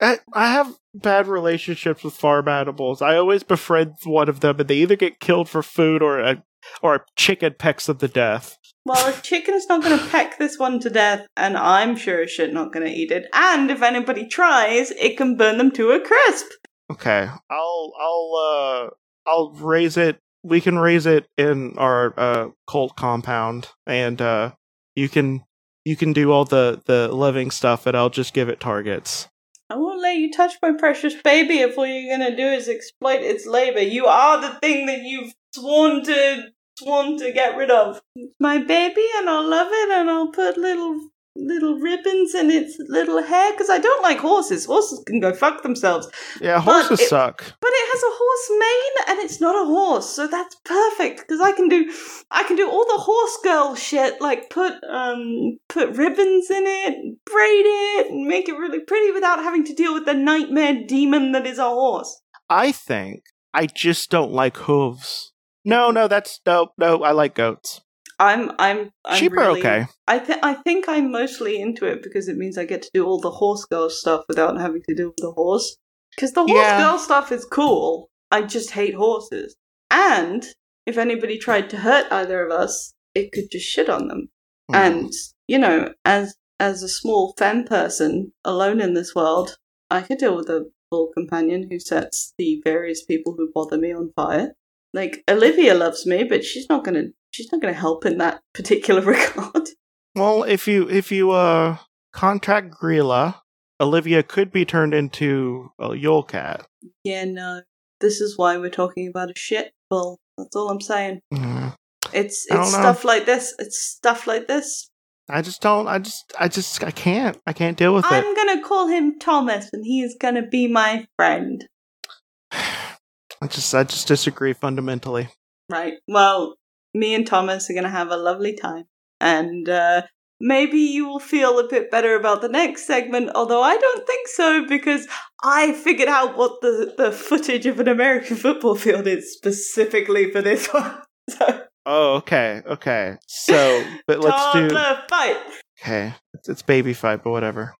I 0.32 0.52
have 0.52 0.74
bad 1.02 1.26
relationships 1.26 2.02
with 2.02 2.14
farm 2.14 2.48
animals 2.48 3.00
i 3.02 3.16
always 3.16 3.42
befriend 3.42 3.94
one 4.04 4.28
of 4.28 4.40
them 4.40 4.58
and 4.58 4.68
they 4.68 4.76
either 4.76 4.96
get 4.96 5.20
killed 5.20 5.48
for 5.48 5.62
food 5.62 6.02
or 6.02 6.18
a 6.18 6.42
or 6.82 6.96
a 6.96 7.04
chicken 7.16 7.54
pecks 7.58 7.86
them 7.86 7.98
to 7.98 8.08
death 8.08 8.58
well, 8.88 9.12
a 9.12 9.20
chicken's 9.20 9.68
not 9.68 9.82
going 9.82 9.98
to 9.98 10.06
peck 10.06 10.38
this 10.38 10.58
one 10.58 10.80
to 10.80 10.88
death, 10.88 11.26
and 11.36 11.58
I'm 11.58 11.94
sure 11.94 12.22
as 12.22 12.30
shit 12.30 12.54
not 12.54 12.72
going 12.72 12.86
to 12.86 12.92
eat 12.92 13.10
it. 13.10 13.26
And 13.34 13.70
if 13.70 13.82
anybody 13.82 14.26
tries, 14.26 14.92
it 14.92 15.18
can 15.18 15.36
burn 15.36 15.58
them 15.58 15.70
to 15.72 15.90
a 15.90 16.00
crisp. 16.00 16.46
Okay, 16.90 17.28
I'll 17.50 17.92
I'll 18.00 18.32
uh 18.34 18.88
I'll 19.30 19.50
raise 19.52 19.98
it. 19.98 20.18
We 20.42 20.62
can 20.62 20.78
raise 20.78 21.04
it 21.04 21.26
in 21.36 21.76
our 21.76 22.14
uh 22.18 22.48
cult 22.66 22.96
compound, 22.96 23.68
and 23.86 24.22
uh 24.22 24.52
you 24.94 25.10
can 25.10 25.44
you 25.84 25.94
can 25.94 26.14
do 26.14 26.32
all 26.32 26.46
the 26.46 26.80
the 26.86 27.08
living 27.08 27.50
stuff, 27.50 27.84
and 27.84 27.94
I'll 27.94 28.08
just 28.08 28.32
give 28.32 28.48
it 28.48 28.58
targets. 28.58 29.28
I 29.70 29.76
won't 29.76 30.00
let 30.00 30.16
you 30.16 30.32
touch 30.32 30.54
my 30.62 30.72
precious 30.72 31.14
baby 31.14 31.58
if 31.58 31.76
all 31.76 31.86
you're 31.86 32.18
to 32.18 32.34
do 32.34 32.46
is 32.46 32.68
exploit 32.68 33.20
its 33.20 33.46
labor. 33.46 33.80
You 33.80 34.06
are 34.06 34.40
the 34.40 34.58
thing 34.60 34.86
that 34.86 35.02
you've 35.02 35.34
sworn 35.54 36.02
to 36.04 36.52
sworn 36.78 37.18
to 37.18 37.32
get 37.32 37.56
rid 37.56 37.70
of. 37.70 38.00
My 38.40 38.58
baby, 38.58 39.04
and 39.18 39.28
I'll 39.28 39.46
love 39.46 39.68
it, 39.70 39.90
and 39.90 40.08
I'll 40.08 40.28
put 40.28 40.56
little 40.56 41.10
little 41.36 41.78
ribbons 41.78 42.34
in 42.34 42.50
its 42.50 42.76
little 42.88 43.22
hair 43.22 43.52
because 43.52 43.70
I 43.70 43.78
don't 43.78 44.02
like 44.02 44.18
horses. 44.18 44.66
Horses 44.66 45.02
can 45.06 45.20
go 45.20 45.32
fuck 45.32 45.62
themselves. 45.62 46.08
Yeah, 46.40 46.60
horses 46.60 47.00
it- 47.00 47.08
suck. 47.08 47.44
But 47.60 47.70
it 47.72 47.88
has 47.92 48.02
a 48.02 48.16
horse 48.18 48.50
mane 48.58 49.04
and 49.18 49.24
it's 49.24 49.40
not 49.40 49.54
a 49.60 49.64
horse, 49.66 50.08
so 50.10 50.26
that's 50.26 50.56
perfect 50.64 51.20
because 51.20 51.40
I 51.40 51.52
can 51.52 51.68
do 51.68 51.92
I 52.30 52.42
can 52.42 52.56
do 52.56 52.68
all 52.68 52.84
the 52.84 53.02
horse 53.02 53.38
girl 53.44 53.74
shit 53.74 54.20
like 54.20 54.50
put 54.50 54.72
um 54.90 55.58
put 55.68 55.96
ribbons 55.96 56.50
in 56.50 56.64
it, 56.66 56.94
braid 57.24 57.66
it, 57.66 58.10
and 58.10 58.26
make 58.26 58.48
it 58.48 58.58
really 58.58 58.80
pretty 58.80 59.12
without 59.12 59.38
having 59.38 59.64
to 59.64 59.74
deal 59.74 59.94
with 59.94 60.06
the 60.06 60.14
nightmare 60.14 60.84
demon 60.86 61.32
that 61.32 61.46
is 61.46 61.58
a 61.58 61.64
horse. 61.64 62.20
I 62.50 62.72
think 62.72 63.22
I 63.54 63.66
just 63.66 64.10
don't 64.10 64.32
like 64.32 64.56
hooves. 64.56 65.32
No, 65.64 65.90
no, 65.90 66.08
that's 66.08 66.40
no, 66.46 66.68
no. 66.78 67.02
I 67.02 67.12
like 67.12 67.34
goats. 67.34 67.80
I'm 68.18 68.52
I'm, 68.58 68.90
I'm 69.04 69.18
Sheep 69.18 69.32
really, 69.32 69.60
are 69.62 69.66
okay. 69.80 69.86
I 70.06 70.18
think 70.18 70.44
I 70.44 70.54
think 70.54 70.88
I'm 70.88 71.12
mostly 71.12 71.60
into 71.60 71.86
it 71.86 72.02
because 72.02 72.28
it 72.28 72.36
means 72.36 72.58
I 72.58 72.64
get 72.64 72.82
to 72.82 72.90
do 72.92 73.06
all 73.06 73.20
the 73.20 73.30
horse 73.30 73.64
girl 73.64 73.88
stuff 73.90 74.24
without 74.28 74.58
having 74.58 74.82
to 74.88 74.94
deal 74.94 75.08
with 75.08 75.16
the 75.18 75.32
horse. 75.32 75.76
Because 76.14 76.32
the 76.32 76.40
horse 76.40 76.52
Yeah. 76.52 76.78
girl 76.78 76.98
stuff 76.98 77.30
is 77.30 77.44
cool. 77.44 78.10
I 78.30 78.42
just 78.42 78.72
hate 78.72 78.94
horses. 78.94 79.56
And 79.90 80.44
if 80.86 80.98
anybody 80.98 81.38
tried 81.38 81.70
to 81.70 81.76
hurt 81.78 82.10
either 82.10 82.44
of 82.44 82.50
us, 82.50 82.92
it 83.14 83.30
could 83.32 83.50
just 83.50 83.66
shit 83.66 83.88
on 83.88 84.08
them. 84.08 84.28
Hmm. 84.68 84.74
And 84.74 85.12
you 85.46 85.58
know, 85.58 85.92
as 86.04 86.34
as 86.58 86.82
a 86.82 86.88
small 86.88 87.34
femme 87.38 87.64
person 87.64 88.32
alone 88.44 88.80
in 88.80 88.94
this 88.94 89.14
world, 89.14 89.56
I 89.90 90.00
could 90.02 90.18
deal 90.18 90.36
with 90.36 90.48
a 90.48 90.70
bull 90.90 91.10
companion 91.14 91.68
who 91.70 91.78
sets 91.78 92.34
the 92.38 92.60
various 92.64 93.04
people 93.04 93.34
who 93.36 93.52
bother 93.54 93.78
me 93.78 93.92
on 93.92 94.12
fire. 94.16 94.54
Like 94.92 95.22
Olivia 95.30 95.74
loves 95.74 96.06
me, 96.06 96.24
but 96.24 96.44
she's 96.44 96.68
not 96.68 96.84
gonna 96.84 97.08
she's 97.30 97.50
not 97.52 97.60
gonna 97.60 97.72
help 97.72 98.04
in 98.06 98.18
that 98.18 98.40
particular 98.54 99.02
regard. 99.04 99.68
Well, 100.14 100.42
if 100.42 100.66
you 100.66 100.88
if 100.88 101.12
you 101.12 101.30
uh 101.30 101.78
contract 102.12 102.74
Grýla, 102.80 103.36
Olivia 103.80 104.22
could 104.22 104.50
be 104.50 104.64
turned 104.64 104.94
into 104.94 105.70
a 105.78 105.94
Yule 105.94 106.22
cat. 106.22 106.66
yeah, 107.04 107.24
no. 107.24 107.62
This 108.00 108.20
is 108.20 108.38
why 108.38 108.56
we're 108.56 108.70
talking 108.70 109.08
about 109.08 109.30
a 109.30 109.38
shit 109.38 109.72
bull. 109.90 110.18
That's 110.36 110.54
all 110.54 110.70
I'm 110.70 110.80
saying. 110.80 111.20
Mm. 111.32 111.74
It's 112.12 112.46
it's 112.46 112.50
know. 112.50 112.64
stuff 112.64 113.04
like 113.04 113.26
this. 113.26 113.54
It's 113.58 113.80
stuff 113.80 114.26
like 114.26 114.46
this. 114.46 114.88
I 115.28 115.42
just 115.42 115.60
don't. 115.60 115.86
I 115.88 115.98
just. 115.98 116.32
I 116.38 116.48
just. 116.48 116.82
I 116.82 116.90
can't. 116.90 117.36
I 117.46 117.52
can't 117.52 117.76
deal 117.76 117.94
with 117.94 118.04
it. 118.06 118.12
I'm 118.12 118.34
gonna 118.34 118.62
call 118.62 118.86
him 118.86 119.18
Thomas, 119.18 119.68
and 119.72 119.84
he 119.84 120.00
is 120.02 120.16
gonna 120.18 120.46
be 120.46 120.68
my 120.68 121.06
friend. 121.16 121.66
I 122.52 123.46
just. 123.46 123.74
I 123.74 123.84
just 123.84 124.08
disagree 124.08 124.54
fundamentally. 124.54 125.28
Right. 125.70 125.94
Well, 126.06 126.54
me 126.94 127.14
and 127.14 127.26
Thomas 127.26 127.68
are 127.70 127.74
gonna 127.74 127.88
have 127.88 128.10
a 128.10 128.16
lovely 128.16 128.54
time, 128.54 128.84
and 129.20 129.68
uh, 129.68 130.02
maybe 130.40 130.78
you 130.78 131.06
will 131.06 131.18
feel 131.20 131.58
a 131.58 131.68
bit 131.68 131.90
better 131.90 132.14
about 132.14 132.40
the 132.42 132.48
next 132.48 132.86
segment. 132.86 133.30
Although 133.34 133.62
I 133.62 133.76
don't 133.76 134.06
think 134.06 134.28
so, 134.28 134.66
because 134.66 135.06
I 135.42 135.72
figured 135.72 136.08
out 136.08 136.36
what 136.36 136.60
the 136.60 136.94
the 136.96 137.12
footage 137.12 137.66
of 137.66 137.80
an 137.80 137.88
American 137.88 138.36
football 138.44 138.74
field 138.74 139.06
is 139.06 139.32
specifically 139.32 140.30
for 140.30 140.42
this 140.42 140.66
one. 140.72 141.02
So, 141.28 141.64
Oh, 141.90 142.16
okay, 142.16 142.60
okay. 142.66 143.16
So, 143.26 143.82
but 144.06 144.20
let's 144.20 144.52
do. 144.52 144.68
fight. 145.08 145.36
Okay, 145.80 146.12
it's, 146.34 146.48
it's 146.50 146.60
baby 146.62 146.92
fight, 146.92 147.24
but 147.24 147.30
whatever. 147.30 147.74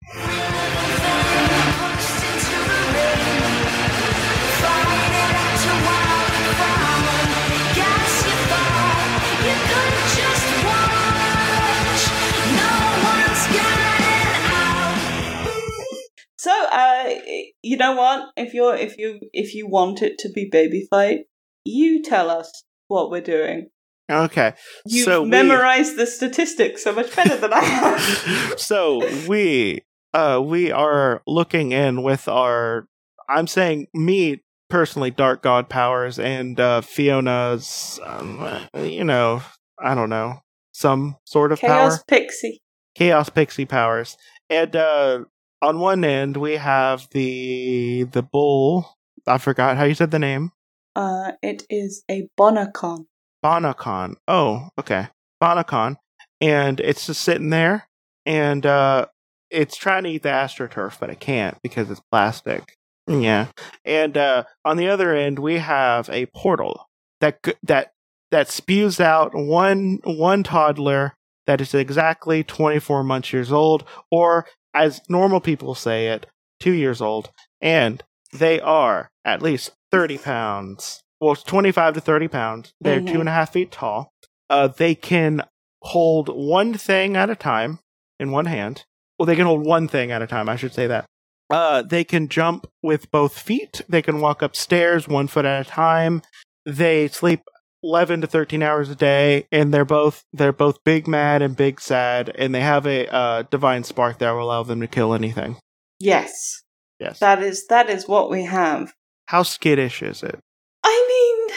So, 16.48 16.64
uh, 16.72 17.14
you 17.62 17.76
know 17.76 17.92
what? 17.94 18.30
If 18.38 18.54
you're 18.54 18.74
if 18.74 18.96
you 18.96 19.20
if 19.34 19.54
you 19.54 19.68
want 19.68 20.00
it 20.00 20.16
to 20.20 20.30
be 20.30 20.48
baby 20.50 20.86
fight, 20.88 21.26
you 21.64 22.02
tell 22.02 22.30
us 22.30 22.64
what 22.86 23.10
we're 23.10 23.20
doing. 23.20 23.68
Okay, 24.10 24.54
You've 24.86 25.04
so 25.04 25.22
we- 25.24 25.28
memorized 25.28 25.96
the 25.98 26.06
statistics 26.06 26.82
so 26.84 26.92
much 26.94 27.14
better 27.14 27.36
than 27.36 27.52
I 27.52 27.60
have. 27.64 28.58
so 28.58 29.06
we 29.28 29.82
uh 30.14 30.40
we 30.42 30.72
are 30.72 31.20
looking 31.26 31.72
in 31.72 32.02
with 32.02 32.26
our 32.28 32.88
i'm 33.28 33.46
saying 33.46 33.86
me 33.92 34.42
personally 34.70 35.10
dark 35.10 35.42
god 35.42 35.68
powers 35.68 36.18
and 36.18 36.58
uh 36.58 36.80
fiona's 36.80 38.00
um, 38.06 38.42
you 38.82 39.04
know 39.04 39.42
i 39.78 39.94
don't 39.94 40.08
know 40.08 40.40
some 40.72 41.14
sort 41.24 41.52
of 41.52 41.60
Chaos 41.60 41.98
power 41.98 42.04
Pixie. 42.08 42.62
chaos 42.94 43.28
pixie 43.28 43.66
powers 43.66 44.16
and 44.48 44.74
uh 44.74 45.24
on 45.62 45.80
one 45.80 46.04
end 46.04 46.36
we 46.36 46.54
have 46.54 47.08
the 47.10 48.04
the 48.04 48.22
bull 48.22 48.96
i 49.26 49.38
forgot 49.38 49.76
how 49.76 49.84
you 49.84 49.94
said 49.94 50.10
the 50.10 50.18
name 50.18 50.52
Uh, 50.96 51.32
it 51.42 51.62
is 51.70 52.02
a 52.10 52.26
Bonacon. 52.36 53.06
Bonacon. 53.44 54.16
Oh, 54.26 54.68
okay. 54.80 55.06
Bonacon. 55.40 55.96
And 56.40 56.80
it's 56.80 57.06
just 57.06 57.22
sitting 57.22 57.50
there 57.50 57.86
and 58.26 58.66
uh 58.66 59.06
it's 59.50 59.76
trying 59.76 60.02
to 60.04 60.10
eat 60.10 60.22
the 60.24 60.28
astroturf, 60.28 60.98
but 60.98 61.08
it 61.10 61.20
can't 61.20 61.56
because 61.62 61.88
it's 61.90 62.02
plastic. 62.10 62.74
Yeah. 63.06 63.46
And 63.84 64.16
uh 64.16 64.44
on 64.64 64.76
the 64.76 64.88
other 64.88 65.14
end 65.14 65.38
we 65.38 65.58
have 65.58 66.08
a 66.10 66.26
portal 66.34 66.88
that 67.20 67.38
that 67.62 67.92
that 68.32 68.50
spews 68.50 68.98
out 69.00 69.34
one 69.34 70.00
one 70.04 70.42
toddler 70.42 71.14
that 71.46 71.60
is 71.60 71.74
exactly 71.74 72.42
24 72.44 73.04
months 73.04 73.32
years 73.32 73.52
old 73.52 73.84
or 74.10 74.46
as 74.78 75.00
normal 75.08 75.40
people 75.40 75.74
say 75.74 76.08
it, 76.08 76.26
2 76.60 76.72
years 76.72 77.00
old 77.00 77.30
and 77.60 78.02
they 78.32 78.60
are 78.60 79.08
at 79.24 79.42
least 79.42 79.72
30 79.90 80.18
pounds. 80.18 81.00
Well, 81.20 81.32
it's 81.32 81.42
25 81.42 81.94
to 81.94 82.00
30 82.00 82.28
pounds. 82.28 82.72
They're 82.80 83.00
Mhm. 83.00 83.12
two 83.12 83.20
and 83.20 83.28
a 83.28 83.32
half 83.32 83.52
feet 83.52 83.72
tall. 83.72 84.12
Uh, 84.50 84.68
they 84.68 84.94
can 84.94 85.42
hold 85.82 86.28
one 86.28 86.74
thing 86.74 87.16
at 87.16 87.30
a 87.30 87.34
time 87.36 87.80
in 88.20 88.30
one 88.30 88.46
hand. 88.46 88.84
Well, 89.18 89.26
they 89.26 89.36
can 89.36 89.46
hold 89.46 89.64
one 89.64 89.88
thing 89.88 90.10
at 90.12 90.22
a 90.22 90.26
time. 90.26 90.48
I 90.48 90.56
should 90.56 90.74
say 90.74 90.86
that. 90.86 91.06
Uh, 91.50 91.82
they 91.82 92.04
can 92.04 92.28
jump 92.28 92.66
with 92.82 93.10
both 93.10 93.38
feet. 93.38 93.80
They 93.88 94.02
can 94.02 94.20
walk 94.20 94.42
upstairs 94.42 95.08
one 95.08 95.26
foot 95.28 95.44
at 95.44 95.66
a 95.66 95.70
time. 95.70 96.22
They 96.66 97.08
sleep 97.08 97.40
11 97.82 98.22
to 98.22 98.26
13 98.26 98.62
hours 98.62 98.90
a 98.90 98.94
day, 98.94 99.46
and 99.52 99.72
they're 99.72 99.84
both 99.84 100.24
they're 100.32 100.52
both 100.52 100.82
big 100.84 101.06
mad 101.06 101.42
and 101.42 101.56
big 101.56 101.80
sad, 101.80 102.30
and 102.36 102.54
they 102.54 102.60
have 102.60 102.86
a 102.86 103.12
uh, 103.12 103.42
divine 103.50 103.84
spark 103.84 104.18
that 104.18 104.30
will 104.32 104.42
allow 104.42 104.62
them 104.62 104.80
to 104.80 104.86
kill 104.86 105.14
anything. 105.14 105.56
Yes, 106.00 106.62
Yes. 106.98 107.18
that 107.20 107.42
is 107.42 107.66
that 107.68 107.88
is 107.90 108.08
what 108.08 108.30
we 108.30 108.44
have. 108.44 108.92
How 109.26 109.42
skittish 109.42 110.02
is 110.02 110.22
it? 110.22 110.38
I 110.84 111.48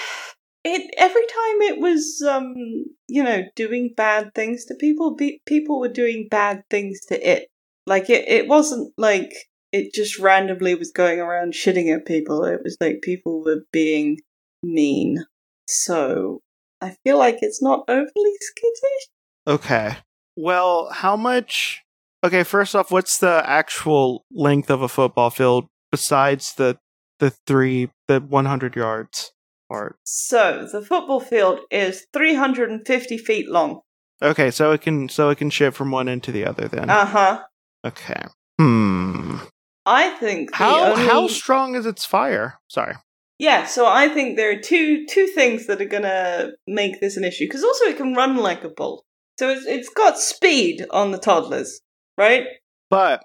mean, 0.63 0.73
it 0.75 0.93
every 0.97 1.21
time 1.21 1.61
it 1.61 1.79
was 1.79 2.23
um 2.27 2.53
you 3.07 3.23
know 3.23 3.43
doing 3.55 3.93
bad 3.95 4.33
things 4.35 4.65
to 4.65 4.75
people, 4.75 5.15
be, 5.15 5.41
people 5.45 5.79
were 5.79 5.89
doing 5.89 6.27
bad 6.29 6.63
things 6.69 6.99
to 7.07 7.29
it. 7.29 7.47
Like 7.87 8.09
it, 8.09 8.27
it 8.27 8.47
wasn't 8.47 8.93
like 8.97 9.31
it 9.71 9.93
just 9.93 10.19
randomly 10.19 10.75
was 10.75 10.91
going 10.91 11.19
around 11.19 11.53
shitting 11.53 11.93
at 11.95 12.05
people. 12.05 12.43
It 12.43 12.61
was 12.63 12.77
like 12.81 13.01
people 13.01 13.43
were 13.43 13.63
being 13.71 14.19
mean. 14.63 15.23
So 15.71 16.41
I 16.81 16.95
feel 17.03 17.17
like 17.17 17.37
it's 17.41 17.61
not 17.61 17.85
overly 17.87 18.35
skittish. 18.39 19.07
Okay. 19.47 19.97
Well, 20.35 20.89
how 20.91 21.15
much? 21.15 21.81
Okay, 22.23 22.43
first 22.43 22.75
off, 22.75 22.91
what's 22.91 23.17
the 23.17 23.41
actual 23.45 24.25
length 24.31 24.69
of 24.69 24.81
a 24.81 24.87
football 24.87 25.29
field 25.29 25.67
besides 25.91 26.53
the 26.53 26.77
the 27.19 27.31
three 27.47 27.89
the 28.07 28.19
one 28.19 28.45
hundred 28.45 28.75
yards 28.75 29.31
part? 29.69 29.97
So 30.03 30.67
the 30.71 30.81
football 30.81 31.19
field 31.19 31.59
is 31.71 32.05
350 32.13 33.17
feet 33.17 33.49
long. 33.49 33.81
Okay, 34.21 34.51
so 34.51 34.71
it 34.71 34.81
can 34.81 35.09
so 35.09 35.29
it 35.29 35.37
can 35.37 35.49
shift 35.49 35.77
from 35.77 35.91
one 35.91 36.09
end 36.09 36.23
to 36.23 36.31
the 36.31 36.45
other 36.45 36.67
then. 36.67 36.89
Uh 36.89 37.05
huh. 37.05 37.43
okay. 37.85 38.23
Hmm. 38.59 39.37
I 39.85 40.11
think 40.11 40.51
the 40.51 40.57
How 40.57 40.91
only... 40.91 41.05
how 41.05 41.27
strong 41.27 41.75
is 41.75 41.85
its 41.85 42.05
fire? 42.05 42.59
Sorry. 42.67 42.95
Yeah, 43.41 43.65
so 43.65 43.87
I 43.87 44.07
think 44.07 44.37
there 44.37 44.51
are 44.51 44.61
two 44.61 45.07
two 45.07 45.25
things 45.25 45.65
that 45.65 45.81
are 45.81 45.85
gonna 45.85 46.51
make 46.67 47.01
this 47.01 47.17
an 47.17 47.23
issue 47.23 47.45
because 47.45 47.63
also 47.63 47.85
it 47.85 47.97
can 47.97 48.13
run 48.13 48.37
like 48.37 48.63
a 48.63 48.69
bull, 48.69 49.03
so 49.39 49.49
it's 49.49 49.65
it's 49.65 49.89
got 49.89 50.19
speed 50.19 50.85
on 50.91 51.09
the 51.09 51.17
toddlers, 51.17 51.81
right? 52.19 52.45
But 52.91 53.23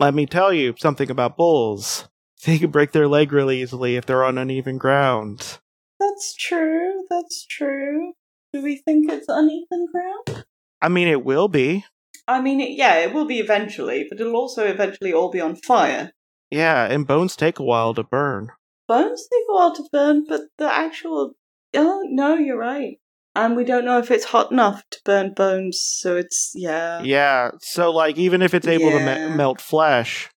let 0.00 0.14
me 0.14 0.24
tell 0.24 0.54
you 0.54 0.74
something 0.78 1.10
about 1.10 1.36
bulls. 1.36 2.08
They 2.44 2.58
can 2.58 2.70
break 2.70 2.92
their 2.92 3.08
leg 3.08 3.32
really 3.32 3.60
easily 3.60 3.96
if 3.96 4.06
they're 4.06 4.24
on 4.24 4.38
uneven 4.38 4.78
ground. 4.78 5.58
That's 5.98 6.34
true. 6.34 7.04
That's 7.10 7.44
true. 7.44 8.12
Do 8.52 8.62
we 8.62 8.76
think 8.76 9.10
it's 9.10 9.26
uneven 9.28 9.88
ground? 9.90 10.44
I 10.80 10.88
mean, 10.88 11.08
it 11.08 11.24
will 11.24 11.48
be. 11.48 11.84
I 12.28 12.40
mean, 12.40 12.60
it, 12.60 12.70
yeah, 12.70 12.96
it 12.96 13.12
will 13.12 13.24
be 13.24 13.40
eventually, 13.40 14.06
but 14.08 14.20
it'll 14.20 14.36
also 14.36 14.64
eventually 14.64 15.12
all 15.12 15.30
be 15.30 15.40
on 15.40 15.56
fire. 15.56 16.12
Yeah, 16.50 16.84
and 16.84 17.06
bones 17.06 17.36
take 17.36 17.58
a 17.58 17.64
while 17.64 17.94
to 17.94 18.04
burn. 18.04 18.50
Bones 18.88 19.26
take 19.32 19.44
a 19.50 19.54
while 19.54 19.74
to 19.74 19.84
burn, 19.92 20.24
but 20.28 20.42
the 20.58 20.72
actual 20.72 21.32
oh 21.74 22.02
no, 22.06 22.34
you're 22.34 22.58
right. 22.58 22.98
And 23.34 23.54
we 23.54 23.64
don't 23.64 23.84
know 23.84 23.98
if 23.98 24.10
it's 24.10 24.24
hot 24.24 24.50
enough 24.50 24.82
to 24.90 24.98
burn 25.04 25.34
bones, 25.34 25.78
so 25.80 26.16
it's 26.16 26.52
yeah, 26.54 27.02
Yeah, 27.02 27.50
so 27.60 27.90
like 27.90 28.16
even 28.16 28.40
if 28.40 28.54
it's 28.54 28.66
able 28.66 28.90
to 28.92 29.00
me- 29.00 29.36
melt 29.36 29.60
flesh, 29.60 30.30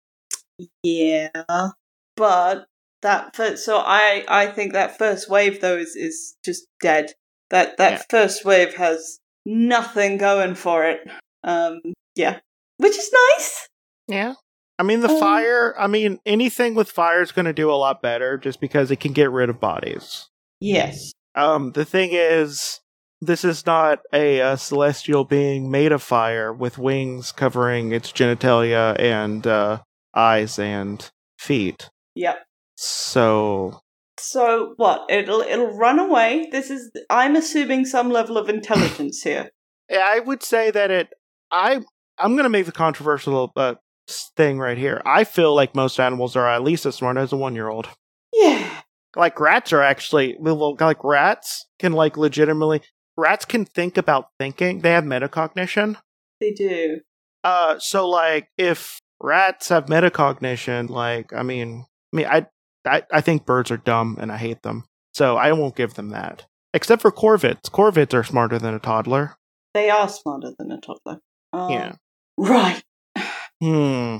yeah. 0.83 1.29
But 2.17 2.67
that 3.03 3.37
first, 3.37 3.65
so 3.65 3.79
I 3.79 4.25
I 4.29 4.47
think 4.47 4.73
that 4.73 4.97
first 4.99 5.29
wave 5.29 5.61
though 5.61 5.77
is 5.77 5.95
is 5.97 6.37
just 6.45 6.67
dead. 6.81 7.13
That 7.51 7.77
that 7.77 7.93
Yeah. 7.93 8.03
first 8.09 8.45
wave 8.45 8.75
has 8.77 9.19
nothing 9.45 10.17
going 10.19 10.55
for 10.55 10.85
it. 10.85 11.01
Um, 11.45 11.81
yeah, 12.15 12.41
which 12.79 12.97
is 12.97 13.11
nice. 13.35 13.69
yeah. 14.09 14.35
I 14.79 14.83
mean 14.83 15.01
the 15.01 15.09
Um, 15.11 15.19
fire. 15.21 15.75
I 15.79 15.87
mean 15.87 16.21
anything 16.27 16.75
with 16.75 16.91
fire 16.91 17.23
is 17.23 17.33
going 17.33 17.47
to 17.47 17.53
do 17.53 17.71
a 17.71 17.75
lot 17.75 18.03
better, 18.03 18.37
just 18.37 18.61
because 18.61 18.91
it 18.91 19.01
can 19.01 19.13
get 19.13 19.31
rid 19.31 19.49
of 19.49 19.61
bodies. 19.61 20.29
Yes. 20.61 21.13
Um, 21.35 21.73
the 21.73 21.85
thing 21.85 22.11
is, 22.13 22.81
this 23.21 23.45
is 23.45 23.65
not 23.67 24.01
a, 24.13 24.41
uh 24.41 24.57
celestial 24.57 25.25
being 25.25 25.71
made 25.71 25.93
of 25.93 26.03
fire 26.03 26.53
with 26.53 26.79
wings 26.79 27.33
covering 27.33 27.93
its 27.93 28.13
genitalia 28.13 28.99
and 28.99 29.47
uh, 29.47 29.79
eyes 30.15 30.59
and 30.59 31.11
feet. 31.39 31.89
Yep. 32.15 32.45
So 32.77 33.81
So 34.19 34.75
what? 34.77 35.07
It'll 35.11 35.41
it'll 35.41 35.77
run 35.77 35.99
away. 35.99 36.49
This 36.53 36.71
is 36.71 36.91
I'm 37.11 37.37
assuming 37.37 37.85
some 37.87 38.11
level 38.11 38.37
of 38.39 38.49
intelligence 38.49 39.23
here. 39.23 39.51
Yeah, 39.89 40.03
I 40.05 40.19
would 40.19 40.43
say 40.43 40.73
that 40.73 40.91
it. 40.91 41.11
I 41.53 41.81
I'm 42.19 42.35
gonna 42.37 42.49
make 42.49 42.67
the 42.67 42.73
controversial 42.73 43.53
uh, 43.55 43.77
thing 44.09 44.59
right 44.59 44.79
here. 44.79 45.03
I 45.05 45.25
feel 45.25 45.55
like 45.55 45.75
most 45.75 45.99
animals 46.01 46.37
are 46.37 46.49
at 46.49 46.63
least 46.63 46.87
as 46.87 46.95
smart 46.97 47.17
as 47.17 47.33
a 47.33 47.37
one 47.37 47.55
year 47.55 47.69
old. 47.69 47.89
Yeah. 48.33 48.83
Like 49.17 49.41
rats 49.41 49.73
are 49.73 49.83
actually 49.83 50.37
like 50.41 51.03
rats 51.05 51.67
can 51.79 51.93
like 51.93 52.17
legitimately 52.17 52.83
rats 53.17 53.45
can 53.45 53.65
think 53.65 53.97
about 53.97 54.29
thinking. 54.39 54.81
They 54.81 54.91
have 54.91 55.05
metacognition. 55.05 55.97
They 56.41 56.53
do. 56.53 57.01
Uh, 57.43 57.79
so 57.79 58.09
like 58.09 58.49
if 58.59 59.01
rats 59.21 59.69
have 59.71 59.87
metacognition, 59.87 60.91
like 60.91 61.33
I 61.33 61.43
mean, 61.43 61.87
I 62.13 62.17
mean, 62.17 62.27
I 62.27 62.47
I 62.87 63.03
I 63.13 63.21
think 63.23 63.47
birds 63.47 63.71
are 63.71 63.77
dumb 63.79 64.19
and 64.21 64.31
I 64.31 64.37
hate 64.37 64.63
them, 64.63 64.85
so 65.15 65.37
I 65.37 65.53
won't 65.53 65.77
give 65.77 65.95
them 65.95 66.11
that. 66.11 66.47
except 66.75 67.01
for 67.01 67.11
corvids. 67.11 67.71
Corvids 67.71 68.13
are 68.13 68.23
smarter 68.25 68.59
than 68.59 68.75
a 68.75 68.79
toddler. 68.79 69.37
They 69.73 69.89
are 69.89 70.09
smarter 70.11 70.53
than 70.59 70.71
a 70.71 70.79
toddler. 70.81 71.21
Um, 71.55 71.71
Yeah. 71.71 71.93
Right. 72.37 72.83
Hmm. 73.63 74.19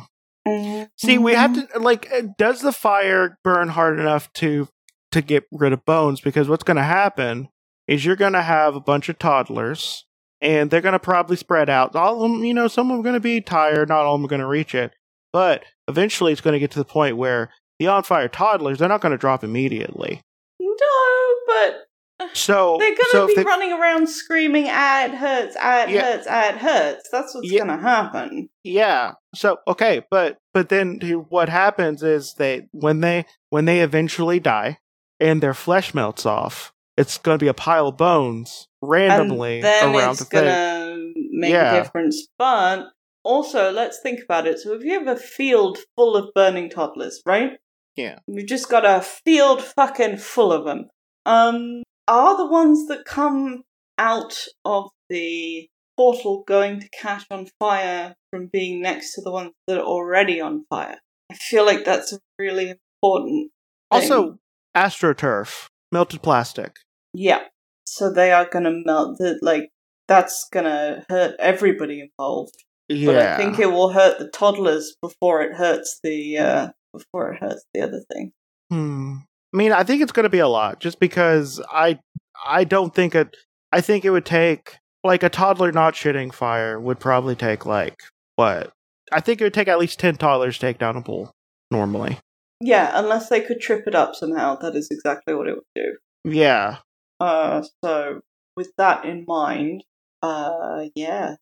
See, 0.97 1.19
we 1.19 1.35
have 1.35 1.55
to 1.55 1.79
like. 1.79 2.11
uh, 2.13 2.23
Does 2.39 2.61
the 2.61 2.73
fire 2.73 3.39
burn 3.43 3.69
hard 3.69 3.99
enough 3.99 4.33
to 4.35 4.69
to 5.13 5.21
get 5.21 5.45
rid 5.51 5.73
of 5.73 5.85
bones? 5.85 6.21
Because 6.21 6.49
what's 6.49 6.63
going 6.65 6.77
to 6.77 6.83
happen 6.85 7.49
is 7.89 8.05
you're 8.05 8.17
going 8.17 8.33
to 8.33 8.43
have 8.43 8.77
a 8.77 8.81
bunch 8.81 9.09
of 9.09 9.19
toddlers, 9.19 10.07
and 10.41 10.71
they're 10.71 10.81
going 10.81 10.93
to 10.93 10.99
probably 11.01 11.37
spread 11.37 11.69
out. 11.69 11.97
All 11.97 12.23
of 12.25 12.31
them, 12.31 12.45
you 12.45 12.55
know, 12.55 12.69
some 12.69 12.87
of 12.87 12.93
them 12.93 13.01
are 13.01 13.03
going 13.03 13.15
to 13.15 13.21
be 13.21 13.41
tired. 13.41 13.89
Not 13.89 14.05
all 14.05 14.15
of 14.15 14.21
them 14.21 14.27
are 14.27 14.29
going 14.29 14.41
to 14.41 14.47
reach 14.47 14.75
it, 14.75 14.93
but 15.33 15.65
eventually, 15.89 16.31
it's 16.33 16.41
going 16.41 16.53
to 16.55 16.61
get 16.61 16.71
to 16.73 16.79
the 16.79 16.85
point 16.85 17.17
where 17.17 17.51
the 17.79 17.89
on 17.89 18.05
fire 18.05 18.29
toddlers 18.29 18.79
they're 18.79 18.89
not 18.89 19.01
going 19.01 19.13
to 19.13 19.19
drop 19.19 19.43
immediately. 19.43 20.23
No, 20.61 21.35
but 21.49 21.86
So 22.33 22.77
they're 22.79 22.91
gonna 22.91 23.09
so 23.11 23.27
be 23.27 23.35
they- 23.35 23.43
running 23.45 23.73
around 23.73 24.09
screaming, 24.09 24.67
"Ah, 24.69 25.05
it 25.07 25.13
hurts! 25.15 25.57
Ah, 25.61 25.85
it 25.85 25.91
Yeah. 25.91 26.03
hurts! 26.03 26.27
Ah, 26.29 26.49
it 26.51 26.57
hurts!" 26.57 27.09
That's 27.11 27.35
what's 27.35 27.51
Yeah. 27.51 27.61
gonna 27.61 27.81
happen. 27.81 28.49
Yeah. 28.65 29.13
So 29.35 29.59
okay, 29.69 30.03
but 30.11 30.39
but 30.55 30.69
then 30.69 31.01
what 31.29 31.49
happens 31.49 32.03
is 32.03 32.35
they 32.35 32.69
when 32.73 33.01
they 33.01 33.25
when 33.51 33.65
they 33.65 33.81
eventually 33.81 34.41
die 34.41 34.79
and 35.21 35.43
their 35.43 35.55
flesh 35.55 35.95
melts 35.95 36.27
off, 36.27 36.73
it's 36.97 37.19
going 37.19 37.39
to 37.39 37.43
be 37.45 37.49
a 37.49 37.55
pile 37.55 37.89
of 37.89 37.97
bones 37.97 38.69
randomly 38.83 39.63
around 39.63 40.11
it's 40.11 40.19
the 40.21 40.25
thing. 40.27 40.45
gonna 40.45 40.97
make 41.33 41.51
Yeah. 41.53 41.75
a 41.75 41.83
difference. 41.83 42.27
But 42.39 42.87
also, 43.25 43.71
let's 43.73 43.99
think 44.03 44.21
about 44.23 44.47
it. 44.47 44.59
So, 44.59 44.73
if 44.75 44.83
you 44.85 44.93
have 44.99 45.09
a 45.09 45.17
field 45.17 45.79
full 45.97 46.17
of 46.17 46.33
burning 46.35 46.71
toddlers, 46.71 47.21
right? 47.27 47.53
Yeah. 47.97 48.19
You've 48.27 48.47
just 48.47 48.69
got 48.69 48.85
a 48.85 49.01
field 49.01 49.63
fucking 49.63 50.19
full 50.19 50.53
of 50.53 50.65
them. 50.65 50.89
Um, 51.25 51.83
are 52.09 52.37
the 52.37 52.47
ones 52.47 52.87
that 52.89 53.05
come 53.05 53.63
out 53.99 54.47
of 54.65 54.91
the 55.09 55.69
portal 55.97 56.45
going 56.47 56.81
to 56.81 56.89
catch 56.91 57.25
on 57.31 57.49
fire 57.59 58.15
from 58.31 58.49
being 58.53 58.83
next 58.83 59.15
to 59.15 59.23
the 59.23 59.31
ones 59.31 59.53
that 59.67 59.79
are 59.79 59.85
already 59.85 60.41
on 60.41 60.65
fire? 60.69 60.99
I 61.31 61.35
feel 61.35 61.65
like 61.65 61.85
that's 61.85 62.13
a 62.13 62.21
really 62.39 62.75
important. 63.03 63.51
Also, 63.91 64.39
astroturf, 64.77 65.67
melted 65.91 66.23
plastic. 66.23 66.77
Yeah. 67.15 67.43
So 67.87 68.13
they 68.13 68.33
are 68.33 68.49
gonna 68.51 68.83
melt 68.85 69.19
the 69.19 69.39
like 69.43 69.71
that's 70.09 70.49
gonna 70.53 71.05
hurt 71.09 71.35
everybody 71.39 72.01
involved. 72.01 72.65
Yeah. 72.89 73.07
But 73.07 73.17
I 73.17 73.37
think 73.37 73.59
it 73.59 73.73
will 73.73 73.91
hurt 73.91 74.19
the 74.19 74.29
toddlers 74.29 74.95
before 75.01 75.43
it 75.43 75.55
hurts 75.57 75.99
the 76.03 76.39
uh 76.39 76.69
before 76.93 77.33
it 77.33 77.41
hurts 77.41 77.65
the 77.75 77.81
other 77.83 78.03
thing. 78.13 78.33
Hmm. 78.71 79.17
I 79.55 79.57
mean, 79.57 79.73
I 79.73 79.85
think 79.85 80.03
it's 80.03 80.13
going 80.13 80.25
to 80.25 80.31
be 80.31 80.39
a 80.39 80.49
lot, 80.49 80.81
just 80.81 81.01
because 81.01 81.61
I 81.71 81.99
I 82.47 82.65
don't 82.65 82.95
think 82.95 83.15
it. 83.15 83.37
I 83.73 83.81
think 83.81 84.05
it 84.05 84.11
would 84.11 84.27
take 84.27 84.79
like 85.05 85.23
a 85.23 85.29
toddler 85.29 85.73
not 85.73 85.95
shitting 85.95 86.33
fire 86.33 86.79
would 86.79 87.01
probably 87.01 87.37
take 87.37 87.65
like 87.65 88.01
what? 88.37 88.73
I 89.13 89.21
think 89.21 89.41
it 89.41 89.45
would 89.45 89.55
take 89.55 89.69
at 89.69 89.79
least 89.79 89.99
ten 89.99 90.17
toddlers 90.17 90.57
to 90.57 90.61
take 90.61 90.79
down 90.79 90.97
a 90.97 91.03
pool 91.03 91.31
normally. 91.71 92.19
Yeah, 92.61 92.91
unless 92.95 93.29
they 93.29 93.41
could 93.41 93.61
trip 93.61 93.85
it 93.87 93.95
up 93.95 94.15
somehow, 94.15 94.57
that 94.57 94.75
is 94.75 94.89
exactly 94.91 95.35
what 95.35 95.49
it 95.49 95.55
would 95.55 95.65
do. 95.75 95.97
Yeah. 96.31 96.79
Uh 97.21 97.63
so 97.85 98.21
with 98.57 98.73
that 98.79 99.05
in 99.05 99.25
mind, 99.27 99.85
uh 100.23 100.87
yeah. 100.95 101.37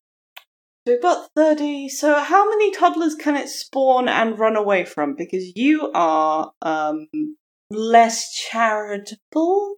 So 0.86 0.94
we've 0.94 1.02
got 1.02 1.28
thirty 1.34 1.88
so 1.88 2.18
how 2.20 2.48
many 2.48 2.70
toddlers 2.70 3.14
can 3.14 3.36
it 3.36 3.48
spawn 3.48 4.08
and 4.08 4.38
run 4.38 4.56
away 4.56 4.84
from? 4.84 5.14
Because 5.16 5.52
you 5.56 5.90
are 5.94 6.52
um 6.62 7.08
less 7.70 8.32
charitable 8.50 9.76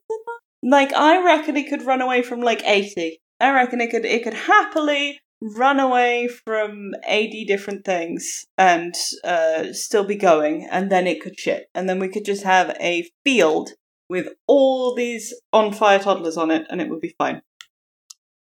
like 0.63 0.93
I 0.93 1.23
reckon 1.25 1.57
it 1.57 1.69
could 1.69 1.83
run 1.87 2.01
away 2.01 2.23
from 2.23 2.41
like 2.41 2.63
eighty. 2.65 3.21
I 3.41 3.53
reckon 3.53 3.81
it 3.81 3.91
could 3.91 4.05
it 4.05 4.25
could 4.25 4.35
happily 4.35 5.19
run 5.43 5.79
away 5.79 6.29
from 6.47 6.93
80 7.07 7.45
different 7.45 7.85
things 7.85 8.47
and 8.57 8.95
uh, 9.23 9.73
still 9.73 10.05
be 10.05 10.17
going 10.17 10.67
and 10.71 10.91
then 10.91 11.07
it 11.07 11.21
could 11.21 11.39
shit 11.39 11.69
and 11.75 11.87
then 11.89 11.99
we 11.99 12.09
could 12.09 12.25
just 12.25 12.43
have 12.43 12.75
a 12.81 13.07
field 13.23 13.73
with 14.09 14.29
all 14.47 14.95
these 14.95 15.35
on 15.53 15.73
fire 15.75 15.99
toddlers 15.99 16.39
on 16.39 16.51
it 16.51 16.67
and 16.71 16.81
it 16.81 16.89
would 16.89 17.03
be 17.03 17.15
fine 17.19 17.43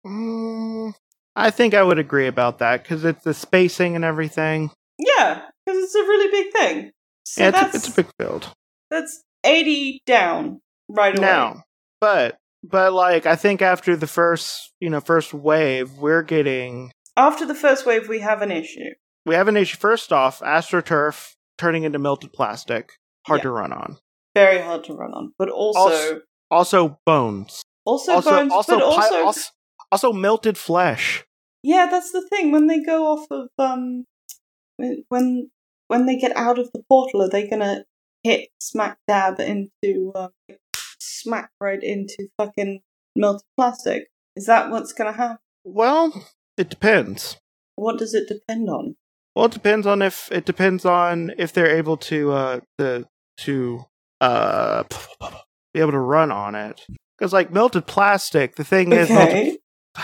Mm, 0.06 0.94
I 1.36 1.50
think 1.52 1.74
I 1.74 1.84
would 1.84 2.00
agree 2.00 2.28
about 2.28 2.60
that 2.60 2.84
because 2.84 3.04
it's 3.04 3.24
the 3.24 3.34
spacing 3.34 3.96
and 3.96 4.06
everything. 4.06 4.72
yeah 4.98 5.42
because 5.66 5.84
it's 5.84 5.96
a 5.96 6.00
really 6.04 6.32
big 6.32 6.54
thing 6.54 6.92
so 7.26 7.42
yeah, 7.42 7.50
it's 7.66 7.74
a, 7.74 7.78
it's 7.78 7.88
a 7.90 7.92
big 8.04 8.08
build. 8.18 8.54
that's 8.90 9.24
80 9.46 10.02
down 10.06 10.62
right 10.90 11.18
away. 11.18 11.26
Now 11.28 11.64
but 12.02 12.38
but 12.64 12.92
like 12.94 13.26
i 13.26 13.36
think 13.36 13.62
after 13.62 13.96
the 13.96 14.08
first 14.08 14.74
you 14.80 14.90
know 14.90 15.00
first 15.00 15.34
wave 15.34 15.92
we're 15.94 16.22
getting 16.24 16.92
after 17.16 17.46
the 17.46 17.56
first 17.56 17.86
wave 17.86 18.10
we 18.10 18.20
have 18.20 18.42
an 18.42 18.52
issue. 18.52 18.90
We 19.26 19.34
have 19.36 19.48
an 19.48 19.56
issue. 19.58 19.78
First 19.78 20.12
off 20.14 20.40
astroturf 20.42 21.34
turning 21.58 21.84
into 21.84 21.98
melted 22.00 22.34
plastic 22.34 22.92
hard 23.26 23.40
Yeah. 23.40 23.44
to 23.44 23.50
run 23.52 23.72
on. 23.74 23.98
Very 24.36 24.60
hard 24.62 24.84
to 24.86 24.94
run 24.94 25.12
on 25.14 25.34
but 25.40 25.50
also 25.50 25.80
Also- 25.80 26.22
also 26.52 27.00
bones. 27.06 27.64
Also, 27.86 28.14
also 28.14 28.30
bones 28.32 28.52
also, 28.52 28.74
but 28.80 28.80
pi- 28.80 28.86
also, 28.86 29.24
also 29.26 29.42
also 29.92 30.14
melted 30.14 30.58
flesh. 30.58 31.24
Yeah 31.64 31.88
that's 31.90 32.12
the 32.12 32.28
thing. 32.30 32.52
When 32.52 32.68
they 32.68 32.80
go 32.84 33.06
off 33.14 33.26
of 33.32 33.48
um 33.58 34.04
when 35.10 35.50
when 35.88 36.06
they 36.06 36.18
get 36.18 36.36
out 36.36 36.60
of 36.60 36.72
the 36.74 36.84
portal 36.90 37.22
are 37.22 37.30
they 37.30 37.48
gonna 37.48 37.86
hit 38.26 38.50
smack 38.60 38.98
dab 39.08 39.40
into 39.40 40.12
um, 40.16 40.32
smack 41.00 41.52
right 41.62 41.82
into 41.84 42.28
fucking 42.40 42.82
melted 43.16 43.46
plastic. 43.56 44.08
Is 44.36 44.48
that 44.48 44.72
what's 44.72 44.94
gonna 44.94 45.12
happen? 45.12 45.38
Well 45.64 46.28
it 46.58 46.70
depends. 46.70 47.38
What 47.76 48.00
does 48.00 48.16
it 48.16 48.28
depend 48.28 48.68
on? 48.68 48.96
Well 49.36 49.46
it 49.46 49.52
depends 49.52 49.86
on 49.86 50.02
if 50.02 50.32
it 50.32 50.46
depends 50.46 50.86
on 50.86 51.34
if 51.38 51.54
they're 51.54 51.78
able 51.78 51.98
to 51.98 52.32
uh 52.32 52.60
to 52.80 53.06
to 53.42 53.86
uh 54.20 54.84
be 55.76 55.80
able 55.80 55.92
to 55.92 56.00
run 56.00 56.32
on 56.32 56.56
it. 56.56 56.82
Because 57.18 57.32
like 57.32 57.54
melted 57.54 57.86
plastic 57.86 58.56
the 58.56 58.64
thing 58.64 58.92
is 58.92 59.08
melted 59.10 59.60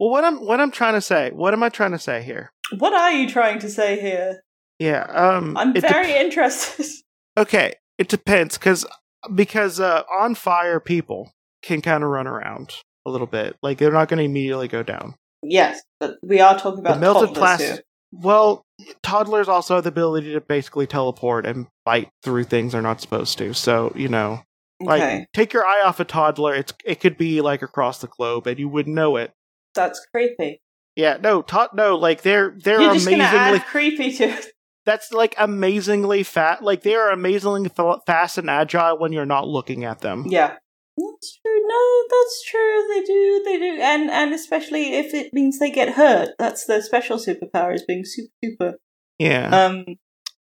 Well, 0.00 0.10
what 0.10 0.24
I'm 0.24 0.44
what 0.44 0.60
I'm 0.60 0.72
trying 0.72 0.94
to 0.94 1.00
say, 1.00 1.30
what 1.30 1.54
am 1.54 1.62
I 1.62 1.68
trying 1.68 1.92
to 1.92 1.98
say 1.98 2.24
here? 2.24 2.50
what 2.78 2.92
are 2.92 3.12
you 3.12 3.28
trying 3.28 3.60
to 3.60 3.68
say 3.68 4.00
here? 4.00 4.42
Yeah, 4.80 5.04
um, 5.04 5.56
i'm 5.56 5.74
very 5.74 6.12
interested 6.12 6.86
okay. 7.36 7.74
It 7.98 8.08
depends 8.08 8.58
because 8.58 8.86
because 9.34 9.78
uh, 9.78 10.02
on 10.12 10.34
fire 10.34 10.80
people 10.80 11.32
can 11.62 11.80
kind 11.80 12.02
of 12.02 12.10
run 12.10 12.26
around 12.26 12.74
a 13.06 13.10
little 13.10 13.26
bit, 13.26 13.56
like 13.62 13.78
they're 13.78 13.92
not 13.92 14.08
going 14.08 14.18
to 14.18 14.24
immediately 14.24 14.68
go 14.68 14.82
down. 14.82 15.14
yes 15.42 15.80
but 16.02 16.18
we 16.22 16.40
are 16.40 16.58
talking 16.58 16.80
about 16.80 16.94
the 16.94 17.00
melted 17.00 17.32
plastic. 17.32 17.68
here. 17.68 17.82
Well, 18.10 18.64
toddlers 19.02 19.48
also 19.48 19.76
have 19.76 19.84
the 19.84 19.88
ability 19.88 20.32
to 20.32 20.40
basically 20.40 20.86
teleport 20.86 21.46
and 21.46 21.68
bite 21.84 22.10
through 22.24 22.44
things 22.44 22.72
they're 22.72 22.82
not 22.82 23.00
supposed 23.00 23.38
to. 23.38 23.54
So 23.54 23.92
you 23.94 24.08
know, 24.08 24.42
like 24.80 25.00
okay 25.00 25.26
take 25.32 25.52
your 25.52 25.64
eye 25.64 25.82
off 25.84 26.00
a 26.00 26.04
toddler, 26.04 26.54
it's 26.54 26.72
it 26.84 26.98
could 26.98 27.16
be 27.16 27.40
like 27.40 27.62
across 27.62 28.00
the 28.00 28.08
globe, 28.08 28.48
and 28.48 28.58
you 28.58 28.68
wouldn't 28.68 28.96
know 28.96 29.16
it. 29.16 29.32
that's 29.74 30.04
creepy 30.12 30.60
Yeah, 30.96 31.18
no, 31.22 31.40
tot 31.40 31.74
no, 31.74 31.96
like 31.96 32.22
they're 32.22 32.56
they're 32.58 32.82
you're 32.82 32.94
just 32.94 33.06
amazingly 33.06 33.60
creepy 33.60 34.12
to 34.14 34.24
it 34.24 34.51
that's 34.84 35.12
like 35.12 35.34
amazingly 35.38 36.22
fat. 36.22 36.62
Like 36.62 36.82
they 36.82 36.94
are 36.94 37.10
amazingly 37.10 37.68
fa- 37.68 38.00
fast 38.06 38.38
and 38.38 38.50
agile 38.50 38.98
when 38.98 39.12
you're 39.12 39.26
not 39.26 39.46
looking 39.48 39.84
at 39.84 40.00
them. 40.00 40.24
Yeah. 40.28 40.56
That's 40.98 41.38
true. 41.40 41.66
No, 41.66 42.04
that's 42.10 42.44
true. 42.50 42.86
They 42.94 43.02
do. 43.02 43.42
They 43.46 43.58
do. 43.58 43.80
And 43.80 44.10
and 44.10 44.34
especially 44.34 44.94
if 44.94 45.14
it 45.14 45.32
means 45.32 45.58
they 45.58 45.70
get 45.70 45.94
hurt. 45.94 46.30
That's 46.38 46.66
their 46.66 46.82
special 46.82 47.16
superpower 47.16 47.74
is 47.74 47.82
being 47.86 48.04
super 48.04 48.30
super 48.44 48.74
Yeah, 49.18 49.48
um 49.48 49.86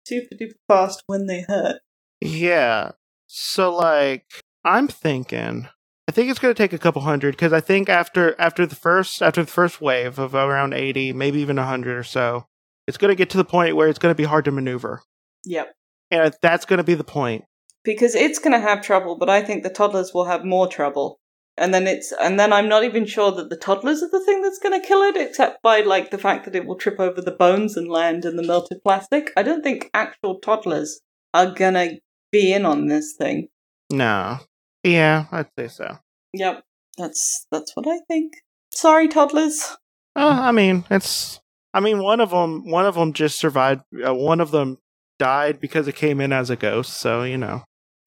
super 0.07 0.34
duper 0.41 0.55
fast 0.66 1.03
when 1.07 1.26
they 1.26 1.45
hurt. 1.47 1.80
yeah. 2.22 2.93
So 3.26 3.74
like, 3.74 4.24
I'm 4.64 4.89
thinking, 4.89 5.68
I 6.09 6.12
think 6.12 6.30
it's 6.30 6.39
going 6.39 6.55
to 6.55 6.59
take 6.62 6.72
a 6.72 6.78
couple 6.78 7.03
hundred 7.03 7.32
because 7.32 7.53
I 7.53 7.61
think 7.61 7.91
after 7.91 8.34
after 8.41 8.64
the 8.64 8.74
first 8.74 9.20
after 9.20 9.43
the 9.43 9.51
first 9.51 9.82
wave 9.82 10.18
of 10.18 10.34
around 10.34 10.72
eighty, 10.72 11.12
maybe 11.12 11.41
even 11.41 11.59
hundred 11.59 11.99
or 11.99 12.05
so, 12.05 12.47
it's 12.89 12.97
going 12.99 13.11
to 13.11 13.14
get 13.14 13.30
to 13.30 13.36
the 13.36 13.45
point 13.45 13.76
where 13.76 13.86
it's 13.86 14.01
going 14.01 14.12
to 14.12 14.16
be 14.16 14.24
hard 14.24 14.47
to 14.47 14.51
maneuver, 14.51 15.03
Yep. 15.45 15.72
and 16.11 16.34
that's 16.43 16.64
going 16.64 16.78
to 16.78 16.84
be 16.84 16.95
the 16.95 17.05
point. 17.05 17.45
Because 17.84 18.14
it's 18.16 18.41
gonna 18.41 18.61
have 18.61 18.82
trouble, 18.82 19.16
but 19.16 19.30
I 19.30 19.41
think 19.41 19.62
the 19.62 19.70
toddlers 19.70 20.12
will 20.12 20.24
have 20.26 20.45
more 20.45 20.66
trouble. 20.66 21.20
And 21.57 21.72
then 21.72 21.86
it's 21.86 22.12
and 22.20 22.39
then 22.39 22.53
I'm 22.53 22.68
not 22.68 22.84
even 22.84 23.07
sure 23.07 23.30
that 23.32 23.49
the 23.51 23.57
toddlers 23.57 24.03
are 24.03 24.11
the 24.11 24.22
thing 24.26 24.43
that's 24.43 24.59
gonna 24.59 24.80
kill 24.80 25.01
it, 25.03 25.16
except 25.16 25.62
by 25.62 25.80
like 25.80 26.11
the 26.11 26.18
fact 26.18 26.45
that 26.45 26.57
it 26.57 26.66
will 26.66 26.76
trip 26.76 26.99
over 27.01 27.22
the 27.22 27.30
bones 27.30 27.76
and 27.76 27.89
land 27.89 28.24
in 28.26 28.36
the 28.36 28.43
melted 28.43 28.82
plastic. 28.84 29.32
I 29.39 29.43
don't 29.43 29.62
think 29.62 29.89
actual 29.95 30.39
toddlers 30.41 31.01
are 31.32 31.51
gonna 31.53 31.93
be 32.30 32.53
in 32.53 32.66
on 32.66 32.89
this 32.89 33.14
thing. 33.16 33.49
No, 33.91 34.39
yeah, 34.82 35.26
I'd 35.32 35.47
say 35.57 35.68
so. 35.68 35.99
Yep. 36.34 36.62
That's 36.99 37.47
that's 37.51 37.74
what 37.74 37.86
I 37.86 38.01
think. 38.09 38.34
Sorry, 38.74 39.09
toddlers. 39.09 39.76
Uh, 40.14 40.41
I 40.43 40.53
mean, 40.53 40.84
it's. 40.91 41.41
I 41.75 41.81
mean, 41.81 42.03
one 42.03 42.21
of 42.21 42.31
them. 42.31 42.71
One 42.71 42.87
of 42.87 42.95
them 42.95 43.12
just 43.12 43.39
survived. 43.39 43.83
Uh, 44.05 44.14
one 44.14 44.41
of 44.41 44.51
them 44.51 44.79
died 45.19 45.61
because 45.61 45.87
it 45.89 45.97
came 45.97 46.21
in 46.21 46.33
as 46.33 46.51
a 46.51 46.57
ghost. 46.57 46.95
So 46.95 47.23
you 47.23 47.39
know. 47.39 47.64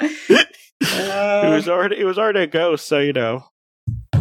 it 0.00 0.48
was 0.80 1.68
already 1.68 1.98
it 1.98 2.04
was 2.04 2.18
already 2.18 2.40
a 2.40 2.46
ghost, 2.46 2.86
so 2.86 2.98
you 2.98 3.12
know. 3.12 3.44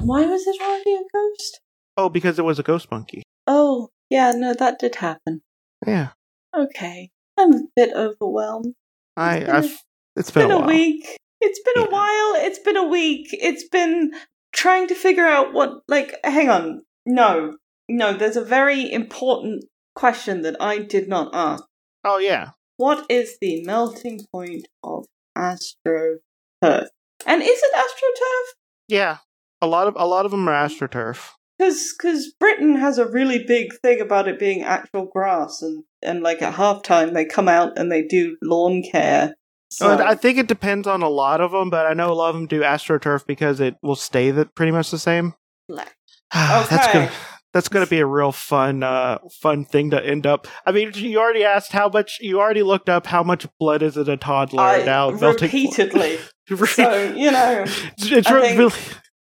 Why 0.02 0.26
was 0.26 0.46
it 0.48 0.62
already 0.62 0.94
a 0.94 1.04
ghost? 1.14 1.62
Oh, 1.98 2.10
because 2.10 2.40
it 2.40 2.46
was 2.46 2.60
a 2.60 2.64
ghost 2.64 2.90
monkey. 2.92 3.24
Oh, 3.48 3.90
yeah, 4.10 4.32
no, 4.36 4.54
that 4.54 4.80
did 4.80 4.96
happen. 4.96 5.42
Yeah, 5.86 6.10
Okay. 6.56 7.10
I'm 7.38 7.54
a 7.54 7.62
bit 7.76 7.92
overwhelmed. 7.96 8.74
I 9.18 9.38
It's 9.38 9.46
been 9.46 9.54
a- 9.54 9.58
I've 9.58 9.64
it's 9.66 9.84
It's 10.16 10.32
been, 10.32 10.48
been, 10.50 10.58
a, 10.58 10.60
a, 10.64 10.68
week. 10.68 11.18
It's 11.40 11.60
been 11.64 11.74
Yeah. 11.84 11.88
a 11.88 11.90
while. 11.92 12.46
It's 12.46 12.60
been 12.60 12.78
a 12.78 12.88
week. 12.88 13.28
It's 13.32 13.68
been 13.70 14.12
trying 14.54 14.88
to 14.90 14.96
figure 14.96 15.26
out 15.26 15.54
what, 15.54 15.82
like, 15.88 16.16
hang 16.24 16.50
on. 16.50 16.82
No. 17.12 17.58
No, 17.90 18.14
there's 18.14 18.38
a 18.38 18.44
very 18.44 18.92
important 18.92 19.66
question 19.96 20.44
that 20.44 20.56
I 20.62 20.80
did 20.80 21.10
not 21.10 21.30
ask. 21.34 21.64
Oh 22.06 22.18
yeah, 22.18 22.52
What 22.78 23.06
is 23.10 23.38
the 23.42 23.64
melting 23.66 24.26
point 24.32 24.68
of 24.84 25.06
AstroTurf? 25.38 26.20
And 26.64 27.42
is 27.42 27.60
it 27.68 27.74
AstroTurf? 27.76 28.54
yeah. 28.88 29.18
A 29.64 29.68
lot 29.68 29.88
of 29.88 29.96
a 29.96 30.08
lot 30.08 30.26
of 30.26 30.32
them 30.32 30.48
are 30.50 30.68
astroturf. 30.68 31.30
Because 31.60 31.94
cuz 31.94 32.34
Britain 32.40 32.76
has 32.78 32.98
a 32.98 33.08
really 33.08 33.44
big 33.44 33.74
thing 33.82 34.02
about 34.02 34.28
it 34.28 34.40
being 34.40 34.64
actual 34.64 35.06
grass, 35.06 35.62
and, 35.62 35.84
and 36.02 36.24
like 36.24 36.42
at 36.42 36.56
halftime 36.56 37.14
they 37.14 37.26
come 37.26 37.48
out 37.48 37.78
and 37.78 37.92
they 37.92 38.02
do 38.02 38.38
lawn 38.42 38.82
care. 38.82 39.36
So, 39.70 39.88
I 40.00 40.16
think 40.16 40.38
it 40.38 40.48
depends 40.48 40.88
on 40.88 41.02
a 41.02 41.08
lot 41.08 41.40
of 41.40 41.52
them, 41.52 41.70
but 41.70 41.86
I 41.86 41.94
know 41.94 42.12
a 42.12 42.14
lot 42.14 42.30
of 42.30 42.36
them 42.36 42.48
do 42.48 42.62
astroturf 42.62 43.26
because 43.26 43.60
it 43.62 43.76
will 43.84 43.96
stay 43.96 44.32
that 44.32 44.54
pretty 44.56 44.72
much 44.72 44.90
the 44.92 45.00
same. 45.00 45.36
Black. 45.70 45.96
that's 46.70 46.72
Okay. 46.88 46.94
gonna 46.94 47.12
that's 47.54 47.68
gonna 47.68 47.88
be 47.88 48.00
a 48.00 48.06
real 48.06 48.32
fun 48.32 48.84
uh 48.84 49.18
fun 49.42 49.66
thing 49.66 49.92
to 49.92 50.06
end 50.06 50.26
up. 50.26 50.48
I 50.66 50.72
mean, 50.72 50.92
you 50.96 51.20
already 51.20 51.44
asked 51.44 51.72
how 51.72 51.90
much. 51.90 52.18
You 52.22 52.40
already 52.40 52.64
looked 52.64 52.90
up 52.90 53.06
how 53.08 53.24
much 53.24 53.46
blood 53.60 53.82
is 53.84 53.98
in 53.98 54.10
a 54.10 54.18
toddler 54.18 54.64
I 54.64 54.84
now. 54.84 55.12
repeatedally. 55.12 56.18
so 56.68 57.14
you 57.14 57.32
know. 57.32 57.64
it's, 57.68 58.12
it's 58.12 58.32
really- 58.32 58.56
think- 58.70 58.74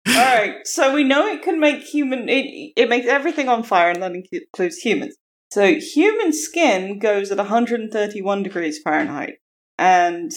All 0.07 0.13
right. 0.15 0.55
So 0.65 0.93
we 0.93 1.03
know 1.03 1.27
it 1.27 1.41
can 1.43 1.59
make 1.59 1.81
human. 1.81 2.29
It 2.29 2.73
it 2.75 2.89
makes 2.89 3.07
everything 3.07 3.49
on 3.49 3.63
fire, 3.63 3.89
and 3.91 4.01
that 4.03 4.13
includes 4.13 4.77
humans. 4.77 5.15
So 5.51 5.75
human 5.75 6.31
skin 6.31 6.99
goes 6.99 7.31
at 7.31 7.37
131 7.39 8.43
degrees 8.43 8.79
Fahrenheit, 8.83 9.35
and 9.79 10.31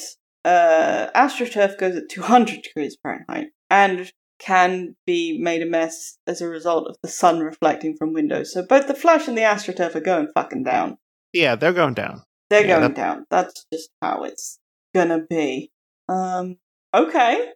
uh, 0.45 1.09
astroturf 1.15 1.79
goes 1.79 1.97
at 1.97 2.09
200 2.11 2.63
degrees 2.63 2.97
Fahrenheit, 3.03 3.49
and 3.71 4.11
can 4.45 4.97
be 5.07 5.39
made 5.41 5.63
a 5.63 5.67
mess 5.67 6.19
as 6.27 6.41
a 6.41 6.49
result 6.49 6.89
of 6.89 6.97
the 7.03 7.09
sun 7.09 7.41
reflecting 7.41 7.97
from 7.97 8.13
windows. 8.13 8.53
So 8.53 8.63
both 8.67 8.89
the 8.89 8.95
Flash 8.95 9.29
and 9.29 9.37
the 9.39 9.43
astroturf 9.43 9.95
are 9.95 10.01
going 10.01 10.29
fucking 10.35 10.65
down. 10.65 10.99
yeah, 11.33 11.55
they're 11.55 11.73
going 11.73 11.95
down. 11.95 12.23
They're 12.51 12.63
Yeah, 12.67 12.81
going 12.81 12.93
that- 12.95 12.97
down. 12.97 13.27
That's 13.31 13.65
just 13.73 13.89
how 14.03 14.25
it's 14.25 14.59
gonna 14.95 15.21
be. 15.31 15.71
Um. 16.09 16.57
Okay. 16.93 17.53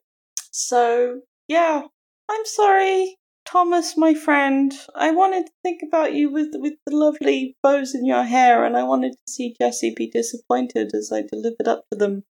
So 0.51 1.21
yeah, 1.49 1.83
I'm 2.31 2.45
sorry, 2.47 3.17
Thomas, 3.45 3.97
my 3.97 4.15
friend. 4.15 4.73
I 4.95 5.11
wanted 5.11 5.47
to 5.47 5.53
think 5.63 5.81
about 5.87 6.15
you 6.15 6.31
with 6.31 6.51
with 6.55 6.75
the 6.87 6.97
lovely 6.97 7.57
bows 7.63 7.95
in 7.95 8.07
your 8.07 8.23
hair, 8.25 8.65
and 8.65 8.77
I 8.77 8.85
wanted 8.85 9.13
to 9.13 9.33
see 9.33 9.55
Jesse 9.61 9.93
be 9.95 10.09
disappointed 10.09 10.93
as 10.95 11.11
I 11.13 11.23
delivered 11.23 11.69
up 11.69 11.85
to 11.93 11.99
them 11.99 12.23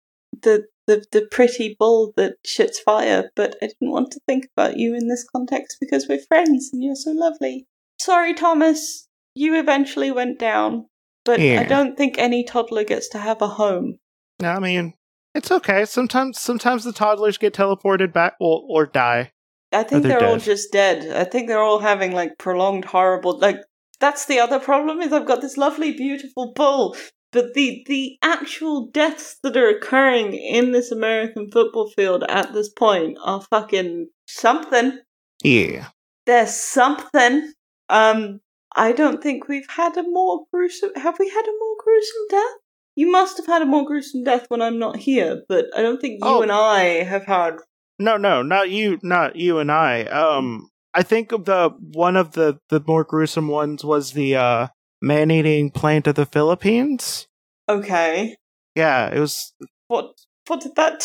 the 0.41 0.65
the 0.87 1.05
the 1.11 1.27
pretty 1.31 1.75
bull 1.77 2.13
that 2.17 2.35
shits 2.43 2.77
fire. 2.77 3.31
But 3.35 3.55
I 3.61 3.67
didn't 3.67 3.91
want 3.91 4.11
to 4.11 4.21
think 4.27 4.47
about 4.55 4.77
you 4.77 4.95
in 4.95 5.07
this 5.07 5.25
context 5.35 5.77
because 5.79 6.07
we're 6.07 6.19
friends, 6.19 6.69
and 6.71 6.83
you're 6.83 6.95
so 6.95 7.11
lovely. 7.11 7.65
Sorry, 7.99 8.33
Thomas. 8.33 9.07
You 9.35 9.59
eventually 9.59 10.11
went 10.11 10.39
down. 10.39 10.87
But 11.25 11.39
I 11.39 11.63
don't 11.63 11.97
think 11.97 12.19
any 12.19 12.43
toddler 12.43 12.83
gets 12.83 13.09
to 13.09 13.17
have 13.17 13.41
a 13.41 13.47
home. 13.47 13.97
No, 14.39 14.49
I 14.49 14.59
mean, 14.59 14.93
it's 15.33 15.51
okay. 15.51 15.85
Sometimes 15.85 16.39
sometimes 16.39 16.83
the 16.83 16.93
toddlers 16.93 17.37
get 17.37 17.53
teleported 17.53 18.13
back 18.13 18.35
or 18.39 18.63
or 18.69 18.85
die. 18.85 19.31
I 19.71 19.83
think 19.83 20.03
they're 20.03 20.19
they're 20.19 20.29
all 20.29 20.37
just 20.37 20.71
dead. 20.71 21.15
I 21.15 21.23
think 21.23 21.47
they're 21.47 21.61
all 21.61 21.79
having 21.79 22.13
like 22.13 22.37
prolonged 22.37 22.85
horrible 22.85 23.39
like 23.39 23.57
that's 23.99 24.25
the 24.25 24.39
other 24.39 24.59
problem 24.59 25.01
is 25.01 25.11
I've 25.11 25.25
got 25.25 25.41
this 25.41 25.57
lovely 25.57 25.91
beautiful 25.93 26.53
bull, 26.53 26.95
but 27.35 27.53
the 27.53 27.83
the 27.87 28.17
actual 28.23 28.87
deaths 28.87 29.37
that 29.43 29.57
are 29.57 29.67
occurring 29.67 30.33
in 30.33 30.71
this 30.71 30.89
American 30.91 31.51
football 31.51 31.89
field 31.89 32.23
at 32.29 32.53
this 32.53 32.69
point 32.69 33.17
are 33.23 33.41
fucking 33.41 34.07
something. 34.27 34.97
Yeah. 35.43 35.89
There's 36.25 36.53
something. 36.55 37.51
Um 37.89 38.39
I 38.75 38.91
don't 38.93 39.21
think 39.21 39.47
we've 39.47 39.69
had 39.69 39.95
a 39.97 40.03
more 40.03 40.45
gruesome 40.51 40.91
have 40.95 41.19
we 41.19 41.29
had 41.29 41.45
a 41.45 41.59
more 41.59 41.75
gruesome 41.83 42.25
death? 42.29 42.57
You 42.95 43.11
must 43.11 43.35
have 43.37 43.45
had 43.45 43.61
a 43.61 43.65
more 43.65 43.85
gruesome 43.85 44.23
death 44.23 44.45
when 44.47 44.61
I'm 44.61 44.79
not 44.79 44.95
here, 44.95 45.43
but 45.49 45.65
I 45.77 45.81
don't 45.81 45.99
think 45.99 46.23
you 46.23 46.29
Oh. 46.29 46.41
and 46.41 46.51
I 46.51 47.03
have 47.03 47.25
had 47.25 47.57
No, 47.99 48.15
no, 48.17 48.41
not 48.41 48.69
you, 48.69 48.97
not 49.03 49.35
you 49.35 49.59
and 49.59 49.69
I. 49.71 50.03
Um, 50.05 50.69
I 50.93 51.03
think 51.03 51.29
the 51.29 51.71
one 52.05 52.15
of 52.15 52.31
the 52.31 52.59
the 52.69 52.81
more 52.87 53.03
gruesome 53.03 53.49
ones 53.49 53.83
was 53.83 54.13
the 54.13 54.35
uh 54.37 54.67
man-eating 55.05 55.69
plant 55.71 56.07
of 56.07 56.15
the 56.15 56.25
Philippines. 56.25 57.27
Okay. 57.69 58.35
Yeah, 58.75 59.07
it 59.13 59.19
was 59.19 59.53
What 59.87 60.13
what 60.47 60.61
did 60.61 60.75
that 60.75 61.03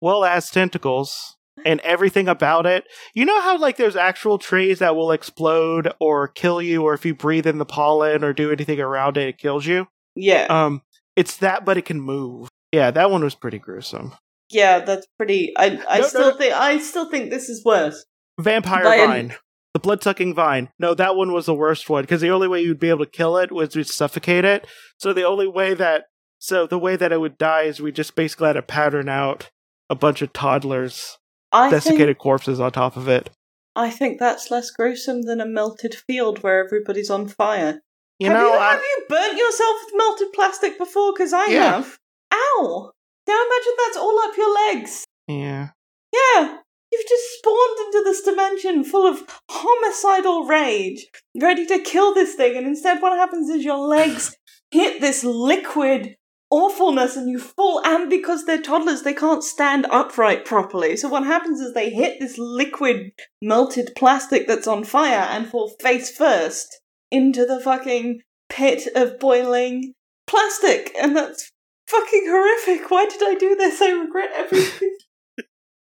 well 0.00 0.24
as 0.24 0.50
tentacles 0.50 1.36
and 1.64 1.80
everything 1.80 2.28
about 2.28 2.66
it. 2.66 2.84
You 3.14 3.24
know 3.24 3.40
how 3.40 3.56
like 3.58 3.76
there's 3.76 3.96
actual 3.96 4.38
trees 4.38 4.80
that 4.80 4.96
will 4.96 5.12
explode 5.12 5.92
or 6.00 6.26
kill 6.28 6.60
you, 6.60 6.82
or 6.82 6.94
if 6.94 7.04
you 7.06 7.14
breathe 7.14 7.46
in 7.46 7.58
the 7.58 7.64
pollen 7.64 8.24
or 8.24 8.32
do 8.32 8.50
anything 8.50 8.80
around 8.80 9.16
it, 9.16 9.28
it 9.28 9.38
kills 9.38 9.64
you. 9.66 9.86
Yeah. 10.16 10.46
Um, 10.50 10.82
it's 11.16 11.36
that, 11.38 11.64
but 11.64 11.76
it 11.76 11.84
can 11.84 12.00
move. 12.00 12.48
Yeah, 12.72 12.90
that 12.90 13.10
one 13.10 13.22
was 13.22 13.34
pretty 13.36 13.58
gruesome. 13.58 14.14
yeah, 14.50 14.80
that's 14.80 15.06
pretty 15.16 15.52
I 15.56 15.80
I 15.88 15.98
No, 16.00 16.06
still 16.06 16.30
no. 16.32 16.36
think 16.36 16.52
I 16.54 16.78
still 16.78 17.08
think 17.10 17.30
this 17.30 17.48
is 17.48 17.64
worse. 17.64 18.04
Vampire 18.40 18.82
By 18.84 18.96
an- 18.96 19.08
vine. 19.08 19.34
The 19.74 19.80
blood 19.80 20.02
sucking 20.02 20.34
vine. 20.34 20.70
No, 20.78 20.94
that 20.94 21.16
one 21.16 21.32
was 21.32 21.46
the 21.46 21.54
worst 21.54 21.90
one 21.90 22.04
because 22.04 22.20
the 22.20 22.30
only 22.30 22.46
way 22.48 22.62
you'd 22.62 22.78
be 22.80 22.88
able 22.90 23.04
to 23.04 23.10
kill 23.10 23.36
it 23.36 23.50
was 23.52 23.70
to 23.70 23.82
suffocate 23.84 24.44
it. 24.44 24.66
So 24.98 25.12
the 25.12 25.24
only 25.24 25.48
way 25.48 25.74
that 25.74 26.04
so 26.38 26.66
the 26.66 26.78
way 26.78 26.94
that 26.96 27.10
it 27.12 27.20
would 27.20 27.36
die 27.38 27.62
is 27.62 27.80
we 27.80 27.90
just 27.90 28.14
basically 28.14 28.46
had 28.46 28.52
to 28.52 28.62
pattern 28.62 29.08
out 29.08 29.50
a 29.90 29.94
bunch 29.94 30.22
of 30.22 30.32
toddlers, 30.32 31.18
I 31.52 31.70
desiccated 31.70 32.06
think 32.06 32.18
corpses 32.18 32.60
on 32.60 32.70
top 32.72 32.96
of 32.96 33.08
it. 33.08 33.30
I 33.74 33.90
think 33.90 34.20
that's 34.20 34.50
less 34.50 34.70
gruesome 34.70 35.22
than 35.22 35.40
a 35.40 35.46
melted 35.46 35.94
field 35.94 36.42
where 36.44 36.64
everybody's 36.64 37.10
on 37.10 37.26
fire. 37.26 37.80
You 38.20 38.28
have 38.30 38.38
know, 38.38 38.52
you, 38.52 38.58
I, 38.58 38.70
have 38.72 38.80
you 38.80 39.04
burnt 39.08 39.36
yourself 39.36 39.76
with 39.84 39.94
melted 39.96 40.32
plastic 40.32 40.78
before? 40.78 41.12
Because 41.12 41.32
I 41.32 41.46
Yeah. 41.46 41.72
have. 41.72 41.98
Ow! 42.32 42.92
Now 43.26 43.34
imagine 43.34 43.72
that's 43.84 43.96
all 43.96 44.20
up 44.20 44.36
your 44.36 44.54
legs. 44.54 45.04
yeah. 45.26 45.70
Yeah, 46.12 46.58
you've 46.94 47.08
just 47.08 47.38
spawned 47.38 47.78
into 47.86 48.02
this 48.04 48.22
dimension 48.22 48.84
full 48.84 49.06
of 49.06 49.24
homicidal 49.50 50.44
rage, 50.46 51.06
ready 51.40 51.66
to 51.66 51.78
kill 51.80 52.14
this 52.14 52.34
thing, 52.34 52.56
and 52.56 52.66
instead 52.66 53.02
what 53.02 53.18
happens 53.18 53.48
is 53.48 53.64
your 53.64 53.78
legs 53.78 54.36
hit 54.70 55.00
this 55.00 55.24
liquid 55.24 56.16
awfulness 56.50 57.16
and 57.16 57.28
you 57.28 57.38
fall, 57.38 57.84
and 57.84 58.08
because 58.08 58.44
they're 58.44 58.62
toddlers, 58.62 59.02
they 59.02 59.14
can't 59.14 59.42
stand 59.42 59.86
upright 59.90 60.44
properly. 60.44 60.96
So 60.96 61.08
what 61.08 61.24
happens 61.24 61.60
is 61.60 61.74
they 61.74 61.90
hit 61.90 62.20
this 62.20 62.38
liquid 62.38 63.12
melted 63.42 63.90
plastic 63.96 64.46
that's 64.46 64.68
on 64.68 64.84
fire 64.84 65.26
and 65.30 65.48
fall 65.48 65.74
face 65.80 66.16
first 66.16 66.80
into 67.10 67.44
the 67.44 67.60
fucking 67.60 68.20
pit 68.48 68.86
of 68.94 69.18
boiling 69.18 69.94
plastic, 70.28 70.94
and 71.00 71.16
that's 71.16 71.50
fucking 71.88 72.26
horrific. 72.28 72.88
Why 72.90 73.06
did 73.06 73.22
I 73.22 73.34
do 73.34 73.56
this? 73.56 73.82
I 73.82 73.90
regret 73.90 74.30
everything. 74.34 74.96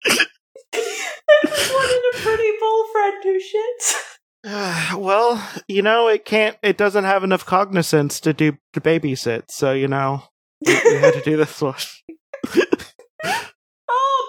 I 0.74 1.46
just 1.46 1.72
wanted 1.72 2.02
a 2.14 2.18
pretty 2.24 2.52
bull 2.60 2.86
friend 2.92 3.24
who 3.24 3.40
shits. 3.40 4.98
well, 4.98 5.50
you 5.68 5.82
know, 5.82 6.08
it 6.08 6.26
can't. 6.26 6.58
It 6.64 6.78
doesn't 6.78 7.04
have 7.04 7.24
enough 7.24 7.46
cognizance 7.46 8.20
to 8.22 8.34
do 8.34 8.58
to 8.74 8.82
babysit. 8.82 9.50
So 9.50 9.74
you 9.74 9.88
know, 9.88 10.24
we, 10.66 10.74
we 10.74 10.96
had 10.98 11.14
to 11.14 11.22
do 11.22 11.38
this 11.38 11.62
one. 11.62 11.76
Oh 13.92 14.26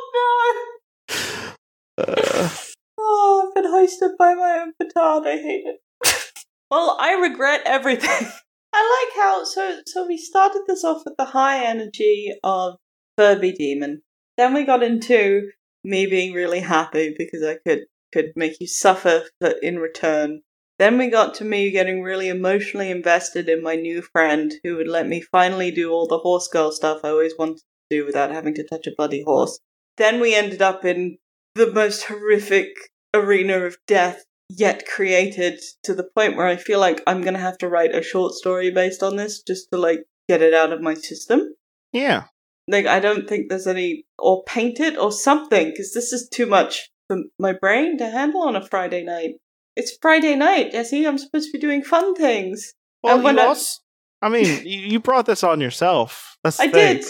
Uh, 1.99 2.05
no! 2.07 2.51
Oh, 2.99 3.47
I've 3.49 3.55
been 3.55 3.71
hoisted 3.71 4.13
by 4.19 4.35
my 4.35 4.59
own 4.63 4.73
petard. 4.79 5.27
I 5.27 5.37
hate 5.37 5.65
it. 5.67 5.81
well, 6.71 6.97
I 6.99 7.13
regret 7.13 7.61
everything. 7.67 8.29
I 8.73 9.07
like 9.13 9.23
how 9.23 9.45
so 9.45 9.81
so 9.87 10.07
we 10.07 10.17
started 10.17 10.63
this 10.67 10.85
off 10.85 11.03
with 11.05 11.17
the 11.19 11.25
high 11.27 11.65
energy 11.65 12.33
of 12.43 12.77
Furby 13.19 13.53
Demon. 13.53 14.03
Then 14.37 14.55
we 14.55 14.65
got 14.65 14.83
into 14.83 15.51
me 15.85 16.07
being 16.07 16.33
really 16.33 16.61
happy 16.61 17.15
because 17.17 17.43
I 17.43 17.57
could 17.67 17.85
could 18.13 18.33
make 18.37 18.61
you 18.61 18.67
suffer 18.67 19.25
in 19.63 19.79
return. 19.79 20.43
Then 20.79 20.99
we 20.99 21.09
got 21.09 21.35
to 21.35 21.45
me 21.45 21.71
getting 21.71 22.03
really 22.03 22.29
emotionally 22.29 22.91
invested 22.91 23.49
in 23.49 23.63
my 23.63 23.77
new 23.77 24.03
friend 24.03 24.53
who 24.65 24.77
would 24.77 24.89
let 24.89 25.07
me 25.07 25.21
finally 25.21 25.71
do 25.71 25.93
all 25.93 26.07
the 26.07 26.19
horse 26.19 26.49
girl 26.49 26.73
stuff 26.73 27.01
I 27.05 27.11
always 27.11 27.35
wanted 27.39 27.59
to 27.59 27.63
do 27.91 28.07
without 28.07 28.33
having 28.33 28.55
to 28.55 28.67
touch 28.67 28.87
a 28.87 28.95
bloody 28.97 29.23
horse. 29.23 29.61
Then 29.99 30.21
we 30.21 30.35
ended 30.35 30.63
up 30.63 30.85
in 30.85 31.19
the 31.55 31.71
most 31.71 32.05
horrific 32.05 32.69
arena 33.13 33.59
of 33.61 33.77
death 33.87 34.25
yet 34.49 34.87
created 34.87 35.61
to 35.85 35.95
the 35.95 36.09
point 36.17 36.37
where 36.37 36.47
I 36.47 36.57
feel 36.57 36.81
like 36.81 37.03
I'm 37.07 37.23
gonna 37.23 37.39
have 37.39 37.59
to 37.59 37.69
write 37.69 37.95
a 37.95 38.03
short 38.03 38.33
story 38.33 38.71
based 38.71 39.03
on 39.03 39.17
this 39.17 39.43
just 39.43 39.69
to 39.73 39.79
like 39.79 40.05
get 40.29 40.43
it 40.43 40.55
out 40.55 40.73
of 40.73 40.81
my 40.81 40.95
system. 40.95 41.55
yeah. 41.93 42.25
Like, 42.69 42.87
I 42.87 43.01
don't 43.01 43.29
think 43.29 43.49
there's 43.49 43.67
any, 43.67 44.05
or 44.19 44.45
paint 44.45 44.81
it 44.81 44.97
or 44.99 45.11
something, 45.13 45.71
because 45.71 45.93
this 45.93 46.13
is 46.13 46.29
too 46.29 46.47
much 46.47 46.89
for 47.09 47.19
my 47.39 47.53
brain 47.53 47.99
to 47.99 48.09
handle 48.09 48.43
on 48.43 48.57
a 48.57 48.67
Friday 48.67 49.03
night. 49.05 49.35
It's 49.77 49.97
Friday 50.01 50.37
night, 50.37 50.73
Jesse. 50.73 51.07
I'm 51.07 51.19
supposed 51.19 51.47
to 51.47 51.53
be 51.53 51.59
doing 51.61 51.83
fun 51.83 52.15
things. 52.15 52.73
Well, 53.03 53.17
And 53.17 53.25
when 53.25 53.37
you 53.37 53.43
I- 53.43 53.47
also, 53.47 53.81
I 54.23 54.29
mean, 54.29 54.45
you, 54.65 54.81
you 54.81 55.01
brought 55.01 55.27
this 55.27 55.43
on 55.43 55.61
yourself. 55.61 56.37
That's 56.45 56.61
I 56.61 56.69
thing. 56.69 56.97
did. 56.99 57.05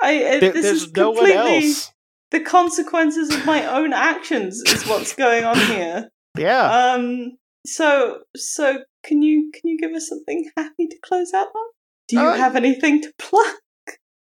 I. 0.00 0.16
Uh, 0.24 0.40
There- 0.40 0.52
this 0.52 0.62
there's 0.64 0.82
is 0.84 0.92
no 0.92 1.10
one 1.10 1.26
completely 1.30 1.66
else. 1.68 1.92
the 2.30 2.40
consequences 2.40 3.34
of 3.34 3.44
my 3.44 3.66
own 3.66 3.92
actions 3.92 4.62
is 4.66 4.86
what's 4.86 5.14
going 5.14 5.44
on 5.44 5.56
here. 5.58 6.08
Yeah. 6.38 6.94
Um. 6.94 7.36
So 7.66 8.20
so 8.34 8.78
can 9.04 9.20
you 9.20 9.50
can 9.52 9.68
you 9.68 9.76
give 9.78 9.92
us 9.92 10.08
something 10.08 10.50
happy 10.56 10.86
to 10.88 10.96
close 11.04 11.34
out 11.34 11.48
on? 11.48 11.66
Do 12.08 12.16
you 12.16 12.22
Uh, 12.22 12.36
have 12.36 12.56
anything 12.56 13.02
to 13.02 13.12
plug? 13.18 13.54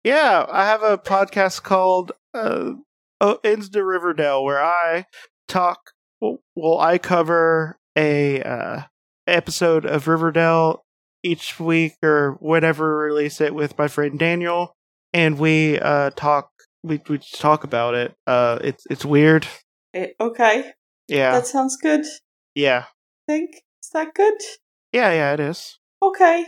Yeah, 0.08 0.46
I 0.48 0.64
have 0.64 0.82
a 0.82 0.96
podcast 0.96 1.62
called 1.64 2.12
uh, 2.32 2.72
oh, 3.20 3.40
Ends 3.44 3.68
to 3.68 3.84
Riverdale 3.84 4.42
where 4.42 4.58
I 4.58 5.04
talk. 5.48 5.90
Well, 6.18 6.78
I 6.80 6.96
cover 6.96 7.78
a 7.94 8.42
uh, 8.42 8.82
episode 9.26 9.84
of 9.84 10.08
Riverdale 10.08 10.86
each 11.22 11.60
week 11.60 11.96
or 12.02 12.38
whenever 12.40 12.96
we 12.96 13.04
release 13.04 13.42
it 13.42 13.54
with 13.54 13.76
my 13.76 13.86
friend 13.86 14.18
Daniel, 14.18 14.74
and 15.12 15.38
we 15.38 15.78
uh, 15.78 16.08
talk. 16.16 16.52
We 16.82 17.02
we 17.06 17.18
just 17.18 17.38
talk 17.38 17.62
about 17.64 17.94
it. 17.94 18.14
Uh, 18.26 18.60
it's 18.64 18.86
it's 18.88 19.04
weird. 19.04 19.46
Eh, 19.92 20.06
okay, 20.18 20.72
Yeah, 21.08 21.32
that 21.32 21.46
sounds 21.46 21.76
good. 21.76 22.06
yeah, 22.54 22.84
I 23.28 23.32
think 23.32 23.56
is 23.82 23.90
that 23.92 24.14
good? 24.14 24.38
yeah, 24.90 25.12
yeah. 25.12 25.34
It 25.34 25.40
is. 25.40 25.78
Okay, 26.02 26.46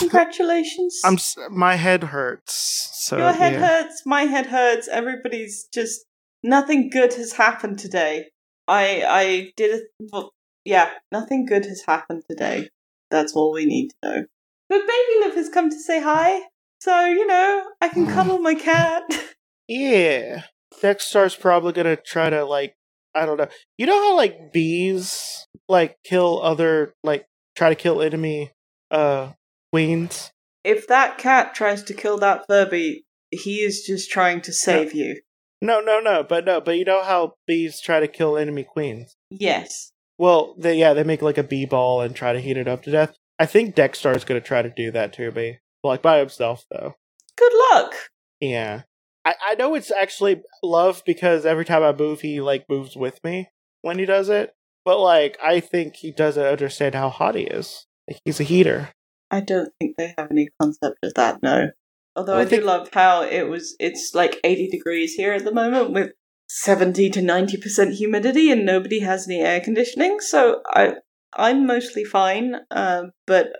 congratulations. 0.00 1.00
I'm 1.04 1.14
s- 1.14 1.36
my 1.50 1.76
head 1.76 2.04
hurts. 2.04 2.90
So 2.94 3.16
Your 3.18 3.32
head 3.32 3.54
yeah. 3.54 3.66
hurts. 3.66 4.02
My 4.06 4.22
head 4.22 4.46
hurts. 4.46 4.88
Everybody's 4.88 5.68
just 5.72 6.04
nothing 6.42 6.90
good 6.90 7.14
has 7.14 7.32
happened 7.32 7.78
today. 7.78 8.26
I 8.68 9.04
I 9.06 9.52
did 9.56 9.80
a 9.80 10.06
well, 10.12 10.32
yeah. 10.64 10.90
Nothing 11.12 11.46
good 11.46 11.64
has 11.66 11.82
happened 11.86 12.22
today. 12.28 12.68
That's 13.10 13.34
all 13.34 13.52
we 13.52 13.64
need 13.64 13.88
to 13.90 13.96
know. 14.04 14.24
But 14.68 14.80
Baby 14.80 15.24
Liv 15.24 15.34
has 15.34 15.48
come 15.48 15.68
to 15.70 15.78
say 15.78 16.00
hi, 16.00 16.42
so 16.80 17.06
you 17.06 17.26
know 17.26 17.64
I 17.80 17.88
can 17.88 18.06
cuddle 18.06 18.38
my 18.38 18.54
cat. 18.54 19.02
Yeah. 19.72 20.42
Dexter's 20.82 21.36
probably 21.36 21.72
gonna 21.72 21.94
try 21.94 22.28
to 22.28 22.44
like 22.44 22.74
I 23.14 23.24
don't 23.24 23.36
know. 23.36 23.46
You 23.78 23.86
know 23.86 23.96
how 24.00 24.16
like 24.16 24.52
bees 24.52 25.46
like 25.68 25.96
kill 26.04 26.40
other 26.42 26.92
like 27.04 27.26
try 27.54 27.68
to 27.68 27.76
kill 27.76 28.02
enemy 28.02 28.50
uh 28.90 29.30
queens? 29.72 30.30
if 30.64 30.86
that 30.88 31.18
cat 31.18 31.54
tries 31.54 31.82
to 31.84 31.94
kill 31.94 32.18
that 32.18 32.44
Furby, 32.48 33.04
he 33.30 33.56
is 33.60 33.82
just 33.86 34.10
trying 34.10 34.40
to 34.42 34.52
save 34.52 34.94
you. 34.94 35.20
No, 35.62 35.80
no, 35.80 36.00
no, 36.00 36.22
but 36.22 36.44
no, 36.44 36.60
but 36.60 36.78
you 36.78 36.84
know 36.84 37.02
how 37.02 37.34
bees 37.46 37.80
try 37.80 38.00
to 38.00 38.08
kill 38.08 38.36
enemy 38.36 38.64
queens? 38.64 39.14
Yes. 39.30 39.92
Well, 40.18 40.54
they 40.58 40.78
yeah, 40.78 40.94
they 40.94 41.04
make 41.04 41.22
like 41.22 41.38
a 41.38 41.42
bee 41.42 41.66
ball 41.66 42.00
and 42.00 42.14
try 42.14 42.32
to 42.32 42.40
heat 42.40 42.56
it 42.56 42.68
up 42.68 42.82
to 42.84 42.90
death. 42.90 43.14
I 43.38 43.46
think 43.46 43.74
Dexter's 43.74 44.24
gonna 44.24 44.40
try 44.40 44.62
to 44.62 44.70
do 44.70 44.90
that 44.92 45.12
to 45.14 45.30
bee. 45.30 45.58
Like 45.82 46.02
by 46.02 46.18
himself 46.18 46.64
though. 46.70 46.94
Good 47.36 47.52
luck. 47.72 47.94
Yeah. 48.40 48.82
I, 49.24 49.34
I 49.50 49.54
know 49.54 49.74
it's 49.74 49.90
actually 49.90 50.42
love 50.62 51.02
because 51.04 51.44
every 51.44 51.64
time 51.64 51.82
I 51.82 51.92
move 51.92 52.20
he 52.20 52.40
like 52.40 52.64
moves 52.68 52.96
with 52.96 53.22
me 53.22 53.48
when 53.82 53.98
he 53.98 54.06
does 54.06 54.28
it. 54.28 54.54
But 54.84 54.98
like 54.98 55.38
I 55.42 55.60
think 55.60 55.96
he 55.96 56.10
doesn't 56.10 56.42
understand 56.42 56.94
how 56.94 57.10
hot 57.10 57.34
he 57.34 57.42
is. 57.42 57.86
Like 58.08 58.20
he's 58.24 58.40
a 58.40 58.44
heater. 58.44 58.90
I 59.30 59.40
don't 59.40 59.72
think 59.78 59.96
they 59.96 60.14
have 60.18 60.30
any 60.30 60.48
concept 60.60 60.98
of 61.02 61.14
that, 61.14 61.42
no. 61.42 61.70
Although 62.16 62.32
Well, 62.32 62.40
I, 62.40 62.44
I 62.44 62.48
do 62.48 62.60
love 62.60 62.88
how 62.92 63.22
it 63.22 63.48
was 63.48 63.76
it's 63.78 64.14
like 64.14 64.40
80 64.42 64.68
degrees 64.68 65.14
here 65.14 65.32
at 65.32 65.44
the 65.44 65.54
moment 65.54 65.92
with 65.92 66.12
70 66.48 67.10
to 67.10 67.20
90% 67.20 67.92
humidity 67.94 68.50
and 68.50 68.66
nobody 68.66 69.00
has 69.00 69.28
any 69.28 69.40
air 69.40 69.60
conditioning, 69.60 70.20
so 70.20 70.62
I 70.66 70.94
I'm 71.34 71.66
mostly 71.66 72.04
fine, 72.04 72.56
um, 72.72 73.12
but 73.26 73.52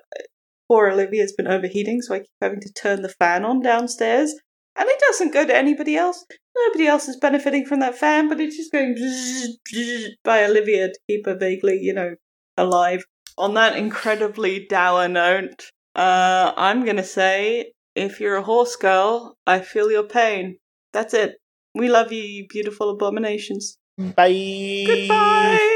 poor 0.68 0.90
Olivia's 0.90 1.32
been 1.32 1.46
overheating, 1.46 2.02
so 2.02 2.14
I 2.14 2.18
keep 2.20 2.30
having 2.40 2.60
to 2.60 2.72
turn 2.72 3.02
the 3.02 3.08
fan 3.08 3.44
on 3.44 3.60
downstairs, 3.60 4.34
and 4.76 4.88
it 4.88 5.00
doesn't 5.08 5.32
go 5.32 5.46
to 5.46 5.56
anybody 5.56 5.96
else. 5.96 6.24
Nobody 6.56 6.86
else 6.86 7.08
is 7.08 7.16
benefiting 7.16 7.66
from 7.66 7.80
that 7.80 7.96
fan, 7.96 8.28
but 8.28 8.40
it's 8.40 8.56
just 8.56 8.72
going 8.72 8.96
by 10.24 10.44
Olivia 10.44 10.88
to 10.88 10.98
keep 11.08 11.26
her 11.26 11.36
vaguely, 11.36 11.78
you 11.80 11.92
know, 11.92 12.16
alive 12.56 13.04
on 13.40 13.54
that 13.54 13.76
incredibly 13.76 14.66
dour 14.66 15.08
note, 15.08 15.70
uh, 15.96 16.52
I'm 16.56 16.84
gonna 16.84 17.02
say 17.02 17.72
if 17.94 18.20
you're 18.20 18.36
a 18.36 18.42
horse 18.42 18.76
girl, 18.76 19.36
I 19.46 19.60
feel 19.60 19.90
your 19.90 20.04
pain. 20.04 20.58
That's 20.92 21.14
it. 21.14 21.36
We 21.74 21.88
love 21.88 22.12
you, 22.12 22.22
you 22.22 22.46
beautiful 22.48 22.90
abominations. 22.90 23.78
Bye. 23.96 24.86
Goodbye. 24.86 25.70